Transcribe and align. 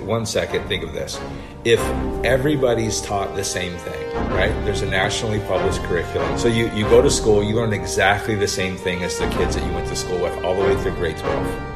One 0.00 0.26
second, 0.26 0.66
think 0.68 0.82
of 0.82 0.92
this. 0.92 1.20
If 1.64 1.80
everybody's 2.24 3.00
taught 3.00 3.34
the 3.34 3.44
same 3.44 3.76
thing, 3.78 4.14
right? 4.30 4.52
There's 4.64 4.82
a 4.82 4.86
nationally 4.86 5.40
published 5.40 5.82
curriculum. 5.84 6.38
So 6.38 6.48
you, 6.48 6.70
you 6.72 6.84
go 6.84 7.02
to 7.02 7.10
school, 7.10 7.42
you 7.42 7.54
learn 7.54 7.72
exactly 7.72 8.34
the 8.34 8.48
same 8.48 8.76
thing 8.76 9.02
as 9.02 9.18
the 9.18 9.28
kids 9.30 9.56
that 9.56 9.66
you 9.66 9.72
went 9.72 9.88
to 9.88 9.96
school 9.96 10.20
with 10.20 10.44
all 10.44 10.54
the 10.54 10.62
way 10.62 10.76
through 10.82 10.92
grade 10.92 11.16
12. 11.18 11.70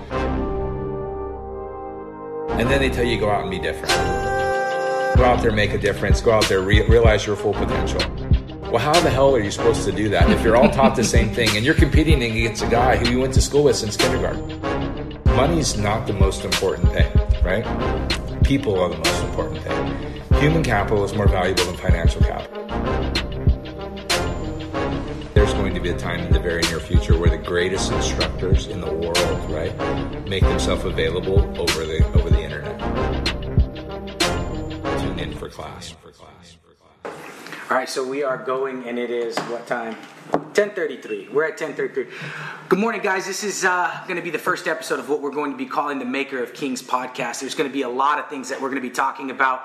And 2.61 2.69
then 2.71 2.81
they 2.81 2.89
tell 2.89 3.05
you 3.05 3.19
go 3.19 3.31
out 3.31 3.43
and 3.43 3.51
be 3.51 3.59
different. 3.59 3.89
Go 5.17 5.25
out 5.25 5.43
there, 5.43 5.53
make 5.53 5.73
a 5.73 5.79
difference. 5.79 6.21
Go 6.21 6.33
out 6.33 6.45
there, 6.49 6.61
re- 6.61 6.87
realize 6.89 7.27
your 7.27 7.37
full 7.37 7.53
potential. 7.53 8.01
Well, 8.71 8.79
how 8.79 8.99
the 9.01 9.11
hell 9.11 9.35
are 9.35 9.41
you 9.41 9.51
supposed 9.51 9.85
to 9.85 9.93
do 9.93 10.09
that 10.09 10.29
if 10.31 10.43
you're 10.43 10.57
all 10.57 10.69
taught 10.69 10.97
the 10.97 11.05
same 11.05 11.33
thing 11.33 11.57
and 11.57 11.65
you're 11.65 11.75
competing 11.75 12.23
against 12.25 12.63
a 12.63 12.67
guy 12.67 12.97
who 12.97 13.11
you 13.11 13.21
went 13.21 13.33
to 13.35 13.41
school 13.41 13.65
with 13.65 13.77
since 13.77 13.97
kindergarten? 13.97 14.61
Money's 15.27 15.77
not 15.77 16.07
the 16.07 16.13
most 16.13 16.45
important 16.45 16.91
thing, 16.93 17.11
right? 17.45 17.65
People 18.43 18.81
are 18.81 18.89
the 18.89 18.97
most 18.97 19.23
important 19.25 19.63
thing. 19.63 20.41
Human 20.41 20.63
capital 20.63 21.05
is 21.05 21.15
more 21.15 21.29
valuable 21.29 21.65
than 21.65 21.77
financial 21.77 22.23
capital. 22.23 22.65
There's 25.35 25.53
going 25.53 25.75
to 25.75 25.81
be 25.81 25.91
a 25.91 25.97
time 25.97 26.21
in 26.21 26.33
the 26.33 26.41
very 26.41 26.63
near 26.63 26.81
future 26.81 27.19
where 27.19 27.31
the 27.31 27.39
greatest 27.39 27.93
instructors 27.93 28.67
in 28.67 28.81
the 28.81 28.93
world, 28.93 29.51
right, 29.51 29.75
make 30.27 30.43
themselves 30.43 30.85
available 30.85 31.41
over 31.61 31.85
the 31.85 32.05
over 32.15 32.31
the 32.31 32.43
internet. 32.43 32.79
Tune 35.01 35.19
in 35.19 35.37
for 35.37 35.49
class. 35.49 35.95
All 37.71 37.79
right, 37.79 37.89
so 37.89 38.07
we 38.07 38.23
are 38.23 38.39
going, 38.39 38.87
and 38.89 38.99
it 38.99 39.11
is 39.11 39.39
what 39.39 39.67
time? 39.67 39.97
10:33. 40.55 41.33
We're 41.33 41.45
at 41.45 41.59
10:33. 41.59 42.07
Good 42.69 42.79
morning, 42.79 43.03
guys. 43.03 43.27
This 43.27 43.43
is 43.43 43.65
uh, 43.65 44.01
going 44.07 44.17
to 44.17 44.23
be 44.23 44.31
the 44.31 44.39
first 44.39 44.69
episode 44.69 45.01
of 45.01 45.09
what 45.09 45.21
we're 45.21 45.33
going 45.33 45.51
to 45.51 45.57
be 45.57 45.67
calling 45.67 45.99
the 45.99 46.05
Maker 46.05 46.41
of 46.41 46.55
Kings 46.55 46.81
podcast. 46.81 47.41
There's 47.41 47.57
going 47.57 47.69
to 47.69 47.73
be 47.73 47.83
a 47.83 47.89
lot 47.89 48.21
of 48.21 48.29
things 48.29 48.49
that 48.51 48.61
we're 48.61 48.69
going 48.69 48.81
to 48.81 48.89
be 48.89 48.95
talking 48.95 49.33
about. 49.33 49.65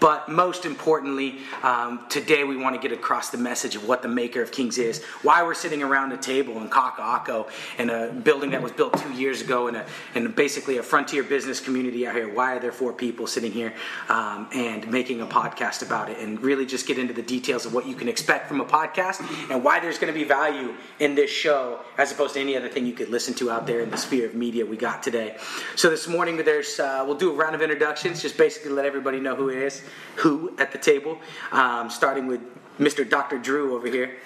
But 0.00 0.30
most 0.30 0.64
importantly, 0.64 1.40
um, 1.62 2.06
today 2.08 2.42
we 2.44 2.56
want 2.56 2.74
to 2.74 2.80
get 2.80 2.96
across 2.96 3.28
the 3.28 3.36
message 3.36 3.76
of 3.76 3.86
what 3.86 4.00
the 4.00 4.08
Maker 4.08 4.40
of 4.42 4.50
Kings 4.50 4.78
is, 4.78 5.04
why 5.22 5.42
we're 5.42 5.54
sitting 5.54 5.82
around 5.82 6.12
a 6.12 6.16
table 6.16 6.56
in 6.62 6.70
Kaka'ako 6.70 7.48
in 7.78 7.90
a 7.90 8.08
building 8.08 8.50
that 8.50 8.62
was 8.62 8.72
built 8.72 8.98
two 8.98 9.12
years 9.12 9.42
ago 9.42 9.68
in, 9.68 9.76
a, 9.76 9.84
in 10.14 10.32
basically 10.32 10.78
a 10.78 10.82
frontier 10.82 11.22
business 11.22 11.60
community 11.60 12.06
out 12.06 12.14
here. 12.14 12.32
Why 12.32 12.56
are 12.56 12.60
there 12.60 12.72
four 12.72 12.94
people 12.94 13.26
sitting 13.26 13.52
here 13.52 13.74
um, 14.08 14.48
and 14.54 14.90
making 14.90 15.20
a 15.20 15.26
podcast 15.26 15.82
about 15.82 16.08
it? 16.08 16.18
And 16.18 16.40
really 16.40 16.64
just 16.64 16.86
get 16.86 16.98
into 16.98 17.12
the 17.12 17.22
details 17.22 17.66
of 17.66 17.74
what 17.74 17.86
you 17.86 17.94
can 17.94 18.08
expect 18.08 18.48
from 18.48 18.62
a 18.62 18.64
podcast 18.64 19.20
and 19.50 19.62
why 19.62 19.80
there's 19.80 19.98
going 19.98 20.12
to 20.12 20.18
be 20.18 20.24
value 20.24 20.74
in 20.98 21.14
this 21.14 21.30
show 21.30 21.80
as 21.98 22.10
opposed 22.10 22.34
to 22.34 22.40
any 22.40 22.56
other 22.56 22.70
thing 22.70 22.86
you 22.86 22.94
could 22.94 23.10
listen 23.10 23.34
to 23.34 23.50
out 23.50 23.66
there 23.66 23.80
in 23.80 23.90
the 23.90 23.98
sphere 23.98 24.26
of 24.26 24.34
media 24.34 24.64
we 24.64 24.78
got 24.78 25.02
today. 25.02 25.36
So 25.76 25.90
this 25.90 26.08
morning, 26.08 26.38
there's 26.38 26.80
uh, 26.80 27.04
we'll 27.06 27.18
do 27.18 27.30
a 27.30 27.34
round 27.34 27.54
of 27.54 27.60
introductions, 27.60 28.22
just 28.22 28.38
basically 28.38 28.70
let 28.70 28.86
everybody 28.86 29.20
know 29.20 29.36
who 29.36 29.50
it 29.50 29.58
is 29.58 29.82
who 30.16 30.54
at 30.58 30.72
the 30.72 30.78
table, 30.78 31.18
um, 31.52 31.90
starting 31.90 32.26
with 32.26 32.40
Mr. 32.78 33.08
Dr. 33.08 33.38
Drew 33.38 33.74
over 33.74 33.86
here. 33.86 34.16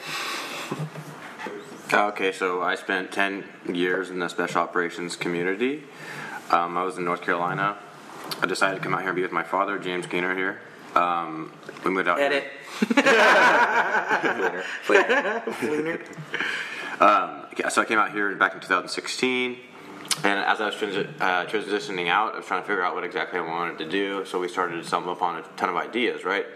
Okay, 1.92 2.32
so 2.32 2.62
I 2.62 2.74
spent 2.74 3.12
10 3.12 3.44
years 3.72 4.10
in 4.10 4.18
the 4.18 4.28
special 4.28 4.62
operations 4.62 5.16
community. 5.16 5.84
Um, 6.50 6.76
I 6.76 6.82
was 6.82 6.98
in 6.98 7.04
North 7.04 7.22
Carolina. 7.22 7.78
I 8.40 8.46
decided 8.46 8.76
to 8.76 8.82
come 8.82 8.94
out 8.94 9.00
here 9.00 9.10
and 9.10 9.16
be 9.16 9.22
with 9.22 9.32
my 9.32 9.42
father, 9.42 9.78
James 9.78 10.06
Keener, 10.06 10.34
here. 10.34 10.60
Um, 10.94 11.52
we 11.84 11.90
moved 11.90 12.08
out 12.08 12.20
Edit. 12.20 12.44
here. 12.94 12.94
um, 17.00 17.46
so 17.70 17.82
I 17.82 17.84
came 17.84 17.98
out 17.98 18.12
here 18.12 18.34
back 18.36 18.54
in 18.54 18.60
2016. 18.60 19.58
And 20.22 20.38
as 20.38 20.60
I 20.60 20.66
was 20.66 20.74
transi- 20.76 21.08
uh, 21.20 21.46
transitioning 21.46 22.08
out, 22.08 22.34
I 22.34 22.38
was 22.38 22.46
trying 22.46 22.62
to 22.62 22.66
figure 22.66 22.82
out 22.82 22.94
what 22.94 23.04
exactly 23.04 23.38
I 23.38 23.42
wanted 23.42 23.78
to 23.78 23.90
do. 23.90 24.24
So 24.24 24.38
we 24.38 24.48
started 24.48 24.76
to 24.76 24.84
stumble 24.84 25.12
upon 25.12 25.38
a 25.38 25.42
ton 25.56 25.68
of 25.68 25.76
ideas, 25.76 26.24
right? 26.24 26.46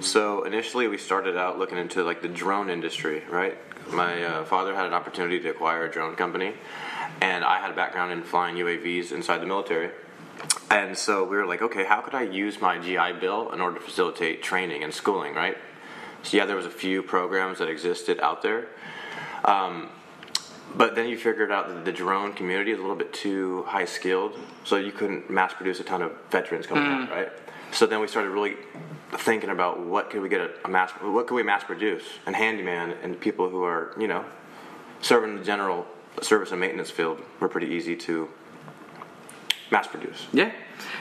So 0.00 0.44
initially, 0.44 0.86
we 0.86 0.96
started 0.96 1.36
out 1.36 1.58
looking 1.58 1.76
into 1.76 2.04
like 2.04 2.22
the 2.22 2.28
drone 2.28 2.70
industry, 2.70 3.24
right? 3.28 3.58
My 3.92 4.22
uh, 4.22 4.44
father 4.44 4.74
had 4.74 4.86
an 4.86 4.94
opportunity 4.94 5.40
to 5.40 5.50
acquire 5.50 5.86
a 5.86 5.90
drone 5.90 6.14
company, 6.14 6.54
and 7.20 7.44
I 7.44 7.58
had 7.58 7.70
a 7.70 7.74
background 7.74 8.12
in 8.12 8.22
flying 8.22 8.56
UAVs 8.56 9.10
inside 9.12 9.38
the 9.38 9.46
military. 9.46 9.90
And 10.70 10.96
so 10.96 11.24
we 11.24 11.36
were 11.36 11.46
like, 11.46 11.62
okay, 11.62 11.84
how 11.84 12.00
could 12.00 12.14
I 12.14 12.22
use 12.22 12.60
my 12.60 12.78
GI 12.78 13.18
Bill 13.20 13.50
in 13.50 13.60
order 13.60 13.78
to 13.78 13.84
facilitate 13.84 14.42
training 14.42 14.84
and 14.84 14.94
schooling, 14.94 15.34
right? 15.34 15.58
So 16.22 16.36
yeah, 16.36 16.46
there 16.46 16.56
was 16.56 16.66
a 16.66 16.70
few 16.70 17.02
programs 17.02 17.58
that 17.58 17.68
existed 17.68 18.20
out 18.20 18.42
there. 18.42 18.68
Um, 19.44 19.90
but 20.76 20.94
then 20.94 21.08
you 21.08 21.18
figured 21.18 21.50
out 21.50 21.68
that 21.68 21.84
the 21.84 21.92
drone 21.92 22.32
community 22.32 22.72
is 22.72 22.78
a 22.78 22.80
little 22.80 22.96
bit 22.96 23.12
too 23.12 23.64
high 23.64 23.84
skilled, 23.84 24.38
so 24.64 24.76
you 24.76 24.92
couldn't 24.92 25.30
mass 25.30 25.52
produce 25.52 25.80
a 25.80 25.84
ton 25.84 26.02
of 26.02 26.12
veterans 26.30 26.66
coming 26.66 26.84
mm. 26.84 27.02
out, 27.02 27.10
right? 27.10 27.28
So 27.72 27.86
then 27.86 28.00
we 28.00 28.08
started 28.08 28.30
really 28.30 28.56
thinking 29.12 29.50
about 29.50 29.80
what 29.80 30.10
could 30.10 30.22
we 30.22 30.28
get 30.28 30.40
a, 30.40 30.50
a, 30.64 30.68
mass, 30.68 30.90
what 31.02 31.26
could 31.26 31.34
we 31.34 31.42
mass 31.42 31.64
produce, 31.64 32.04
and 32.26 32.34
handyman 32.34 32.94
and 33.02 33.20
people 33.20 33.48
who 33.48 33.64
are 33.64 33.94
you 33.98 34.08
know 34.08 34.24
serving 35.00 35.36
the 35.36 35.44
general 35.44 35.86
service 36.22 36.50
and 36.50 36.60
maintenance 36.60 36.90
field 36.90 37.20
were 37.38 37.48
pretty 37.48 37.68
easy 37.68 37.96
to 37.96 38.28
mass 39.70 39.86
produce. 39.86 40.26
Yeah, 40.32 40.52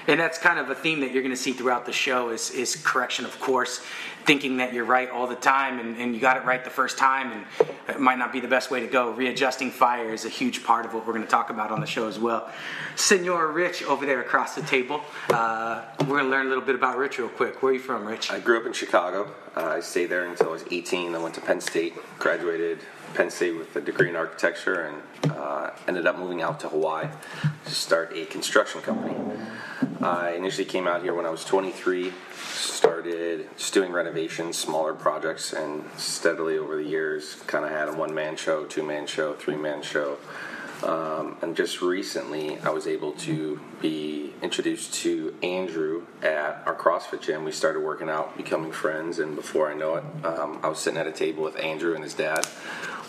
and 0.08 0.20
that's 0.20 0.38
kind 0.38 0.60
of 0.60 0.70
a 0.70 0.76
theme 0.76 1.00
that 1.02 1.12
you're 1.12 1.24
going 1.24 1.36
to 1.36 1.42
see 1.42 1.54
throughout 1.54 1.86
the 1.86 1.94
show 1.94 2.30
is 2.30 2.52
is 2.52 2.76
correction 2.76 3.26
of 3.26 3.40
course. 3.40 3.82
Thinking 4.26 4.58
that 4.58 4.74
you're 4.74 4.86
right 4.86 5.10
all 5.10 5.26
the 5.26 5.36
time 5.36 5.80
and, 5.80 5.98
and 5.98 6.14
you 6.14 6.20
got 6.20 6.38
it 6.38 6.46
right 6.46 6.64
the 6.64 6.70
first 6.70 6.98
time 6.98 7.32
and 7.32 7.70
it 7.88 8.00
might 8.00 8.20
not 8.20 8.32
be 8.32 8.40
the 8.40 8.48
best 8.48 8.70
way 8.70 8.80
to 8.82 8.86
go. 8.86 9.12
Readjusting 9.12 9.72
fire 9.72 10.14
is 10.14 10.26
a 10.26 10.30
huge 10.30 10.64
part 10.64 10.86
of 10.86 10.94
what 10.94 11.08
we're 11.08 11.14
going 11.14 11.26
to 11.26 11.32
talk 11.32 11.50
about 11.50 11.72
on 11.72 11.80
the 11.80 11.88
show 11.88 12.08
as 12.08 12.20
well. 12.20 12.52
Senor 12.96 13.48
rich 13.52 13.82
over 13.84 14.06
there 14.06 14.22
across 14.22 14.54
the 14.56 14.62
table. 14.62 15.02
Uh, 15.30 15.84
we're 16.02 16.20
going 16.20 16.26
to 16.26 16.30
learn 16.30 16.46
a 16.46 16.50
little 16.50 16.64
bit 16.64 16.76
about 16.76 16.98
rich 16.98 17.18
real 17.18 17.30
quick. 17.30 17.64
Where 17.64 17.72
are 17.72 17.76
you 17.76 17.80
from 17.80 18.06
rich? 18.06 18.30
I 18.30 18.40
grew 18.40 18.60
up 18.60 18.66
in 18.66 18.74
chicago. 18.74 19.34
Uh, 19.56 19.76
i 19.78 19.80
stayed 19.80 20.08
there 20.08 20.26
until 20.26 20.50
i 20.50 20.52
was 20.52 20.64
18 20.70 21.16
i 21.16 21.18
went 21.18 21.34
to 21.34 21.42
penn 21.42 21.60
state 21.60 21.94
graduated 22.20 22.80
Penn 23.14 23.30
State 23.30 23.58
with 23.58 23.75
a 23.75 23.81
degree 23.81 24.09
in 24.09 24.16
architecture 24.16 24.84
and 24.86 25.31
uh, 25.31 25.72
ended 25.88 26.08
up 26.08 26.18
moving 26.18 26.42
out 26.42 26.59
to 26.62 26.70
Hawaii 26.70 27.08
to 27.66 27.72
start 27.72 28.12
a 28.16 28.25
construction 28.25 28.81
company. 28.81 29.16
I 30.02 30.31
initially 30.31 30.66
came 30.66 30.88
out 30.88 31.02
here 31.02 31.14
when 31.14 31.25
I 31.25 31.30
was 31.30 31.44
23, 31.44 32.14
started 32.38 33.50
just 33.58 33.74
doing 33.74 33.92
renovations, 33.92 34.58
smaller 34.58 34.94
projects, 34.94 35.52
and 35.53 35.84
steadily 35.98 36.58
over 36.58 36.78
the 36.78 36.84
years 36.84 37.36
kind 37.48 37.66
of 37.66 37.72
had 37.72 37.90
a 37.90 37.94
one 37.94 38.14
man 38.14 38.38
show, 38.38 38.66
two 38.66 38.84
man 38.84 39.08
show, 39.08 39.34
three 39.34 39.58
man 39.58 39.81
show. 39.81 40.18
Um, 40.84 41.36
and 41.42 41.58
just 41.58 41.81
recently, 41.81 42.58
I 42.59 42.69
was 42.69 42.88
able 42.88 43.12
to 43.12 43.59
be 43.81 44.34
introduced 44.42 44.94
to 44.96 45.36
Andrew 45.44 46.06
at 46.22 46.64
our 46.66 46.75
CrossFit 46.75 47.22
gym. 47.22 47.44
We 47.44 47.52
started 47.52 47.81
working 47.81 48.08
out, 48.08 48.38
becoming 48.38 48.72
friends, 48.72 49.19
and 49.19 49.36
before 49.36 49.69
I 49.69 49.74
know 49.74 49.96
it, 49.96 50.03
um, 50.25 50.59
I 50.64 50.69
was 50.69 50.80
sitting 50.80 50.98
at 50.98 51.06
a 51.08 51.12
table 51.12 51.44
with 51.44 51.59
Andrew 51.59 51.96
and 51.96 52.03
his 52.03 52.14
dad 52.14 52.48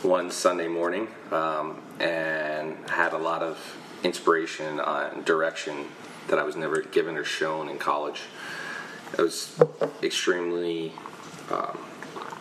one 0.03 0.31
Sunday 0.31 0.69
morning 0.69 1.09
um, 1.31 1.83
and 1.99 2.77
had 2.89 3.13
a 3.13 3.19
lot 3.19 3.43
of 3.43 3.59
inspiration 4.03 4.81
and 4.81 5.25
direction 5.25 5.87
that 6.29 6.39
I 6.39 6.43
was 6.43 6.57
never 6.57 6.81
given 6.83 7.17
or 7.17 7.25
shown 7.25 7.69
in 7.69 7.79
college. 7.79 8.23
It 9.19 9.23
was 9.23 9.61
extremely 10.03 10.93
um, 11.51 11.79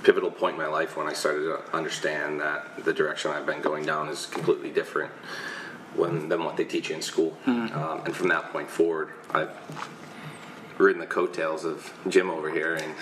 pivotal 0.03 0.31
point 0.31 0.55
in 0.55 0.61
my 0.61 0.67
life 0.67 0.95
when 0.95 1.07
I 1.07 1.13
started 1.13 1.43
to 1.45 1.75
understand 1.75 2.39
that 2.39 2.85
the 2.85 2.93
direction 2.93 3.31
I've 3.31 3.45
been 3.45 3.61
going 3.61 3.85
down 3.85 4.07
is 4.09 4.25
completely 4.25 4.71
different 4.71 5.11
when, 5.95 6.29
than 6.29 6.43
what 6.43 6.55
they 6.55 6.65
teach 6.65 6.89
you 6.89 6.95
in 6.95 7.01
school. 7.01 7.37
Mm. 7.45 7.75
Um, 7.75 8.01
and 8.05 8.15
from 8.15 8.29
that 8.29 8.51
point 8.51 8.69
forward, 8.69 9.09
I've 9.31 9.51
ridden 10.77 11.01
the 11.01 11.07
coattails 11.07 11.65
of 11.65 11.91
Jim 12.07 12.29
over 12.29 12.49
here 12.49 12.75
and 12.75 12.95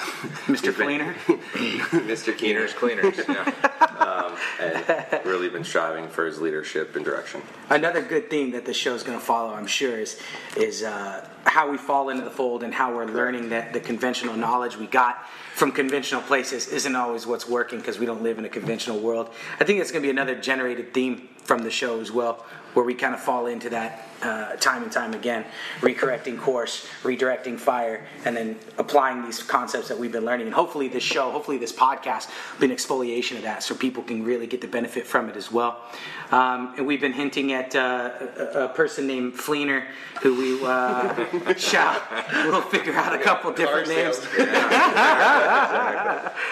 Mr. 0.48 0.74
Cleaner, 0.76 1.14
Mr. 1.94 2.36
Keener's 2.36 2.74
Cleaners, 2.74 3.18
yeah, 3.18 3.52
um, 4.00 4.36
and 4.60 5.26
really 5.26 5.50
been 5.50 5.64
striving 5.64 6.08
for 6.08 6.26
his 6.26 6.40
leadership 6.40 6.96
and 6.96 7.04
direction. 7.04 7.42
Another 7.70 8.02
good 8.02 8.30
theme 8.30 8.52
that 8.52 8.66
the 8.66 8.74
show 8.74 8.94
is 8.94 9.04
going 9.04 9.18
to 9.18 9.24
follow, 9.24 9.54
I'm 9.54 9.68
sure, 9.68 10.00
is 10.00 10.20
is 10.56 10.84
uh, 10.84 11.28
how 11.44 11.70
we 11.70 11.78
fall 11.78 12.10
into 12.10 12.24
the 12.24 12.32
fold 12.32 12.64
and 12.64 12.74
how 12.74 12.96
we're 12.96 13.06
learning 13.06 13.50
that 13.50 13.74
the 13.74 13.80
conventional 13.80 14.36
knowledge 14.36 14.78
we 14.78 14.88
got 14.88 15.28
from 15.56 15.72
conventional 15.72 16.22
places 16.22 16.68
isn't 16.68 16.96
always 16.96 17.26
what's 17.26 17.48
working 17.48 17.80
because 17.80 18.00
we 18.00 18.06
don't 18.06 18.22
live 18.22 18.38
in 18.38 18.46
a 18.46 18.50
conventional 18.50 19.00
world. 19.00 19.30
I 19.60 19.64
think 19.64 19.80
it's 19.80 19.92
going 19.92 20.04
to 20.04 20.06
be 20.06 20.12
another 20.12 20.36
generated 20.36 20.94
theme 20.94 21.30
from 21.44 21.64
the 21.64 21.72
show 21.72 22.00
as 22.00 22.12
well, 22.12 22.46
where 22.78 22.86
we 22.86 22.94
kind 22.94 23.16
of 23.16 23.20
fall 23.20 23.48
into 23.48 23.72
that 23.72 24.08
uh, 24.22 24.56
time 24.58 24.84
and 24.84 24.92
time 24.92 25.16
again, 25.16 25.44
recorrecting 25.82 26.40
course, 26.40 26.88
redirecting 27.02 27.60
fire, 27.60 28.06
and 28.24 28.38
then 28.38 28.56
applying 28.78 29.24
these 29.24 29.42
concepts 29.42 29.88
that 29.88 29.98
we've 29.98 30.12
been 30.12 30.26
learning. 30.26 30.46
And 30.46 30.54
hopefully, 30.54 30.88
this 30.88 31.02
show, 31.02 31.32
hopefully, 31.32 31.58
this 31.58 31.74
podcast, 31.74 32.30
been 32.60 32.70
exfoliation 32.70 33.38
of 33.38 33.42
that 33.42 33.64
so 33.64 33.74
people 33.74 34.04
can 34.04 34.24
really 34.24 34.46
get 34.46 34.62
the 34.62 34.68
benefit 34.68 35.08
from 35.08 35.28
it 35.28 35.36
as 35.36 35.52
well. 35.52 35.82
Um, 36.30 36.76
and 36.78 36.86
we've 36.86 37.02
been 37.02 37.14
hinting 37.14 37.52
at 37.52 37.76
uh, 37.76 38.12
a, 38.38 38.66
a, 38.66 38.70
person 38.70 39.08
named 39.08 39.34
Fleener, 39.34 39.86
who 40.22 40.36
we 40.38 40.64
uh, 40.64 41.54
shall 41.58 42.00
we'll 42.46 42.62
figure 42.62 42.94
out 42.94 43.16
a 43.16 43.18
couple 43.18 43.52
different 43.54 43.88
names, 43.88 44.20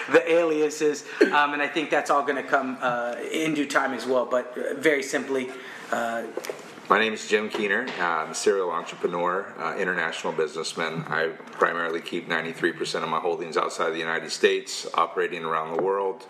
the 0.08 0.22
aliases, 0.26 1.04
um, 1.20 1.52
and 1.52 1.62
I 1.62 1.68
think 1.68 1.90
that's 1.90 2.10
all 2.10 2.22
going 2.22 2.42
to 2.42 2.42
come 2.42 2.78
uh, 2.80 3.14
in 3.30 3.54
due 3.54 3.66
time 3.66 3.92
as 3.92 4.06
well. 4.06 4.26
But 4.26 4.58
uh, 4.58 4.74
very 4.74 5.04
simply, 5.04 5.50
My 5.90 6.98
name 6.98 7.12
is 7.12 7.28
Jim 7.28 7.48
Keener. 7.48 7.86
I'm 8.00 8.30
a 8.30 8.34
serial 8.34 8.70
entrepreneur, 8.70 9.52
uh, 9.58 9.76
international 9.76 10.32
businessman. 10.32 11.04
I 11.08 11.28
primarily 11.52 12.00
keep 12.00 12.28
93% 12.28 13.02
of 13.02 13.08
my 13.08 13.18
holdings 13.18 13.56
outside 13.56 13.88
of 13.88 13.94
the 13.94 14.00
United 14.00 14.30
States, 14.30 14.86
operating 14.94 15.44
around 15.44 15.76
the 15.76 15.82
world. 15.82 16.26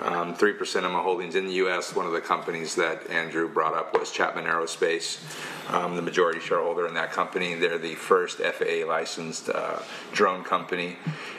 Um, 0.00 0.34
3% 0.34 0.84
of 0.84 0.90
my 0.90 1.00
holdings 1.00 1.34
in 1.34 1.46
the 1.46 1.52
U.S. 1.54 1.94
One 1.94 2.04
of 2.04 2.12
the 2.12 2.20
companies 2.20 2.74
that 2.74 3.08
Andrew 3.10 3.48
brought 3.48 3.74
up 3.74 3.98
was 3.98 4.10
Chapman 4.10 4.44
Aerospace, 4.44 5.20
um, 5.72 5.96
the 5.96 6.02
majority 6.02 6.40
shareholder 6.40 6.86
in 6.86 6.94
that 6.94 7.12
company. 7.12 7.54
They're 7.54 7.78
the 7.78 7.94
first 7.94 8.38
FAA 8.38 8.86
licensed 8.86 9.48
uh, 9.48 9.80
drone 10.12 10.44
company. 10.44 10.96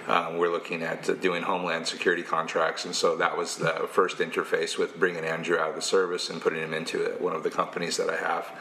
Um, 0.08 0.38
we're 0.38 0.52
looking 0.52 0.84
at 0.84 1.22
doing 1.22 1.44
homeland 1.44 1.88
security 1.88 2.24
contracts, 2.24 2.86
and 2.86 2.96
so 2.96 3.18
that 3.18 3.38
was 3.38 3.58
the 3.58 3.88
first 3.92 4.18
interface 4.18 4.78
with 4.78 5.00
bringing 5.00 5.26
Andrew 5.26 5.58
out 5.58 5.70
of 5.70 5.76
the 5.76 5.82
service 5.82 6.30
and 6.30 6.42
putting 6.42 6.62
him 6.62 6.74
into 6.74 7.16
one 7.20 7.36
of 7.36 7.44
the 7.44 7.52
companies 7.52 7.98
that 7.98 8.10
I 8.10 8.18
have. 8.18 8.52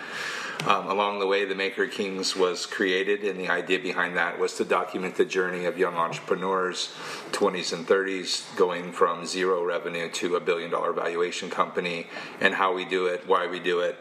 Um, 0.67 0.89
along 0.89 1.19
the 1.19 1.27
way, 1.27 1.45
the 1.45 1.55
Maker 1.55 1.87
Kings 1.87 2.35
was 2.35 2.65
created, 2.65 3.23
and 3.23 3.39
the 3.39 3.51
idea 3.51 3.79
behind 3.79 4.17
that 4.17 4.39
was 4.39 4.55
to 4.55 4.65
document 4.65 5.17
the 5.17 5.25
journey 5.27 5.67
of 5.67 5.77
young 5.77 5.95
entrepreneurs, 5.97 6.95
20s 7.35 7.73
and 7.73 7.87
30s, 7.87 8.57
going 8.57 8.93
from 8.93 9.27
zero 9.27 9.65
revenue 9.65 10.09
to 10.09 10.37
a 10.37 10.41
billion 10.41 10.71
dollar 10.71 10.93
valuation 10.93 11.51
company, 11.51 12.07
and 12.41 12.55
how 12.55 12.73
we 12.73 12.85
do 12.85 13.07
it, 13.07 13.27
why 13.27 13.47
we 13.47 13.59
do 13.59 13.81
it, 13.81 13.99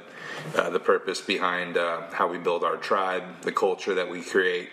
uh, 0.55 0.69
the 0.69 0.79
purpose 0.79 1.19
behind 1.19 1.75
uh, 1.75 2.01
how 2.11 2.27
we 2.27 2.37
build 2.37 2.63
our 2.63 2.77
tribe, 2.77 3.23
the 3.41 3.51
culture 3.51 3.95
that 3.95 4.09
we 4.09 4.21
create, 4.21 4.69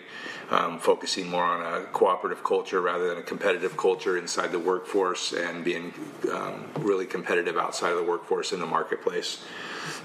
um, 0.51 0.77
focusing 0.79 1.27
more 1.27 1.43
on 1.43 1.61
a 1.61 1.85
cooperative 1.87 2.43
culture 2.43 2.81
rather 2.81 3.09
than 3.09 3.17
a 3.17 3.23
competitive 3.23 3.75
culture 3.77 4.17
inside 4.17 4.51
the 4.51 4.59
workforce, 4.59 5.33
and 5.33 5.63
being 5.63 5.93
um, 6.31 6.65
really 6.79 7.05
competitive 7.05 7.57
outside 7.57 7.91
of 7.91 7.97
the 7.97 8.03
workforce 8.03 8.53
in 8.53 8.59
the 8.59 8.65
marketplace. 8.65 9.43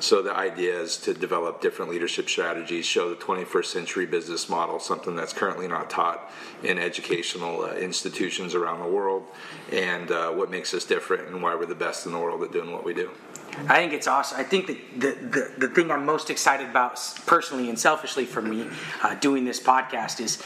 So 0.00 0.22
the 0.22 0.34
idea 0.34 0.78
is 0.78 0.96
to 0.98 1.14
develop 1.14 1.60
different 1.60 1.90
leadership 1.90 2.28
strategies, 2.28 2.86
show 2.86 3.08
the 3.10 3.16
21st 3.16 3.66
century 3.66 4.06
business 4.06 4.48
model, 4.48 4.78
something 4.78 5.16
that's 5.16 5.32
currently 5.32 5.68
not 5.68 5.90
taught 5.90 6.30
in 6.62 6.78
educational 6.78 7.62
uh, 7.62 7.74
institutions 7.74 8.54
around 8.54 8.80
the 8.80 8.88
world, 8.88 9.24
and 9.72 10.10
uh, 10.10 10.30
what 10.30 10.50
makes 10.50 10.74
us 10.74 10.84
different 10.84 11.28
and 11.28 11.42
why 11.42 11.54
we're 11.54 11.66
the 11.66 11.74
best 11.74 12.06
in 12.06 12.12
the 12.12 12.18
world 12.18 12.42
at 12.42 12.52
doing 12.52 12.72
what 12.72 12.84
we 12.84 12.94
do. 12.94 13.10
I 13.68 13.76
think 13.76 13.94
it's 13.94 14.06
awesome. 14.06 14.38
I 14.38 14.42
think 14.42 14.66
the, 14.66 14.78
the, 14.96 15.12
the, 15.12 15.66
the 15.66 15.68
thing 15.68 15.90
I'm 15.90 16.04
most 16.04 16.28
excited 16.28 16.68
about 16.68 17.00
personally 17.24 17.70
and 17.70 17.78
selfishly 17.78 18.26
for 18.26 18.42
me 18.42 18.68
uh, 19.02 19.14
doing 19.14 19.44
this 19.46 19.60
podcast 19.60 20.20
is 20.20 20.42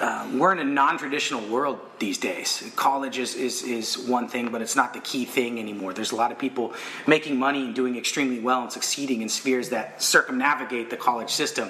um, 0.00 0.38
we're 0.38 0.52
in 0.52 0.58
a 0.58 0.64
non-traditional 0.64 1.46
world 1.48 1.78
these 1.98 2.16
days. 2.16 2.72
College 2.74 3.18
is, 3.18 3.34
is, 3.34 3.62
is 3.62 3.98
one 3.98 4.28
thing, 4.28 4.50
but 4.50 4.62
it's 4.62 4.74
not 4.74 4.94
the 4.94 5.00
key 5.00 5.26
thing 5.26 5.58
anymore. 5.58 5.92
There's 5.92 6.12
a 6.12 6.16
lot 6.16 6.32
of 6.32 6.38
people 6.38 6.72
making 7.06 7.38
money 7.38 7.66
and 7.66 7.74
doing 7.74 7.96
extremely 7.96 8.40
well 8.40 8.62
and 8.62 8.72
succeeding 8.72 9.20
in 9.20 9.28
spheres 9.28 9.68
that 9.68 10.02
circumnavigate 10.02 10.88
the 10.88 10.96
college 10.96 11.30
system. 11.30 11.68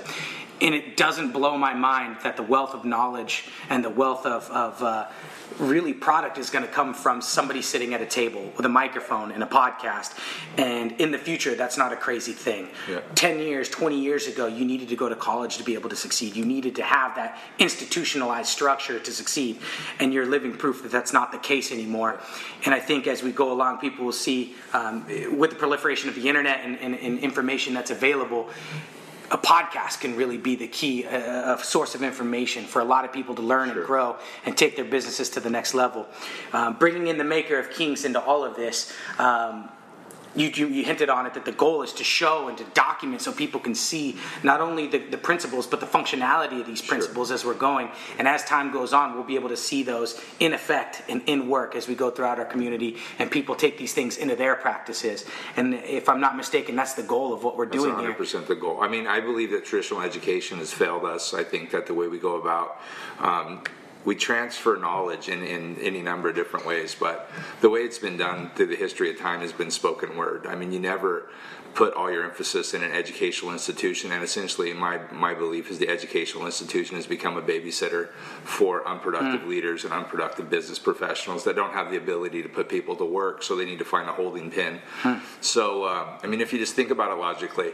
And 0.61 0.75
it 0.75 0.97
doesn't 0.97 1.33
blow 1.33 1.57
my 1.57 1.75
mind 1.75 2.19
that 2.23 2.37
the 2.37 2.43
wealth 2.43 2.75
of 2.75 2.85
knowledge 2.85 3.49
and 3.69 3.85
the 3.85 3.91
wealth 3.91 4.27
of, 4.27 4.51
of 4.51 4.83
uh, 4.83 5.07
really 5.59 5.93
product 5.93 6.39
is 6.39 6.51
going 6.51 6.65
to 6.65 6.71
come 6.71 6.95
from 6.95 7.21
somebody 7.21 7.63
sitting 7.63 7.95
at 7.95 8.01
a 8.01 8.07
table 8.07 8.53
with 8.57 8.67
a 8.67 8.69
microphone 8.69 9.31
and 9.31 9.43
a 9.43 9.47
podcast. 9.47 10.17
And 10.57 10.93
in 11.01 11.11
the 11.11 11.19
future, 11.19 11.55
that's 11.55 11.77
not 11.77 11.93
a 11.93 11.97
crazy 11.97 12.33
thing. 12.33 12.69
Yeah. 12.89 13.01
10 13.15 13.41
years, 13.41 13.69
20 13.69 13.99
years 13.99 14.27
ago, 14.27 14.47
you 14.47 14.65
needed 14.65 14.89
to 14.89 14.97
go 14.97 15.09
to 15.09 15.17
college 15.17 15.59
to 15.59 15.65
be 15.65 15.75
able 15.75 15.91
to 15.91 15.97
succeed. 15.97 16.35
You 16.35 16.45
needed 16.45 16.77
to 16.77 16.83
have 16.83 17.15
that 17.17 17.39
institutionalized 17.59 18.49
structure 18.49 18.99
to 18.99 19.13
succeed. 19.13 19.59
And 19.99 20.13
you're 20.13 20.27
living 20.27 20.57
proof 20.57 20.83
that 20.83 20.93
that's 20.93 21.13
not 21.13 21.33
the 21.33 21.39
case 21.39 21.73
anymore. 21.73 22.21
And 22.65 22.75
I 22.75 22.81
think 22.81 23.07
as 23.07 23.23
we 23.23 23.33
go 23.33 23.53
along, 23.53 23.79
people 23.79 24.05
will 24.05 24.13
see 24.13 24.55
um, 24.73 25.07
with 25.37 25.51
the 25.51 25.57
proliferation 25.57 26.09
of 26.09 26.15
the 26.15 26.29
internet 26.29 26.61
and, 26.65 26.79
and, 26.79 26.95
and 26.95 27.19
information 27.19 27.75
that's 27.75 27.91
available, 27.91 28.49
a 29.31 29.39
podcast 29.39 30.01
can 30.01 30.17
really 30.17 30.39
be 30.39 30.57
the 30.57 30.67
key 30.67 31.07
uh, 31.07 31.57
source 31.59 31.95
of 31.95 32.03
information 32.03 32.65
for 32.65 32.81
a 32.81 32.85
lot 32.85 33.05
of 33.05 33.13
people 33.13 33.35
to 33.37 33.43
learn 33.43 33.69
sure. 33.69 33.79
and 33.79 33.87
grow 33.87 34.17
and 34.45 34.57
take 34.57 34.77
their 34.77 34.85
businesses 34.85 35.31
to 35.31 35.41
the 35.41 35.51
next 35.51 35.75
level. 35.75 36.07
Um, 36.53 36.77
bringing 36.79 37.07
in 37.07 37.19
the 37.19 37.25
maker 37.25 37.59
of 37.59 37.71
Kings 37.71 38.05
into 38.05 38.21
all 38.21 38.45
of 38.45 38.57
this. 38.57 38.93
Um, 39.19 39.69
you, 40.35 40.49
you, 40.49 40.69
you, 40.69 40.85
hinted 40.85 41.09
on 41.09 41.27
it 41.27 41.35
that 41.35 41.45
the 41.45 41.53
goal 41.53 41.83
is 41.83 41.93
to 41.95 42.05
show 42.05 42.49
and 42.49 42.57
to 42.59 42.65
document 42.75 43.23
so 43.23 43.33
people 43.33 43.61
can 43.61 43.75
see 43.75 44.17
not 44.43 44.61
only 44.61 44.87
the, 44.87 44.99
the 44.99 45.19
principles 45.19 45.67
but 45.67 45.81
the 45.81 45.87
functionality 45.87 46.61
of 46.61 46.67
these 46.67 46.83
principles 46.83 47.29
sure. 47.29 47.35
as 47.35 47.45
we're 47.45 47.55
going 47.55 47.89
and 48.19 48.29
as 48.29 48.45
time 48.45 48.73
goes 48.73 48.93
on 48.93 49.15
we'll 49.15 49.25
be 49.25 49.35
able 49.35 49.49
to 49.49 49.57
see 49.57 49.83
those 49.83 50.21
in 50.39 50.53
effect 50.53 51.03
and 51.09 51.23
in 51.27 51.49
work 51.49 51.75
as 51.75 51.89
we 51.89 51.95
go 51.95 52.11
throughout 52.11 52.39
our 52.39 52.45
community 52.45 52.97
and 53.19 53.31
people 53.31 53.55
take 53.55 53.79
these 53.79 53.93
things 53.93 54.17
into 54.17 54.37
their 54.37 54.55
practices 54.55 55.25
and 55.57 55.75
if 55.75 56.09
i'm 56.09 56.21
not 56.21 56.37
mistaken 56.37 56.77
that's 56.77 56.95
the 56.95 57.03
goal 57.03 57.33
of 57.33 57.43
what 57.43 57.57
we're 57.57 57.67
that's 57.67 57.83
doing 57.83 57.95
100% 57.95 58.31
here. 58.31 58.41
the 58.43 58.55
goal 58.55 58.81
i 58.81 58.89
mean 58.89 59.07
i 59.07 59.21
believe 59.21 59.51
that 59.51 59.65
traditional 59.65 60.01
education 60.01 60.59
has 60.59 60.73
failed 60.73 61.05
us 61.05 61.35
i 61.35 61.43
think 61.43 61.71
that 61.71 61.87
the 61.87 61.95
way 61.95 62.09
we 62.09 62.19
go 62.19 62.37
about 62.37 62.81
um, 63.21 63.63
we 64.05 64.15
transfer 64.15 64.77
knowledge 64.77 65.29
in, 65.29 65.45
in 65.45 65.77
any 65.79 66.01
number 66.01 66.29
of 66.29 66.35
different 66.35 66.67
ways, 66.67 66.97
but 66.99 67.31
the 67.61 67.69
way 67.69 67.81
it's 67.81 67.99
been 67.99 68.17
done 68.17 68.51
through 68.55 68.67
the 68.67 68.77
history 68.77 69.11
of 69.11 69.19
time 69.19 69.41
has 69.41 69.53
been 69.53 69.71
spoken 69.71 70.17
word. 70.17 70.47
I 70.47 70.55
mean, 70.55 70.73
you 70.73 70.81
never 70.81 71.29
put 71.75 71.95
all 71.95 72.11
your 72.11 72.25
emphasis 72.25 72.75
in 72.75 72.83
an 72.83 72.93
educational 72.93 73.53
institution, 73.53 74.13
and 74.13 74.23
essentially, 74.23 74.73
my, 74.73 75.01
my 75.13 75.35
belief 75.35 75.71
is 75.71 75.79
the 75.79 75.89
educational 75.89 76.47
institution 76.47 76.97
has 76.97 77.07
become 77.07 77.37
a 77.37 77.43
babysitter 77.43 78.09
for 78.45 78.87
unproductive 78.87 79.43
mm. 79.43 79.49
leaders 79.49 79.85
and 79.85 79.93
unproductive 79.93 80.51
business 80.51 80.79
professionals 80.79 81.45
that 81.45 81.57
don't 81.57 81.73
have 81.73 81.91
the 81.91 81.97
ability 81.97 82.43
to 82.43 82.49
put 82.49 82.69
people 82.69 82.97
to 82.97 83.05
work, 83.05 83.43
so 83.43 83.57
they 83.57 83.65
need 83.65 83.79
to 83.79 83.85
find 83.85 84.09
a 84.09 84.13
holding 84.13 84.51
pin. 84.51 84.81
Mm. 85.03 85.21
So, 85.41 85.85
uh, 85.85 86.19
I 86.23 86.27
mean, 86.27 86.41
if 86.41 86.53
you 86.53 86.59
just 86.59 86.75
think 86.75 86.91
about 86.91 87.13
it 87.13 87.21
logically, 87.21 87.73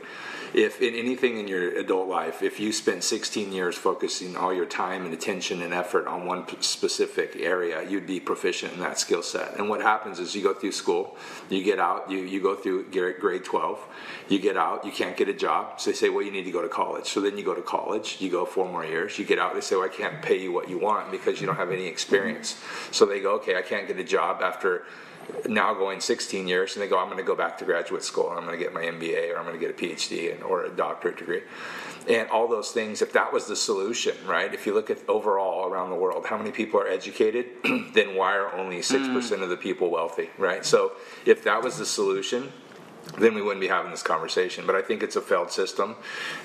if 0.55 0.81
in 0.81 0.95
anything 0.95 1.39
in 1.39 1.49
your 1.49 1.77
adult 1.79 2.09
life, 2.09 2.43
if 2.43 2.59
you 2.61 2.73
spend 2.73 3.05
16 3.05 3.53
years 3.53 3.77
focusing 3.77 4.37
all 4.37 4.55
your 4.55 4.67
time 4.67 5.05
and 5.05 5.13
attention 5.13 5.61
and 5.63 5.75
effort 5.75 6.07
on 6.07 6.27
one 6.27 6.47
specific 6.63 7.37
area, 7.37 7.89
you'd 7.89 8.07
be 8.07 8.21
proficient 8.21 8.73
in 8.73 8.81
that 8.81 8.99
skill 8.99 9.23
set. 9.23 9.57
And 9.59 9.69
what 9.69 9.83
happens 9.83 10.19
is 10.19 10.35
you 10.35 10.43
go 10.43 10.55
through 10.55 10.73
school, 10.73 11.17
you 11.51 11.63
get 11.63 11.79
out, 11.79 12.11
you, 12.11 12.19
you 12.19 12.41
go 12.41 12.55
through 12.55 12.91
grade 12.91 13.45
12, 13.45 13.86
you 14.29 14.39
get 14.39 14.57
out, 14.57 14.85
you 14.85 14.93
can't 14.93 15.17
get 15.17 15.29
a 15.29 15.35
job. 15.35 15.81
So 15.81 15.91
they 15.91 15.97
say, 15.97 16.09
well, 16.09 16.25
you 16.25 16.31
need 16.31 16.45
to 16.45 16.51
go 16.51 16.63
to 16.63 16.69
college. 16.69 17.07
So 17.07 17.21
then 17.21 17.37
you 17.39 17.45
go 17.45 17.55
to 17.55 17.63
college, 17.63 18.17
you 18.21 18.31
go 18.31 18.45
four 18.45 18.71
more 18.71 18.85
years, 18.85 19.19
you 19.19 19.25
get 19.25 19.39
out, 19.39 19.55
they 19.55 19.61
say, 19.61 19.77
well, 19.77 19.87
I 19.87 19.89
can't 19.89 20.23
pay 20.23 20.41
you 20.41 20.53
what 20.53 20.69
you 20.69 20.79
want 20.79 21.11
because 21.11 21.41
you 21.41 21.47
don't 21.47 21.57
have 21.57 21.71
any 21.71 21.87
experience. 21.87 22.61
So 22.91 23.07
they 23.07 23.21
go, 23.21 23.35
okay, 23.37 23.57
I 23.57 23.63
can't 23.63 23.87
get 23.87 23.99
a 23.99 24.05
job 24.05 24.43
after 24.43 24.85
now 25.49 25.75
going 25.75 26.01
16 26.01 26.47
years 26.47 26.75
and 26.75 26.83
they 26.83 26.89
go 26.89 26.99
i'm 26.99 27.07
going 27.07 27.19
to 27.19 27.25
go 27.25 27.35
back 27.35 27.59
to 27.59 27.65
graduate 27.65 28.03
school 28.03 28.31
and 28.31 28.39
i'm 28.39 28.45
going 28.45 28.59
to 28.59 28.63
get 28.63 28.73
my 28.73 28.83
mba 28.83 29.33
or 29.33 29.39
i'm 29.39 29.45
going 29.45 29.59
to 29.59 29.67
get 29.67 29.71
a 29.71 29.83
phd 29.87 30.35
and, 30.35 30.43
or 30.43 30.65
a 30.65 30.71
doctorate 30.71 31.17
degree 31.17 31.43
and 32.09 32.29
all 32.31 32.49
those 32.49 32.71
things 32.71 33.03
if 33.03 33.13
that 33.13 33.33
was 33.33 33.47
the 33.47 33.57
solution 33.57 34.15
right 34.27 34.55
if 34.55 34.67
you 34.67 34.75
look 34.75 34.91
at 34.91 34.99
overall 35.09 35.69
around 35.69 35.91
the 35.91 35.97
world 35.97 36.25
how 36.27 36.39
many 36.39 36.51
people 36.51 36.81
are 36.81 36.89
educated 36.89 37.47
then 37.95 38.15
why 38.15 38.35
are 38.37 38.53
only 38.55 38.79
6% 38.79 38.99
mm. 39.11 39.43
of 39.43 39.49
the 39.49 39.57
people 39.57 39.91
wealthy 39.91 40.31
right 40.39 40.65
so 40.65 40.93
if 41.25 41.43
that 41.45 41.63
was 41.63 41.79
the 41.79 41.87
solution 41.87 42.53
then 43.19 43.35
we 43.35 43.43
wouldn't 43.43 43.61
be 43.61 43.69
having 43.69 43.91
this 43.91 44.03
conversation. 44.03 44.67
But 44.67 44.77
I 44.77 44.83
think 44.83 45.03
it's 45.03 45.17
a 45.17 45.21
failed 45.21 45.51
system. 45.51 45.97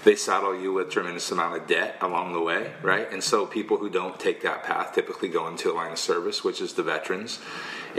They 0.03 0.15
saddle 0.15 0.59
you 0.59 0.73
with 0.73 0.89
tremendous 0.89 1.31
amount 1.31 1.57
of 1.57 1.67
debt 1.67 1.97
along 2.01 2.33
the 2.33 2.41
way, 2.41 2.73
right? 2.81 3.11
And 3.11 3.23
so 3.23 3.45
people 3.45 3.77
who 3.77 3.89
don't 3.89 4.19
take 4.19 4.41
that 4.43 4.63
path 4.63 4.93
typically 4.93 5.29
go 5.29 5.47
into 5.47 5.71
a 5.71 5.73
line 5.73 5.91
of 5.91 5.99
service, 5.99 6.43
which 6.43 6.61
is 6.61 6.73
the 6.73 6.83
veterans. 6.83 7.39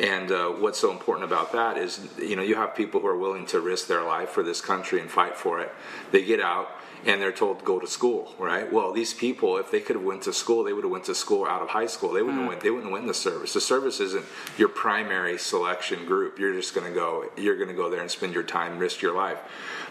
And 0.00 0.32
uh, 0.32 0.48
what's 0.48 0.78
so 0.78 0.90
important 0.90 1.24
about 1.24 1.52
that 1.52 1.76
is, 1.76 2.08
you 2.18 2.36
know, 2.36 2.42
you 2.42 2.54
have 2.54 2.74
people 2.74 3.00
who 3.00 3.06
are 3.08 3.18
willing 3.18 3.46
to 3.46 3.60
risk 3.60 3.88
their 3.88 4.02
life 4.02 4.30
for 4.30 4.42
this 4.42 4.60
country 4.60 5.00
and 5.00 5.10
fight 5.10 5.36
for 5.36 5.60
it. 5.60 5.72
They 6.12 6.24
get 6.24 6.40
out 6.40 6.70
and 7.04 7.20
they're 7.20 7.32
told 7.32 7.64
go 7.64 7.80
to 7.80 7.86
school, 7.86 8.32
right? 8.38 8.72
Well, 8.72 8.92
these 8.92 9.12
people, 9.12 9.56
if 9.56 9.70
they 9.70 9.80
could 9.80 9.96
have 9.96 10.04
went 10.04 10.22
to 10.22 10.32
school, 10.32 10.62
they 10.62 10.72
would 10.72 10.84
have 10.84 10.92
went 10.92 11.04
to 11.04 11.14
school 11.14 11.44
out 11.46 11.60
of 11.60 11.68
high 11.68 11.86
school. 11.86 12.12
They 12.12 12.22
wouldn't 12.22 12.44
mm. 12.44 12.48
went, 12.48 12.60
they 12.60 12.70
wouldn't 12.70 12.92
win 12.92 13.06
the 13.06 13.14
service. 13.14 13.52
The 13.54 13.60
service 13.60 13.98
isn't 14.00 14.24
your 14.56 14.68
primary 14.68 15.38
selection 15.38 16.06
group. 16.06 16.38
You're 16.38 16.54
just 16.54 16.74
going 16.74 16.86
to 16.86 16.94
go. 16.94 17.28
You're 17.36 17.56
going 17.56 17.68
to 17.68 17.74
go 17.74 17.90
there 17.90 18.00
and 18.00 18.10
spend 18.10 18.34
your 18.34 18.44
time, 18.44 18.78
risk 18.78 19.02
your 19.02 19.14
life. 19.14 19.38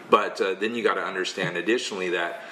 But 0.08 0.40
uh, 0.40 0.54
then 0.54 0.74
you 0.74 0.82
got 0.82 0.94
to 0.94 1.04
understand, 1.04 1.56
additionally, 1.56 2.10
that 2.10 2.42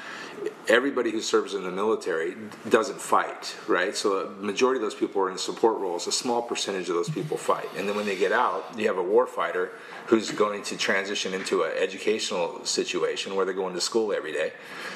everybody 0.69 1.11
who 1.11 1.21
serves 1.21 1.55
in 1.55 1.65
the 1.65 1.71
military 1.71 2.37
doesn't 2.69 3.01
fight, 3.01 3.57
right? 3.67 3.97
So 3.97 4.27
a 4.27 4.31
majority 4.31 4.79
of 4.79 4.83
those 4.83 4.95
people 4.95 5.21
are 5.23 5.31
in 5.31 5.37
support 5.39 5.79
roles. 5.79 6.07
A 6.07 6.13
small 6.13 6.43
percentage 6.43 6.89
of 6.89 6.95
those 6.95 7.11
people 7.11 7.37
fight, 7.37 7.69
and 7.77 7.89
then 7.89 7.97
when 7.97 8.07
they 8.07 8.17
get 8.17 8.33
out, 8.33 8.79
you 8.79 8.87
have 8.87 8.99
a 8.99 9.03
war 9.03 9.27
fighter 9.27 9.73
who's 10.07 10.31
going 10.31 10.63
to 10.65 10.77
transition 10.77 11.35
into 11.35 11.63
an 11.63 11.73
educational 11.77 12.65
situation 12.65 13.35
where 13.35 13.45
they're 13.45 13.55
going 13.55 13.75
to 13.75 13.81
school 13.81 14.13
every 14.13 14.33
day. 14.33 14.53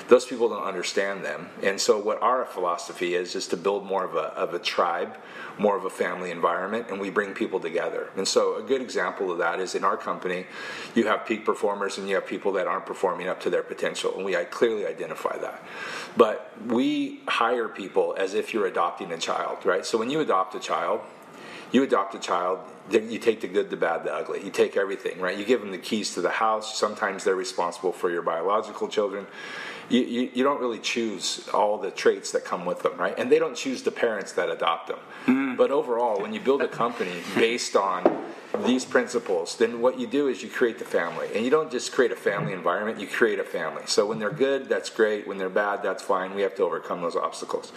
Those 0.08 0.24
people 0.24 0.48
don't 0.48 0.64
understand 0.64 1.24
them, 1.24 1.48
and 1.62 1.80
so 1.80 1.98
what 1.98 2.22
our 2.22 2.44
philosophy 2.44 3.14
is 3.14 3.34
is 3.34 3.48
to 3.48 3.56
build 3.56 3.84
more 3.84 4.04
of 4.04 4.14
a 4.14 4.32
of 4.34 4.54
a 4.54 4.58
tribe, 4.58 5.16
more 5.58 5.76
of 5.76 5.84
a 5.84 5.90
family 5.90 6.30
environment, 6.30 6.86
and 6.88 7.00
we 7.00 7.10
bring 7.10 7.32
people 7.34 7.58
together. 7.58 8.10
And 8.16 8.26
so 8.26 8.56
a 8.56 8.62
good 8.62 8.80
example 8.80 9.32
of 9.32 9.38
that 9.38 9.60
is 9.60 9.74
in 9.74 9.82
our 9.82 9.96
company, 9.96 10.46
you 10.94 11.06
have 11.06 11.26
peak 11.26 11.44
performers 11.44 11.98
and 11.98 12.08
you 12.08 12.14
have 12.14 12.26
people 12.26 12.52
that 12.52 12.66
aren't 12.66 12.86
performing 12.86 13.28
up 13.28 13.40
to 13.40 13.50
their 13.50 13.62
potential, 13.62 14.14
and 14.14 14.24
we 14.24 14.34
clearly 14.44 14.86
identify 14.86 15.23
that. 15.32 15.62
But 16.16 16.52
we 16.66 17.20
hire 17.26 17.68
people 17.68 18.14
as 18.18 18.34
if 18.34 18.54
you're 18.54 18.66
adopting 18.66 19.12
a 19.12 19.18
child, 19.18 19.64
right? 19.64 19.84
So 19.84 19.98
when 19.98 20.10
you 20.10 20.20
adopt 20.20 20.54
a 20.54 20.60
child, 20.60 21.00
you 21.72 21.82
adopt 21.82 22.14
a 22.14 22.20
child, 22.20 22.60
you 22.90 23.18
take 23.18 23.40
the 23.40 23.48
good, 23.48 23.70
the 23.70 23.76
bad, 23.76 24.04
the 24.04 24.14
ugly. 24.14 24.44
You 24.44 24.50
take 24.50 24.76
everything, 24.76 25.20
right? 25.20 25.36
You 25.36 25.44
give 25.44 25.60
them 25.60 25.72
the 25.72 25.78
keys 25.78 26.14
to 26.14 26.20
the 26.20 26.30
house. 26.30 26.78
Sometimes 26.78 27.24
they're 27.24 27.34
responsible 27.34 27.92
for 27.92 28.10
your 28.10 28.22
biological 28.22 28.86
children. 28.86 29.26
You, 29.88 30.02
you, 30.02 30.30
you 30.34 30.44
don't 30.44 30.60
really 30.60 30.78
choose 30.78 31.48
all 31.52 31.78
the 31.78 31.90
traits 31.90 32.30
that 32.32 32.44
come 32.44 32.64
with 32.64 32.82
them, 32.82 32.96
right? 32.96 33.18
And 33.18 33.30
they 33.30 33.38
don't 33.38 33.56
choose 33.56 33.82
the 33.82 33.90
parents 33.90 34.32
that 34.32 34.48
adopt 34.48 34.88
them. 34.88 34.98
Mm. 35.26 35.56
But 35.56 35.70
overall, 35.70 36.20
when 36.20 36.32
you 36.32 36.40
build 36.40 36.62
a 36.62 36.68
company 36.68 37.12
based 37.34 37.74
on 37.76 38.24
these 38.62 38.84
principles, 38.84 39.56
then 39.56 39.80
what 39.80 39.98
you 39.98 40.06
do 40.06 40.28
is 40.28 40.42
you 40.42 40.48
create 40.48 40.78
the 40.78 40.84
family. 40.84 41.28
And 41.34 41.44
you 41.44 41.50
don't 41.50 41.70
just 41.70 41.92
create 41.92 42.12
a 42.12 42.16
family 42.16 42.52
environment, 42.52 43.00
you 43.00 43.06
create 43.06 43.38
a 43.38 43.44
family. 43.44 43.82
So 43.86 44.06
when 44.06 44.18
they're 44.18 44.30
good, 44.30 44.68
that's 44.68 44.90
great. 44.90 45.26
When 45.26 45.38
they're 45.38 45.48
bad, 45.48 45.82
that's 45.82 46.02
fine. 46.02 46.34
We 46.34 46.42
have 46.42 46.54
to 46.56 46.62
overcome 46.62 47.02
those 47.02 47.16
obstacles. 47.16 47.72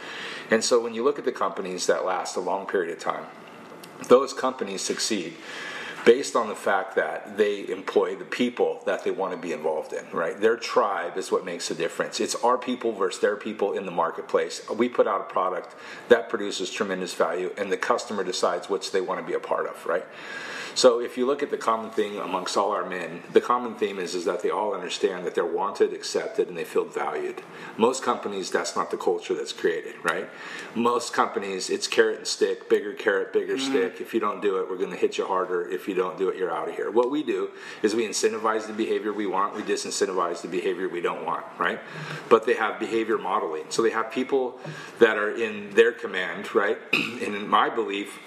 And 0.51 0.63
so 0.63 0.79
when 0.81 0.93
you 0.93 1.03
look 1.03 1.19
at 1.19 1.25
the 1.25 1.31
companies 1.31 1.87
that 1.87 2.05
last 2.05 2.35
a 2.35 2.39
long 2.39 2.67
period 2.67 2.91
of 2.91 2.99
time, 2.99 3.25
those 4.07 4.33
companies 4.33 4.81
succeed 4.81 5.35
based 6.05 6.37
on 6.37 6.47
the 6.47 6.55
fact 6.55 6.95
that 6.95 7.35
they 7.35 7.67
employ 7.67 8.15
the 8.15 8.23
people 8.23 8.81
that 8.85 9.03
they 9.03 9.11
want 9.11 9.33
to 9.33 9.37
be 9.37 9.51
involved 9.51 9.91
in, 9.91 10.05
right? 10.13 10.39
Their 10.39 10.55
tribe 10.55 11.17
is 11.17 11.33
what 11.33 11.43
makes 11.43 11.69
a 11.69 11.75
difference. 11.75 12.21
It's 12.21 12.35
our 12.35 12.57
people 12.57 12.93
versus 12.93 13.19
their 13.19 13.35
people 13.35 13.73
in 13.73 13.85
the 13.85 13.91
marketplace. 13.91 14.61
We 14.69 14.87
put 14.87 15.05
out 15.05 15.19
a 15.19 15.25
product 15.25 15.75
that 16.07 16.29
produces 16.29 16.71
tremendous 16.71 17.13
value, 17.13 17.51
and 17.57 17.69
the 17.69 17.75
customer 17.75 18.23
decides 18.23 18.69
which 18.69 18.91
they 18.93 19.01
want 19.01 19.19
to 19.19 19.27
be 19.27 19.33
a 19.33 19.39
part 19.39 19.67
of, 19.67 19.85
right? 19.85 20.05
So 20.77 20.99
if 20.99 21.17
you 21.17 21.25
look 21.25 21.41
at 21.41 21.49
the 21.49 21.57
common 21.57 21.89
thing 21.89 22.19
amongst 22.19 22.55
all 22.55 22.71
our 22.71 22.87
men, 22.87 23.23
the 23.33 23.41
common 23.41 23.73
theme 23.73 23.97
is, 23.97 24.13
is 24.13 24.25
that 24.25 24.43
they 24.43 24.51
all 24.51 24.75
understand 24.75 25.25
that 25.25 25.33
they're 25.33 25.43
wanted, 25.43 25.91
accepted, 25.91 26.49
and 26.49 26.55
they 26.55 26.65
feel 26.65 26.85
valued. 26.85 27.41
Most 27.77 28.03
companies, 28.03 28.51
that's 28.51 28.75
not 28.75 28.91
the 28.91 28.97
culture 28.97 29.33
that's 29.33 29.51
created, 29.51 29.95
right? 30.03 30.29
Most 30.75 31.13
companies, 31.13 31.71
it's 31.71 31.87
carrot 31.87 32.19
and 32.19 32.27
stick, 32.27 32.69
bigger 32.69 32.93
carrot, 32.93 33.33
bigger 33.33 33.55
mm-hmm. 33.55 33.71
stick. 33.71 34.01
If 34.01 34.13
you 34.13 34.19
don't 34.19 34.39
do 34.39 34.57
it, 34.57 34.69
we're 34.69 34.77
going 34.77 34.91
to 34.91 34.97
hit 34.97 35.17
you 35.17 35.25
harder. 35.25 35.67
If 35.67 35.87
you 35.87 35.95
don't 35.95 36.15
do 36.15 36.29
it, 36.29 36.37
you're 36.37 36.53
out 36.53 36.69
of 36.69 36.75
here. 36.75 36.91
What 36.91 37.09
we 37.09 37.23
do 37.23 37.49
is 37.81 37.95
we 37.95 38.07
incentivize 38.07 38.67
the 38.67 38.73
behavior 38.73 39.11
we 39.11 39.25
want, 39.25 39.55
we 39.55 39.63
disincentivize 39.63 40.43
the 40.43 40.47
behavior 40.47 40.87
we 40.87 41.01
don't 41.01 41.25
want, 41.25 41.43
right? 41.57 41.79
But 42.29 42.45
they 42.45 42.53
have 42.53 42.79
behavior 42.79 43.17
modeling. 43.17 43.63
So 43.69 43.81
they 43.81 43.89
have 43.89 44.11
people 44.11 44.59
that 44.99 45.17
are 45.17 45.35
in 45.35 45.71
their 45.71 45.91
command, 45.91 46.53
right? 46.53 46.77
and 46.93 47.33
in 47.33 47.47
my 47.47 47.67
belief, 47.67 48.19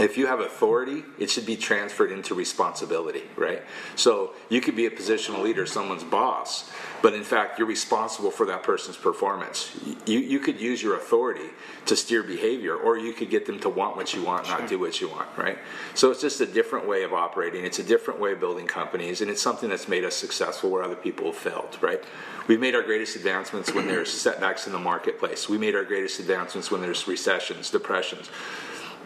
if 0.00 0.16
you 0.16 0.26
have 0.26 0.40
authority, 0.40 1.04
it 1.18 1.30
should 1.30 1.46
be 1.46 1.56
transferred 1.56 2.10
into 2.10 2.34
responsibility, 2.34 3.22
right? 3.36 3.62
So 3.94 4.32
you 4.48 4.60
could 4.60 4.74
be 4.74 4.86
a 4.86 4.90
positional 4.90 5.42
leader, 5.42 5.64
someone's 5.66 6.02
boss, 6.02 6.70
but 7.02 7.14
in 7.14 7.22
fact, 7.22 7.58
you're 7.58 7.68
responsible 7.68 8.30
for 8.30 8.46
that 8.46 8.62
person's 8.62 8.96
performance. 8.96 9.70
You, 10.06 10.18
you 10.18 10.40
could 10.40 10.60
use 10.60 10.82
your 10.82 10.96
authority 10.96 11.50
to 11.86 11.96
steer 11.96 12.22
behavior, 12.22 12.74
or 12.74 12.98
you 12.98 13.12
could 13.12 13.30
get 13.30 13.46
them 13.46 13.60
to 13.60 13.68
want 13.68 13.96
what 13.96 14.12
you 14.12 14.24
want, 14.24 14.48
not 14.48 14.68
do 14.68 14.78
what 14.78 15.00
you 15.00 15.08
want, 15.08 15.28
right? 15.36 15.58
So 15.94 16.10
it's 16.10 16.20
just 16.20 16.40
a 16.40 16.46
different 16.46 16.88
way 16.88 17.04
of 17.04 17.12
operating. 17.12 17.64
It's 17.64 17.78
a 17.78 17.84
different 17.84 18.20
way 18.20 18.32
of 18.32 18.40
building 18.40 18.66
companies, 18.66 19.20
and 19.20 19.30
it's 19.30 19.42
something 19.42 19.68
that's 19.68 19.88
made 19.88 20.04
us 20.04 20.16
successful 20.16 20.70
where 20.70 20.82
other 20.82 20.96
people 20.96 21.26
have 21.26 21.36
failed, 21.36 21.78
right? 21.80 22.02
We've 22.48 22.60
made 22.60 22.74
our 22.74 22.82
greatest 22.82 23.16
advancements 23.16 23.72
when 23.72 23.86
there's 23.86 24.10
setbacks 24.10 24.66
in 24.66 24.72
the 24.72 24.78
marketplace. 24.78 25.48
We 25.48 25.58
made 25.58 25.76
our 25.76 25.84
greatest 25.84 26.18
advancements 26.18 26.70
when 26.70 26.80
there's 26.80 27.06
recessions, 27.06 27.70
depressions 27.70 28.30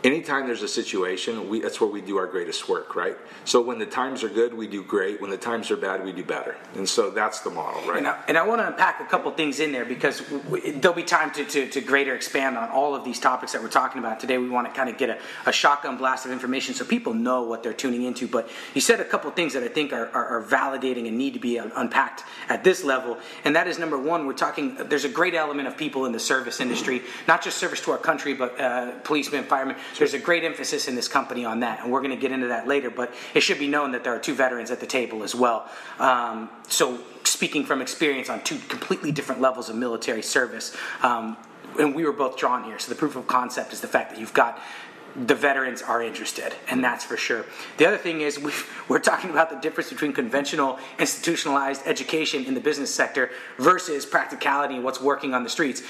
anytime 0.04 0.46
there's 0.46 0.62
a 0.62 0.68
situation, 0.68 1.48
we, 1.48 1.60
that's 1.60 1.80
where 1.80 1.88
we 1.88 2.02
do 2.02 2.18
our 2.18 2.26
greatest 2.26 2.68
work, 2.68 2.94
right? 2.94 3.16
So 3.44 3.62
when 3.62 3.78
the 3.78 3.86
times 3.86 4.22
are 4.22 4.28
good, 4.28 4.52
we 4.52 4.66
do 4.66 4.84
great. 4.84 5.20
When 5.20 5.30
the 5.30 5.38
times 5.38 5.70
are 5.70 5.76
bad, 5.76 6.04
we 6.04 6.12
do 6.12 6.22
better. 6.22 6.56
And 6.76 6.86
so 6.86 7.10
that's 7.10 7.40
the 7.40 7.50
model, 7.50 7.80
right? 7.88 7.98
And 7.98 8.06
I, 8.06 8.22
and 8.28 8.38
I 8.38 8.46
want 8.46 8.60
to 8.60 8.66
unpack 8.66 9.00
a 9.00 9.06
couple 9.06 9.30
things 9.32 9.60
in 9.60 9.72
there 9.72 9.86
because 9.86 10.22
we, 10.30 10.72
there'll 10.72 10.94
be 10.94 11.02
time 11.02 11.32
to, 11.32 11.44
to, 11.44 11.68
to, 11.70 11.80
greater 11.80 12.14
expand 12.14 12.58
on 12.58 12.68
all 12.70 12.94
of 12.94 13.04
these 13.04 13.18
topics 13.18 13.52
that 13.52 13.62
we're 13.62 13.68
talking 13.68 13.98
about 13.98 14.20
today. 14.20 14.36
We 14.36 14.50
want 14.50 14.66
to 14.66 14.72
kind 14.74 14.90
of 14.90 14.98
get 14.98 15.08
a, 15.08 15.18
a, 15.46 15.52
shotgun 15.52 15.96
blast 15.96 16.26
of 16.26 16.32
information 16.32 16.74
so 16.74 16.84
people 16.84 17.14
know 17.14 17.42
what 17.42 17.62
they're 17.62 17.72
tuning 17.72 18.04
into. 18.04 18.28
But 18.28 18.50
you 18.74 18.80
said 18.80 19.00
a 19.00 19.04
couple 19.04 19.30
things 19.30 19.54
that 19.54 19.62
I 19.62 19.68
think 19.68 19.92
are, 19.92 20.08
are, 20.08 20.38
are 20.38 20.42
validating 20.42 21.08
and 21.08 21.16
need 21.16 21.32
to 21.34 21.40
be 21.40 21.56
unpacked 21.56 22.24
at 22.48 22.62
this 22.62 22.84
level. 22.84 23.18
And 23.44 23.56
that 23.56 23.66
is 23.66 23.78
number 23.78 23.98
one, 23.98 24.26
we're 24.26 24.34
talking, 24.34 24.74
there's 24.74 25.04
a 25.04 25.08
great 25.08 25.34
element 25.34 25.68
of 25.68 25.76
people 25.78 26.04
in 26.04 26.12
the 26.12 26.20
service 26.20 26.60
industry, 26.60 27.02
not 27.26 27.42
just 27.42 27.56
service 27.56 27.80
to 27.82 27.92
our 27.92 27.98
country, 27.98 28.34
but 28.34 28.60
uh, 28.60 28.92
policemen, 29.00 29.44
firemen 29.44 29.76
there's 29.98 30.14
a 30.14 30.18
great 30.18 30.44
emphasis 30.44 30.88
in 30.88 30.94
this 30.94 31.08
company 31.08 31.44
on 31.44 31.60
that, 31.60 31.80
and 31.80 31.92
we're 31.92 32.00
going 32.00 32.14
to 32.14 32.20
get 32.20 32.32
into 32.32 32.48
that 32.48 32.66
later. 32.66 32.90
But 32.90 33.14
it 33.34 33.40
should 33.40 33.58
be 33.58 33.68
known 33.68 33.92
that 33.92 34.04
there 34.04 34.14
are 34.14 34.18
two 34.18 34.34
veterans 34.34 34.70
at 34.70 34.80
the 34.80 34.86
table 34.86 35.22
as 35.22 35.34
well. 35.34 35.68
Um, 35.98 36.50
so, 36.68 36.98
speaking 37.24 37.64
from 37.64 37.80
experience 37.80 38.28
on 38.28 38.42
two 38.42 38.58
completely 38.68 39.12
different 39.12 39.40
levels 39.40 39.68
of 39.68 39.76
military 39.76 40.22
service, 40.22 40.76
um, 41.02 41.36
and 41.78 41.94
we 41.94 42.04
were 42.04 42.12
both 42.12 42.36
drawn 42.36 42.64
here. 42.64 42.78
So, 42.78 42.90
the 42.90 42.98
proof 42.98 43.16
of 43.16 43.26
concept 43.26 43.72
is 43.72 43.80
the 43.80 43.88
fact 43.88 44.10
that 44.10 44.20
you've 44.20 44.34
got 44.34 44.60
the 45.16 45.34
veterans 45.34 45.80
are 45.80 46.02
interested, 46.02 46.54
and 46.68 46.82
that's 46.82 47.04
for 47.04 47.16
sure. 47.16 47.44
The 47.76 47.86
other 47.86 47.98
thing 47.98 48.20
is 48.20 48.38
we 48.88 48.96
are 48.96 49.00
talking 49.00 49.30
about 49.30 49.50
the 49.50 49.56
difference 49.56 49.90
between 49.90 50.12
conventional 50.12 50.78
institutionalized 50.98 51.82
education 51.86 52.44
in 52.44 52.54
the 52.54 52.60
business 52.60 52.92
sector 52.92 53.30
versus 53.58 54.04
practicality 54.04 54.74
and 54.74 54.84
what's 54.84 55.00
working 55.00 55.34
on 55.34 55.44
the 55.44 55.50
streets. 55.50 55.82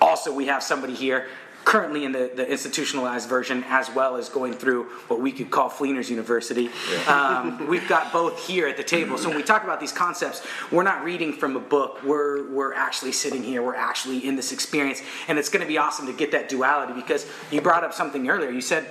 Also, 0.00 0.32
we 0.34 0.46
have 0.46 0.62
somebody 0.62 0.94
here 0.94 1.26
currently 1.64 2.04
in 2.04 2.12
the, 2.12 2.30
the 2.34 2.48
institutionalized 2.50 3.28
version 3.28 3.64
as 3.68 3.90
well 3.90 4.16
as 4.16 4.28
going 4.28 4.52
through 4.54 4.84
what 5.08 5.20
we 5.20 5.30
could 5.30 5.50
call 5.50 5.68
Fleener's 5.70 6.10
University. 6.10 6.70
Yeah. 6.90 7.38
Um, 7.38 7.68
we've 7.68 7.86
got 7.88 8.12
both 8.12 8.46
here 8.46 8.66
at 8.66 8.76
the 8.76 8.84
table. 8.84 9.18
So 9.18 9.28
when 9.28 9.36
we 9.36 9.42
talk 9.42 9.64
about 9.64 9.78
these 9.78 9.92
concepts, 9.92 10.46
we're 10.72 10.82
not 10.82 11.04
reading 11.04 11.32
from 11.32 11.56
a 11.56 11.60
book. 11.60 12.02
We're, 12.02 12.50
we're 12.50 12.74
actually 12.74 13.12
sitting 13.12 13.42
here. 13.42 13.62
We're 13.62 13.74
actually 13.74 14.26
in 14.26 14.36
this 14.36 14.52
experience. 14.52 15.02
And 15.28 15.38
it's 15.38 15.48
going 15.48 15.62
to 15.62 15.68
be 15.68 15.78
awesome 15.78 16.06
to 16.06 16.12
get 16.12 16.32
that 16.32 16.48
duality 16.48 16.94
because 16.94 17.26
you 17.50 17.60
brought 17.60 17.84
up 17.84 17.94
something 17.94 18.28
earlier. 18.28 18.50
You 18.50 18.62
said, 18.62 18.86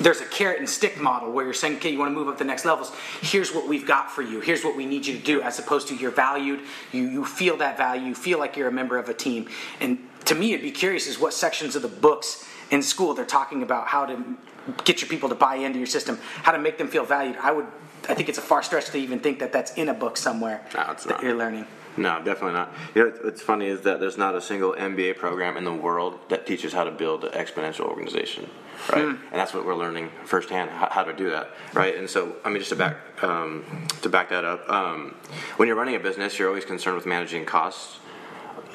there's 0.00 0.20
a 0.20 0.26
carrot 0.26 0.58
and 0.58 0.68
stick 0.68 1.00
model 1.00 1.30
where 1.30 1.44
you're 1.44 1.54
saying, 1.54 1.76
okay, 1.76 1.90
you 1.90 1.98
want 1.98 2.10
to 2.10 2.14
move 2.14 2.28
up 2.28 2.38
the 2.38 2.44
next 2.44 2.64
levels. 2.64 2.92
Here's 3.20 3.54
what 3.54 3.68
we've 3.68 3.86
got 3.86 4.10
for 4.10 4.22
you. 4.22 4.40
Here's 4.40 4.64
what 4.64 4.76
we 4.76 4.86
need 4.86 5.06
you 5.06 5.16
to 5.16 5.22
do, 5.22 5.42
as 5.42 5.58
opposed 5.58 5.88
to 5.88 5.96
you're 5.96 6.10
valued. 6.10 6.60
You, 6.92 7.02
you 7.08 7.24
feel 7.24 7.58
that 7.58 7.76
value. 7.76 8.06
You 8.06 8.14
feel 8.14 8.38
like 8.38 8.56
you're 8.56 8.68
a 8.68 8.72
member 8.72 8.98
of 8.98 9.08
a 9.08 9.14
team. 9.14 9.48
And 9.80 9.98
to 10.26 10.34
me, 10.34 10.52
it'd 10.52 10.62
be 10.62 10.70
curious 10.70 11.06
is 11.06 11.18
what 11.18 11.34
sections 11.34 11.76
of 11.76 11.82
the 11.82 11.88
books 11.88 12.48
in 12.70 12.82
school 12.82 13.14
they're 13.14 13.24
talking 13.24 13.62
about 13.62 13.88
how 13.88 14.06
to 14.06 14.36
get 14.84 15.00
your 15.00 15.08
people 15.08 15.28
to 15.28 15.34
buy 15.34 15.56
into 15.56 15.78
your 15.78 15.86
system, 15.86 16.18
how 16.42 16.52
to 16.52 16.58
make 16.58 16.78
them 16.78 16.88
feel 16.88 17.04
valued. 17.04 17.36
I 17.40 17.52
would, 17.52 17.66
I 18.08 18.14
think 18.14 18.28
it's 18.28 18.38
a 18.38 18.42
far 18.42 18.62
stretch 18.62 18.90
to 18.90 18.98
even 18.98 19.20
think 19.20 19.38
that 19.40 19.52
that's 19.52 19.74
in 19.74 19.88
a 19.88 19.94
book 19.94 20.16
somewhere 20.16 20.66
no, 20.74 20.80
that 20.86 21.06
not. 21.06 21.22
you're 21.22 21.36
learning. 21.36 21.66
No, 21.96 22.20
definitely 22.24 22.54
not. 22.54 22.72
You 22.94 23.04
know, 23.04 23.12
what's 23.22 23.40
funny 23.40 23.66
is 23.66 23.82
that 23.82 24.00
there's 24.00 24.18
not 24.18 24.34
a 24.34 24.40
single 24.40 24.72
MBA 24.72 25.16
program 25.16 25.56
in 25.56 25.64
the 25.64 25.72
world 25.72 26.18
that 26.28 26.44
teaches 26.44 26.72
how 26.72 26.82
to 26.84 26.90
build 26.90 27.24
an 27.24 27.30
exponential 27.32 27.82
organization, 27.82 28.50
right? 28.90 29.04
Mm. 29.04 29.20
And 29.30 29.32
that's 29.32 29.54
what 29.54 29.64
we're 29.64 29.76
learning 29.76 30.10
firsthand 30.24 30.70
how, 30.70 30.88
how, 30.90 31.04
to 31.04 31.12
do 31.12 31.30
that, 31.30 31.50
right? 31.72 31.96
And 31.96 32.10
so, 32.10 32.34
I 32.44 32.48
mean, 32.48 32.58
just 32.58 32.70
to 32.70 32.76
back 32.76 32.96
um, 33.22 33.86
to 34.02 34.08
back 34.08 34.30
that 34.30 34.44
up, 34.44 34.68
um, 34.68 35.14
when 35.56 35.68
you're 35.68 35.76
running 35.76 35.94
a 35.94 36.00
business, 36.00 36.36
you're 36.36 36.48
always 36.48 36.64
concerned 36.64 36.96
with 36.96 37.06
managing 37.06 37.44
costs 37.44 38.00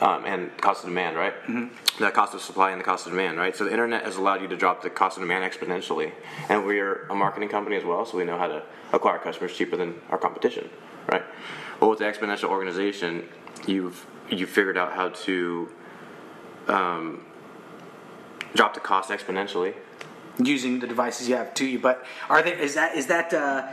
um, 0.01 0.25
and 0.25 0.56
cost 0.58 0.84
of 0.84 0.89
demand, 0.89 1.18
right? 1.18 1.34
Mm-hmm. 1.44 2.03
The 2.03 2.12
cost 2.12 2.34
of 2.34 2.41
supply 2.41 2.72
and 2.72 2.79
the 2.79 2.86
cost 2.86 3.06
of 3.06 3.12
demand, 3.12 3.38
right? 3.38 3.56
So 3.56 3.65
the 3.65 3.72
internet 3.72 4.03
has 4.03 4.15
allowed 4.15 4.41
you 4.41 4.48
to 4.48 4.58
drop 4.58 4.82
the 4.82 4.89
cost 4.89 5.18
of 5.18 5.24
demand 5.24 5.50
exponentially, 5.51 6.12
and 6.48 6.65
we're 6.65 7.06
a 7.08 7.15
marketing 7.15 7.50
company 7.50 7.75
as 7.75 7.84
well, 7.84 8.06
so 8.06 8.18
we 8.18 8.24
know 8.24 8.38
how 8.38 8.48
to 8.48 8.63
acquire 8.94 9.20
customers 9.20 9.56
cheaper 9.56 9.75
than 9.75 10.00
our 10.10 10.18
competition, 10.18 10.70
right? 11.12 11.24
Well, 11.79 11.89
with 11.89 12.00
the 12.00 12.06
exponential 12.06 12.50
organization, 12.50 13.27
you've 13.68 14.06
you 14.29 14.46
figured 14.46 14.77
out 14.77 14.94
how 14.94 15.10
to 15.10 15.70
um, 16.68 17.25
drop 18.53 18.75
the 18.75 18.79
cost 18.79 19.10
exponentially 19.10 19.74
using 20.43 20.79
the 20.79 20.88
devices 20.88 21.27
you 21.27 21.36
have 21.36 21.53
to 21.55 21.65
you. 21.65 21.79
But 21.79 22.05
are 22.29 22.41
they? 22.41 22.53
Is 22.53 22.75
that 22.75 22.96
is 22.96 23.08
that 23.08 23.34
uh, 23.34 23.67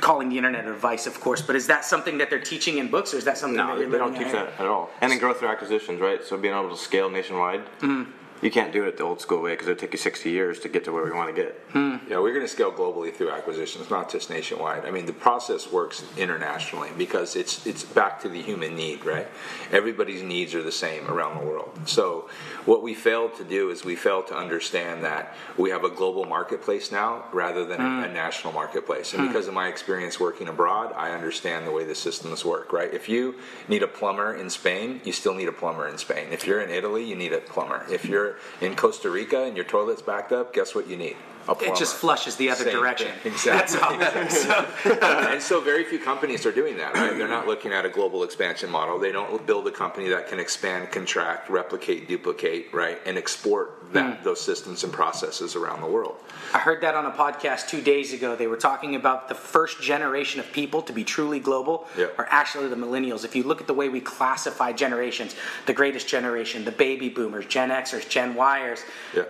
calling 0.00 0.28
the 0.28 0.36
internet 0.36 0.64
a 0.64 0.68
device, 0.68 1.06
of 1.06 1.20
course? 1.20 1.42
But 1.42 1.56
is 1.56 1.66
that 1.66 1.84
something 1.84 2.18
that 2.18 2.30
they're 2.30 2.40
teaching 2.40 2.78
in 2.78 2.90
books, 2.90 3.12
or 3.14 3.18
is 3.18 3.24
that 3.24 3.38
something 3.38 3.56
no, 3.56 3.68
that 3.68 3.80
you're 3.80 3.90
they 3.90 3.98
don't 3.98 4.14
teach 4.14 4.32
that 4.32 4.52
at 4.58 4.66
all? 4.66 4.90
And 5.00 5.10
then 5.10 5.18
growth 5.18 5.38
through 5.38 5.48
acquisitions, 5.48 6.00
right? 6.00 6.22
So 6.24 6.36
being 6.36 6.54
able 6.54 6.70
to 6.70 6.76
scale 6.76 7.10
nationwide. 7.10 7.64
Mm-hmm 7.80 8.10
you 8.44 8.50
can't 8.50 8.72
do 8.72 8.84
it 8.84 8.98
the 8.98 9.02
old 9.02 9.22
school 9.22 9.40
way 9.40 9.52
because 9.52 9.68
it 9.68 9.70
would 9.70 9.78
take 9.78 9.92
you 9.92 9.98
60 9.98 10.30
years 10.30 10.60
to 10.60 10.68
get 10.68 10.84
to 10.84 10.92
where 10.92 11.02
we 11.02 11.12
want 11.12 11.34
to 11.34 11.42
get. 11.42 11.54
Hmm. 11.70 11.96
Yeah, 12.08 12.18
we're 12.18 12.34
going 12.34 12.44
to 12.44 12.48
scale 12.48 12.70
globally 12.70 13.12
through 13.12 13.30
acquisitions, 13.30 13.88
not 13.88 14.10
just 14.10 14.28
nationwide. 14.28 14.84
I 14.84 14.90
mean, 14.90 15.06
the 15.06 15.14
process 15.14 15.72
works 15.72 16.04
internationally 16.18 16.90
because 16.98 17.36
it's 17.36 17.66
it's 17.66 17.84
back 17.84 18.20
to 18.20 18.28
the 18.28 18.42
human 18.42 18.76
need, 18.76 19.06
right? 19.06 19.26
Everybody's 19.72 20.22
needs 20.22 20.54
are 20.54 20.62
the 20.62 20.72
same 20.72 21.08
around 21.08 21.40
the 21.40 21.46
world. 21.46 21.70
So, 21.86 22.28
what 22.66 22.82
we 22.82 22.94
failed 22.94 23.34
to 23.36 23.44
do 23.44 23.70
is 23.70 23.84
we 23.84 23.96
failed 23.96 24.26
to 24.28 24.36
understand 24.36 25.04
that 25.04 25.34
we 25.56 25.70
have 25.70 25.84
a 25.84 25.90
global 25.90 26.24
marketplace 26.24 26.90
now 26.90 27.24
rather 27.32 27.64
than 27.64 27.80
hmm. 27.80 28.02
a, 28.02 28.08
a, 28.08 28.12
national 28.12 28.52
marketplace. 28.52 29.12
And 29.12 29.22
hmm. 29.22 29.28
because 29.28 29.48
of 29.48 29.54
my 29.54 29.68
experience 29.68 30.18
working 30.18 30.48
abroad, 30.48 30.92
I 30.96 31.10
understand 31.10 31.66
the 31.66 31.72
way 31.72 31.84
the 31.84 31.94
systems 31.94 32.44
work, 32.44 32.72
right? 32.72 32.92
If 32.92 33.08
you 33.08 33.36
need 33.68 33.82
a 33.82 33.88
plumber 33.88 34.34
in 34.34 34.50
Spain, 34.50 35.00
you 35.04 35.12
still 35.12 35.34
need 35.34 35.48
a 35.48 35.52
plumber 35.52 35.88
in 35.88 35.98
Spain. 35.98 36.28
If 36.30 36.46
you're 36.46 36.60
in 36.60 36.70
Italy, 36.70 37.04
you 37.04 37.16
need 37.16 37.32
a 37.32 37.38
plumber. 37.38 37.84
If 37.90 38.04
you're 38.04 38.36
in 38.60 38.76
Costa 38.76 39.10
Rica 39.10 39.42
and 39.44 39.56
your 39.56 39.64
toilet's 39.64 40.02
backed 40.02 40.32
up, 40.32 40.52
guess 40.52 40.74
what 40.74 40.88
you 40.88 40.96
need? 40.96 41.16
It 41.48 41.76
just 41.76 41.96
flushes 41.96 42.36
the 42.36 42.50
other 42.50 42.64
Same 42.64 42.74
direction. 42.74 43.12
Thing. 43.22 43.32
Exactly. 43.32 43.78
so, 44.30 44.66
and 45.02 45.42
so 45.42 45.60
very 45.60 45.84
few 45.84 45.98
companies 45.98 46.46
are 46.46 46.52
doing 46.52 46.76
that, 46.78 46.94
right? 46.94 47.16
They're 47.16 47.28
not 47.28 47.46
looking 47.46 47.72
at 47.72 47.84
a 47.84 47.90
global 47.90 48.22
expansion 48.22 48.70
model. 48.70 48.98
They 48.98 49.12
don't 49.12 49.46
build 49.46 49.66
a 49.66 49.70
company 49.70 50.08
that 50.08 50.28
can 50.28 50.38
expand, 50.38 50.90
contract, 50.90 51.50
replicate, 51.50 52.08
duplicate, 52.08 52.72
right, 52.72 52.98
and 53.06 53.18
export 53.18 53.92
that 53.92 54.20
mm. 54.20 54.24
those 54.24 54.40
systems 54.40 54.84
and 54.84 54.92
processes 54.92 55.56
around 55.56 55.80
the 55.80 55.86
world. 55.86 56.16
I 56.52 56.58
heard 56.58 56.80
that 56.82 56.94
on 56.94 57.04
a 57.06 57.10
podcast 57.10 57.68
two 57.68 57.82
days 57.82 58.12
ago. 58.12 58.36
They 58.36 58.46
were 58.46 58.56
talking 58.56 58.94
about 58.94 59.28
the 59.28 59.34
first 59.34 59.82
generation 59.82 60.38
of 60.40 60.50
people 60.52 60.82
to 60.82 60.92
be 60.92 61.02
truly 61.04 61.40
global 61.40 61.86
Yeah. 61.98 62.06
are 62.16 62.28
actually 62.30 62.68
the 62.68 62.76
millennials. 62.76 63.24
If 63.24 63.34
you 63.34 63.42
look 63.42 63.60
at 63.60 63.66
the 63.66 63.74
way 63.74 63.88
we 63.88 64.00
classify 64.00 64.72
generations, 64.72 65.34
the 65.66 65.72
greatest 65.72 66.06
generation, 66.06 66.64
the 66.64 66.72
baby 66.72 67.08
boomers, 67.08 67.46
Gen 67.46 67.70
Xers, 67.70 68.08
Gen 68.08 68.34
Yers, 68.34 68.82
Yeah. 69.12 69.24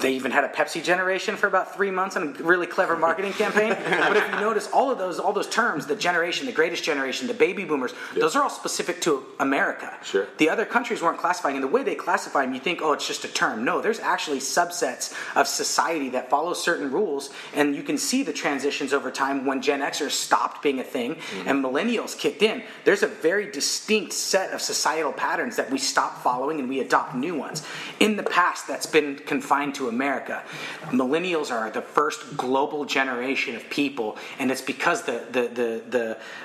they 0.00 0.12
even 0.12 0.30
had 0.32 0.44
a 0.44 0.48
Pepsi 0.48 0.82
generation 0.82 1.36
for 1.36 1.46
about 1.46 1.55
three 1.64 1.90
months 1.90 2.16
on 2.16 2.22
a 2.22 2.42
really 2.42 2.66
clever 2.66 2.96
marketing 2.96 3.32
campaign. 3.32 3.76
But 4.06 4.16
if 4.16 4.30
you 4.30 4.40
notice, 4.40 4.68
all 4.72 4.90
of 4.90 4.98
those, 4.98 5.18
all 5.18 5.32
those 5.32 5.48
terms, 5.48 5.86
the 5.86 5.96
generation, 5.96 6.46
the 6.46 6.52
greatest 6.52 6.84
generation, 6.84 7.26
the 7.26 7.34
baby 7.34 7.64
boomers, 7.64 7.92
those 8.14 8.36
are 8.36 8.42
all 8.42 8.50
specific 8.50 9.00
to 9.02 9.24
America. 9.40 9.92
Sure. 10.04 10.28
The 10.38 10.48
other 10.48 10.64
countries 10.64 11.02
weren't 11.02 11.18
classifying, 11.18 11.56
and 11.56 11.64
the 11.64 11.68
way 11.68 11.82
they 11.82 11.94
classify 11.94 12.44
them, 12.44 12.54
you 12.54 12.60
think, 12.60 12.80
oh, 12.82 12.92
it's 12.92 13.06
just 13.06 13.24
a 13.24 13.28
term. 13.28 13.64
No, 13.64 13.80
there's 13.80 13.98
actually 13.98 14.38
subsets 14.38 15.12
of 15.34 15.48
society 15.48 16.10
that 16.10 16.30
follow 16.30 16.52
certain 16.54 16.90
rules, 16.92 17.30
and 17.54 17.74
you 17.74 17.82
can 17.82 17.98
see 17.98 18.22
the 18.22 18.32
transitions 18.32 18.92
over 18.92 19.10
time 19.10 19.44
when 19.44 19.60
Gen 19.62 19.80
Xers 19.80 20.12
stopped 20.12 20.62
being 20.62 20.78
a 20.78 20.84
thing 20.84 21.16
mm-hmm. 21.16 21.48
and 21.48 21.64
millennials 21.64 22.16
kicked 22.16 22.42
in. 22.42 22.62
There's 22.84 23.02
a 23.02 23.08
very 23.08 23.50
distinct 23.50 24.12
set 24.12 24.52
of 24.52 24.60
societal 24.60 25.12
patterns 25.12 25.56
that 25.56 25.70
we 25.70 25.78
stop 25.78 26.22
following 26.22 26.60
and 26.60 26.68
we 26.68 26.80
adopt 26.80 27.14
new 27.14 27.34
ones. 27.34 27.62
In 28.00 28.16
the 28.16 28.22
past, 28.22 28.68
that's 28.68 28.86
been 28.86 29.16
confined 29.16 29.74
to 29.76 29.88
America. 29.88 30.42
Millennials 30.86 31.45
are 31.50 31.70
the 31.70 31.82
first 31.82 32.36
global 32.36 32.84
generation 32.84 33.56
of 33.56 33.68
people, 33.70 34.16
and 34.38 34.50
it's 34.50 34.60
because 34.62 35.02
the 35.02 35.24
the 35.30 35.42
the 35.48 35.82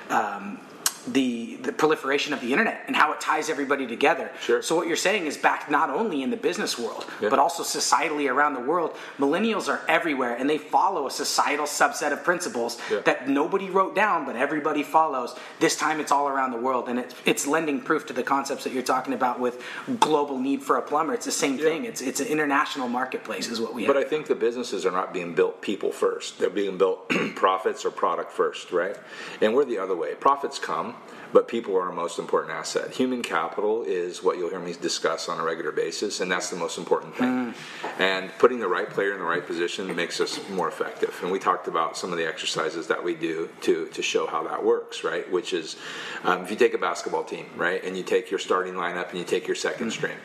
the 0.09 0.15
um, 0.15 0.59
the, 1.07 1.57
the 1.63 1.71
proliferation 1.71 2.33
of 2.33 2.41
the 2.41 2.51
internet 2.51 2.83
and 2.87 2.95
how 2.95 3.11
it 3.13 3.19
ties 3.21 3.49
everybody 3.49 3.87
together. 3.87 4.31
Sure. 4.41 4.61
So 4.61 4.75
what 4.75 4.87
you're 4.87 4.95
saying 4.95 5.25
is 5.25 5.37
back 5.37 5.69
not 5.69 5.89
only 5.89 6.21
in 6.23 6.29
the 6.29 6.37
business 6.37 6.77
world, 6.77 7.05
Yeah. 7.21 7.29
but 7.29 7.39
also 7.39 7.63
societally 7.63 8.29
around 8.31 8.53
the 8.53 8.59
world. 8.61 8.95
Millennials 9.19 9.67
are 9.67 9.81
everywhere 9.87 10.35
and 10.35 10.49
they 10.49 10.57
follow 10.57 11.07
a 11.07 11.11
societal 11.11 11.65
subset 11.65 12.11
of 12.11 12.23
principles 12.23 12.77
Yeah. 12.91 12.99
that 13.01 13.27
nobody 13.27 13.69
wrote 13.69 13.95
down, 13.95 14.25
but 14.25 14.35
everybody 14.35 14.83
follows. 14.83 15.35
This 15.59 15.75
time 15.75 15.99
it's 15.99 16.11
all 16.11 16.27
around 16.27 16.51
the 16.51 16.57
world 16.57 16.87
and 16.89 16.99
it, 16.99 17.13
it's 17.25 17.47
lending 17.47 17.81
proof 17.81 18.05
to 18.07 18.13
the 18.13 18.23
concepts 18.23 18.63
that 18.63 18.73
you're 18.73 18.83
talking 18.83 19.13
about 19.13 19.39
with 19.39 19.63
global 19.99 20.37
need 20.39 20.61
for 20.63 20.77
a 20.77 20.81
plumber. 20.81 21.13
It's 21.13 21.25
the 21.25 21.31
same 21.31 21.57
thing. 21.57 21.85
It's, 21.85 22.01
it's 22.01 22.19
an 22.19 22.27
international 22.27 22.87
marketplace 22.87 23.47
is 23.49 23.59
what 23.59 23.73
we 23.73 23.83
have. 23.83 23.93
But 23.93 24.03
I 24.03 24.07
think 24.07 24.27
the 24.27 24.35
businesses 24.35 24.85
are 24.85 24.91
not 24.91 25.13
being 25.13 25.33
built 25.33 25.61
people 25.61 25.91
first. 25.91 26.39
They're 26.39 26.49
being 26.49 26.77
built 26.77 27.09
profits 27.35 27.85
or 27.85 27.91
product 27.91 28.31
first, 28.31 28.71
right? 28.71 28.95
And 29.41 29.53
we're 29.53 29.65
the 29.65 29.77
other 29.77 29.95
way. 29.95 30.13
Profits 30.15 30.59
come, 30.59 30.95
but 31.33 31.47
people 31.47 31.75
are 31.75 31.83
our 31.83 31.91
most 31.91 32.19
important 32.19 32.53
asset. 32.53 32.91
Human 32.91 33.21
capital 33.21 33.83
is 33.83 34.23
what 34.23 34.37
you'll 34.37 34.49
hear 34.49 34.59
me 34.59 34.73
discuss 34.73 35.29
on 35.29 35.39
a 35.39 35.43
regular 35.43 35.71
basis, 35.71 36.19
and 36.19 36.31
that's 36.31 36.49
the 36.49 36.55
most 36.55 36.77
important 36.77 37.15
thing. 37.15 37.53
And 37.99 38.31
putting 38.39 38.59
the 38.59 38.67
right 38.67 38.89
player 38.89 39.13
in 39.13 39.19
the 39.19 39.25
right 39.25 39.45
position 39.45 39.95
makes 39.95 40.19
us 40.19 40.39
more 40.49 40.67
effective. 40.67 41.17
And 41.21 41.31
we 41.31 41.39
talked 41.39 41.67
about 41.67 41.97
some 41.97 42.11
of 42.11 42.17
the 42.17 42.27
exercises 42.27 42.87
that 42.87 43.03
we 43.03 43.15
do 43.15 43.49
to, 43.61 43.87
to 43.87 44.01
show 44.01 44.27
how 44.27 44.43
that 44.43 44.63
works, 44.63 45.03
right? 45.03 45.29
Which 45.31 45.53
is 45.53 45.75
um, 46.23 46.43
if 46.43 46.51
you 46.51 46.57
take 46.57 46.73
a 46.73 46.77
basketball 46.77 47.23
team, 47.23 47.45
right, 47.55 47.83
and 47.83 47.95
you 47.97 48.03
take 48.03 48.29
your 48.29 48.39
starting 48.39 48.73
lineup 48.73 49.09
and 49.09 49.19
you 49.19 49.25
take 49.25 49.47
your 49.47 49.55
second 49.55 49.91
string, 49.91 50.17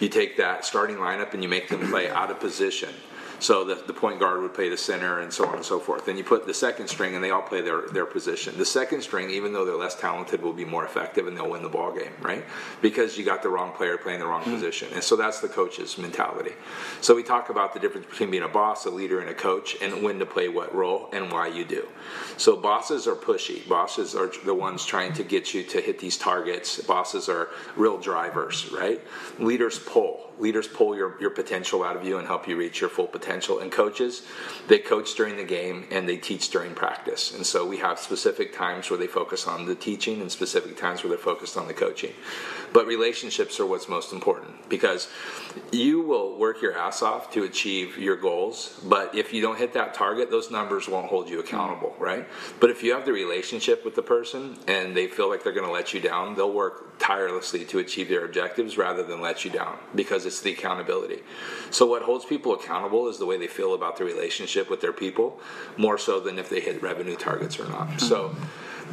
you 0.00 0.08
take 0.08 0.36
that 0.36 0.64
starting 0.64 0.96
lineup 0.96 1.34
and 1.34 1.42
you 1.42 1.48
make 1.48 1.68
them 1.68 1.88
play 1.90 2.08
out 2.08 2.30
of 2.30 2.40
position. 2.40 2.90
So 3.40 3.64
the, 3.64 3.74
the 3.74 3.94
point 3.94 4.20
guard 4.20 4.42
would 4.42 4.52
play 4.52 4.68
the 4.68 4.76
center 4.76 5.20
and 5.20 5.32
so 5.32 5.46
on 5.46 5.56
and 5.56 5.64
so 5.64 5.80
forth. 5.80 6.04
Then 6.04 6.18
you 6.18 6.24
put 6.24 6.46
the 6.46 6.54
second 6.54 6.88
string 6.88 7.14
and 7.14 7.24
they 7.24 7.30
all 7.30 7.42
play 7.42 7.62
their, 7.62 7.88
their 7.88 8.04
position. 8.04 8.56
The 8.58 8.66
second 8.66 9.02
string, 9.02 9.30
even 9.30 9.54
though 9.54 9.64
they're 9.64 9.76
less 9.76 9.98
talented, 9.98 10.42
will 10.42 10.52
be 10.52 10.66
more 10.66 10.84
effective 10.84 11.26
and 11.26 11.36
they'll 11.36 11.50
win 11.50 11.62
the 11.62 11.68
ball 11.68 11.92
game, 11.92 12.12
right? 12.20 12.44
Because 12.82 13.16
you 13.16 13.24
got 13.24 13.42
the 13.42 13.48
wrong 13.48 13.72
player 13.72 13.96
playing 13.96 14.20
the 14.20 14.26
wrong 14.26 14.42
hmm. 14.42 14.54
position. 14.54 14.88
And 14.92 15.02
so 15.02 15.16
that's 15.16 15.40
the 15.40 15.48
coach's 15.48 15.96
mentality. 15.96 16.52
So 17.00 17.14
we 17.14 17.22
talk 17.22 17.48
about 17.48 17.72
the 17.72 17.80
difference 17.80 18.06
between 18.06 18.30
being 18.30 18.42
a 18.42 18.48
boss, 18.48 18.84
a 18.84 18.90
leader, 18.90 19.20
and 19.20 19.30
a 19.30 19.34
coach 19.34 19.76
and 19.80 20.02
when 20.02 20.18
to 20.18 20.26
play 20.26 20.48
what 20.48 20.74
role 20.74 21.08
and 21.12 21.32
why 21.32 21.48
you 21.48 21.64
do. 21.64 21.88
So 22.36 22.56
bosses 22.56 23.06
are 23.06 23.14
pushy. 23.14 23.66
Bosses 23.66 24.14
are 24.14 24.30
the 24.44 24.54
ones 24.54 24.84
trying 24.84 25.14
to 25.14 25.24
get 25.24 25.54
you 25.54 25.62
to 25.64 25.80
hit 25.80 25.98
these 25.98 26.18
targets. 26.18 26.80
Bosses 26.82 27.28
are 27.28 27.48
real 27.74 27.96
drivers, 27.96 28.70
right? 28.70 29.00
Leaders 29.38 29.78
pull 29.78 30.29
leaders 30.40 30.66
pull 30.66 30.96
your, 30.96 31.20
your 31.20 31.30
potential 31.30 31.84
out 31.84 31.96
of 31.96 32.04
you 32.04 32.18
and 32.18 32.26
help 32.26 32.48
you 32.48 32.56
reach 32.56 32.80
your 32.80 32.90
full 32.90 33.06
potential. 33.06 33.60
And 33.60 33.70
coaches, 33.70 34.22
they 34.68 34.78
coach 34.78 35.14
during 35.14 35.36
the 35.36 35.44
game 35.44 35.86
and 35.90 36.08
they 36.08 36.16
teach 36.16 36.50
during 36.50 36.74
practice. 36.74 37.34
And 37.34 37.46
so 37.46 37.66
we 37.66 37.78
have 37.78 37.98
specific 37.98 38.54
times 38.54 38.90
where 38.90 38.98
they 38.98 39.06
focus 39.06 39.46
on 39.46 39.66
the 39.66 39.74
teaching 39.74 40.20
and 40.20 40.30
specific 40.30 40.76
times 40.76 41.02
where 41.02 41.10
they're 41.10 41.18
focused 41.18 41.56
on 41.56 41.68
the 41.68 41.74
coaching. 41.74 42.12
But 42.72 42.86
relationships 42.86 43.58
are 43.58 43.66
what's 43.66 43.88
most 43.88 44.12
important 44.12 44.68
because 44.68 45.08
you 45.72 46.00
will 46.00 46.38
work 46.38 46.62
your 46.62 46.76
ass 46.76 47.02
off 47.02 47.32
to 47.32 47.42
achieve 47.44 47.98
your 47.98 48.16
goals. 48.16 48.80
But 48.84 49.14
if 49.14 49.32
you 49.32 49.42
don't 49.42 49.58
hit 49.58 49.72
that 49.74 49.94
target, 49.94 50.30
those 50.30 50.50
numbers 50.50 50.88
won't 50.88 51.06
hold 51.06 51.28
you 51.28 51.40
accountable, 51.40 51.94
right? 51.98 52.26
But 52.60 52.70
if 52.70 52.82
you 52.82 52.92
have 52.94 53.04
the 53.04 53.12
relationship 53.12 53.84
with 53.84 53.94
the 53.96 54.02
person 54.02 54.56
and 54.68 54.96
they 54.96 55.08
feel 55.08 55.28
like 55.28 55.42
they're 55.42 55.52
going 55.52 55.66
to 55.66 55.72
let 55.72 55.92
you 55.92 56.00
down, 56.00 56.36
they'll 56.36 56.52
work 56.52 56.98
tirelessly 56.98 57.64
to 57.64 57.78
achieve 57.78 58.08
their 58.08 58.24
objectives 58.24 58.76
rather 58.76 59.02
than 59.02 59.20
let 59.20 59.44
you 59.44 59.50
down 59.50 59.76
because 59.94 60.26
it's 60.26 60.40
the 60.40 60.52
accountability. 60.52 61.22
So 61.70 61.86
what 61.86 62.02
holds 62.02 62.24
people 62.24 62.54
accountable 62.54 63.08
is 63.08 63.18
the 63.18 63.26
way 63.26 63.36
they 63.36 63.48
feel 63.48 63.74
about 63.74 63.96
the 63.96 64.04
relationship 64.04 64.70
with 64.70 64.80
their 64.80 64.92
people, 64.92 65.40
more 65.76 65.98
so 65.98 66.20
than 66.20 66.38
if 66.38 66.48
they 66.48 66.60
hit 66.60 66.82
revenue 66.82 67.16
targets 67.16 67.58
or 67.58 67.68
not. 67.68 68.00
So 68.00 68.34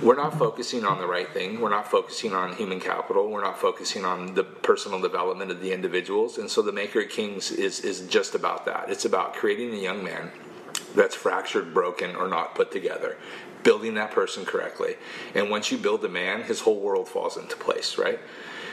we're 0.01 0.15
not 0.15 0.38
focusing 0.38 0.86
on 0.86 0.99
the 0.99 1.07
right 1.07 1.29
thing. 1.29 1.60
We're 1.60 1.69
not 1.69 1.89
focusing 1.89 2.33
on 2.33 2.53
human 2.55 2.79
capital. 2.79 3.29
We're 3.29 3.43
not 3.43 3.60
focusing 3.60 4.05
on 4.05 4.36
the 4.36 4.43
personal 4.43 4.99
development 4.99 5.51
of 5.51 5.62
the 5.62 5.71
individuals. 5.73 6.38
And 6.38 6.49
so 6.49 6.62
the 6.62 6.71
Maker 6.71 7.01
of 7.01 7.10
Kings 7.10 7.51
is 7.51 7.79
is 7.79 8.07
just 8.07 8.36
about 8.36 8.65
that. 8.65 8.89
It's 8.89 9.05
about 9.05 9.33
creating 9.33 9.73
a 9.73 9.77
young 9.77 10.03
man 10.03 10.31
that's 10.95 11.15
fractured, 11.15 11.73
broken, 11.73 12.15
or 12.15 12.27
not 12.27 12.55
put 12.55 12.71
together. 12.71 13.17
Building 13.63 13.95
that 13.95 14.12
person 14.12 14.45
correctly. 14.45 14.95
And 15.36 15.49
once 15.49 15.71
you 15.71 15.77
build 15.77 16.01
the 16.01 16.10
man, 16.10 16.43
his 16.43 16.62
whole 16.62 16.79
world 16.79 17.10
falls 17.10 17.38
into 17.38 17.57
place, 17.57 17.97
right? 17.97 18.19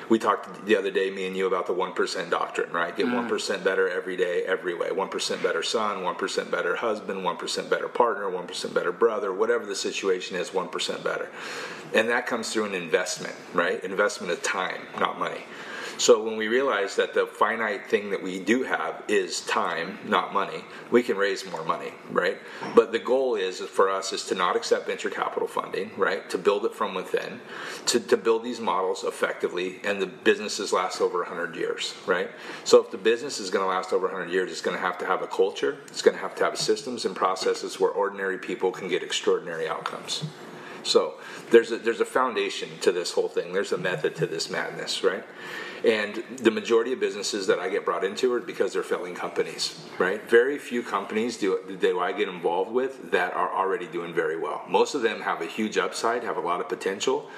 We 0.09 0.19
talked 0.19 0.67
the 0.67 0.77
other 0.77 0.91
day, 0.91 1.11
me 1.11 1.27
and 1.27 1.37
you, 1.37 1.47
about 1.47 1.67
the 1.67 1.75
1% 1.75 2.31
doctrine, 2.31 2.73
right? 2.73 2.97
Get 2.97 3.07
mm. 3.07 3.29
1% 3.29 3.65
better 3.65 3.89
every 3.89 4.17
day, 4.17 4.45
every 4.45 4.75
way. 4.75 4.89
1% 4.89 5.43
better 5.43 5.63
son, 5.63 5.99
1% 5.99 6.51
better 6.51 6.77
husband, 6.77 7.21
1% 7.21 7.71
better 7.71 7.89
partner, 7.89 8.27
1% 8.31 8.75
better 8.75 8.93
brother, 8.93 9.33
whatever 9.33 9.65
the 9.65 9.77
situation 9.77 10.37
is, 10.37 10.51
1% 10.51 11.05
better. 11.05 11.29
And 11.95 12.09
that 12.09 12.27
comes 12.27 12.53
through 12.53 12.67
an 12.67 12.75
investment, 12.75 13.35
right? 13.53 13.83
Investment 13.85 14.33
of 14.33 14.43
time, 14.43 14.83
not 14.99 15.19
money. 15.19 15.45
So 15.97 16.23
when 16.23 16.37
we 16.37 16.49
realize 16.49 16.97
that 16.97 17.15
the 17.15 17.27
finite 17.27 17.87
thing 17.87 18.11
that 18.11 18.23
we 18.23 18.41
do 18.41 18.65
have 18.65 19.03
is 19.09 19.41
time, 19.43 19.99
not 20.05 20.33
money, 20.33 20.65
we 20.91 21.03
can 21.03 21.17
raise 21.17 21.49
more 21.49 21.65
money, 21.65 21.93
right? 22.11 22.39
But 22.75 22.93
the 22.93 22.99
goal 22.99 23.37
is 23.37 23.61
for 23.61 23.91
us 23.91 24.13
is 24.13 24.25
to 24.27 24.35
not 24.35 24.57
accept 24.57 24.87
venture 24.87 25.11
capital 25.11 25.47
funding, 25.47 25.93
right? 25.97 26.29
To 26.31 26.39
build 26.39 26.65
it 26.65 26.75
from 26.75 26.95
within, 26.95 27.41
to, 27.87 28.01
to 28.01 28.17
build 28.17 28.43
these 28.45 28.61
models 28.61 29.05
effectively, 29.05 29.81
and 29.85 30.03
the 30.03 30.07
businesses 30.07 30.73
last 30.73 31.01
over 31.01 31.19
100 31.19 31.55
years, 31.55 31.95
right? 32.07 32.31
So 32.65 32.83
if 32.83 32.91
the 32.91 32.99
business 32.99 33.39
is 33.39 33.51
going 33.51 33.65
to 33.65 33.69
last 33.69 33.93
over 33.93 34.07
100 34.07 34.33
years, 34.33 34.51
it's 34.51 34.61
going 34.61 34.77
to 34.77 34.83
have 34.83 34.99
to 34.99 35.07
have 35.07 35.23
a 35.23 35.27
culture, 35.27 35.79
it's 35.87 36.03
going 36.03 36.17
to 36.17 36.23
have 36.23 36.35
to 36.37 36.45
have 36.45 36.59
systems 36.59 37.05
and 37.05 37.15
processes 37.15 37.79
where 37.79 37.91
ordinary 37.91 38.39
people 38.39 38.73
can 38.73 38.89
get 38.89 39.03
extraordinary 39.03 39.69
outcomes. 39.69 40.25
So 40.85 41.15
there's 41.51 41.73
a, 41.73 41.79
there's 41.79 42.01
a 42.01 42.05
foundation 42.05 42.69
to 42.83 42.93
this 42.93 43.13
whole 43.13 43.29
thing. 43.29 43.53
There's 43.53 43.73
a 43.73 43.79
method 43.79 44.15
to 44.17 44.27
this 44.27 44.51
madness, 44.51 45.03
right? 45.03 45.25
And 45.85 46.25
the 46.39 46.51
majority 46.51 46.95
of 46.95 47.01
businesses 47.01 47.47
that 47.49 47.59
I 47.59 47.69
get 47.69 47.85
brought 47.85 48.05
into 48.05 48.33
are 48.33 48.41
because 48.41 48.73
they're 48.73 48.83
failing 48.83 49.15
companies, 49.15 49.79
right? 49.99 50.23
Very 50.31 50.57
few 50.57 50.83
companies 50.83 51.37
do, 51.37 51.61
do 51.79 52.01
I 52.01 52.13
get 52.13 52.27
involved 52.27 52.73
with 52.73 53.11
that 53.11 53.35
are 53.35 53.55
already 53.55 53.87
doing 53.87 54.15
very 54.15 54.39
well. 54.39 54.65
Most 54.67 54.95
of 54.95 55.03
them 55.03 55.21
have 55.21 55.43
a 55.43 55.47
huge 55.47 55.77
upside, 55.77 56.25
have 56.25 56.39
a 56.39 56.41
lot 56.41 56.63
of 56.63 56.71
potential. 56.71 57.29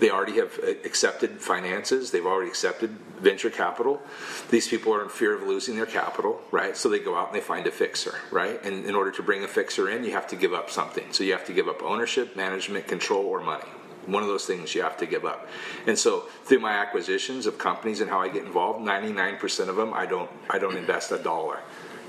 They 0.00 0.10
already 0.10 0.34
have 0.34 0.58
uh, 0.62 0.72
accepted 0.84 1.40
finances. 1.40 2.10
They've 2.10 2.26
already 2.26 2.50
accepted 2.50 2.90
venture 3.20 3.48
capital. 3.48 4.02
These 4.50 4.68
people 4.68 4.92
are 4.92 5.02
in 5.02 5.08
fear 5.08 5.34
of 5.34 5.42
losing 5.42 5.76
their 5.76 5.86
capital, 5.86 6.42
right? 6.50 6.76
So 6.76 6.90
they 6.90 6.98
go 6.98 7.16
out 7.16 7.28
and 7.28 7.36
they 7.36 7.40
find 7.40 7.66
a 7.66 7.70
fixer, 7.70 8.16
right? 8.30 8.62
And 8.62 8.84
in 8.84 8.94
order 8.94 9.12
to 9.12 9.22
bring 9.22 9.44
a 9.44 9.48
fixer 9.48 9.88
in, 9.88 10.04
you 10.04 10.12
have 10.12 10.26
to 10.28 10.36
give 10.36 10.52
up 10.52 10.68
something. 10.68 11.10
So 11.12 11.24
you 11.24 11.32
have 11.32 11.46
to 11.46 11.54
give 11.54 11.68
up 11.68 11.82
ownership, 11.82 12.36
management, 12.36 12.86
control, 12.86 13.24
or 13.24 13.40
money. 13.40 13.64
One 14.06 14.22
of 14.22 14.28
those 14.28 14.46
things 14.46 14.74
you 14.74 14.82
have 14.82 14.96
to 14.98 15.06
give 15.06 15.24
up. 15.24 15.48
And 15.86 15.98
so 15.98 16.24
through 16.44 16.60
my 16.60 16.72
acquisitions 16.72 17.46
of 17.46 17.58
companies 17.58 18.00
and 18.00 18.10
how 18.10 18.20
I 18.20 18.28
get 18.28 18.44
involved, 18.44 18.80
99% 18.80 19.68
of 19.68 19.76
them 19.76 19.92
I 19.94 20.06
don't 20.06 20.30
I 20.50 20.58
don't 20.58 20.76
invest 20.76 21.12
a 21.12 21.18
dollar. 21.18 21.60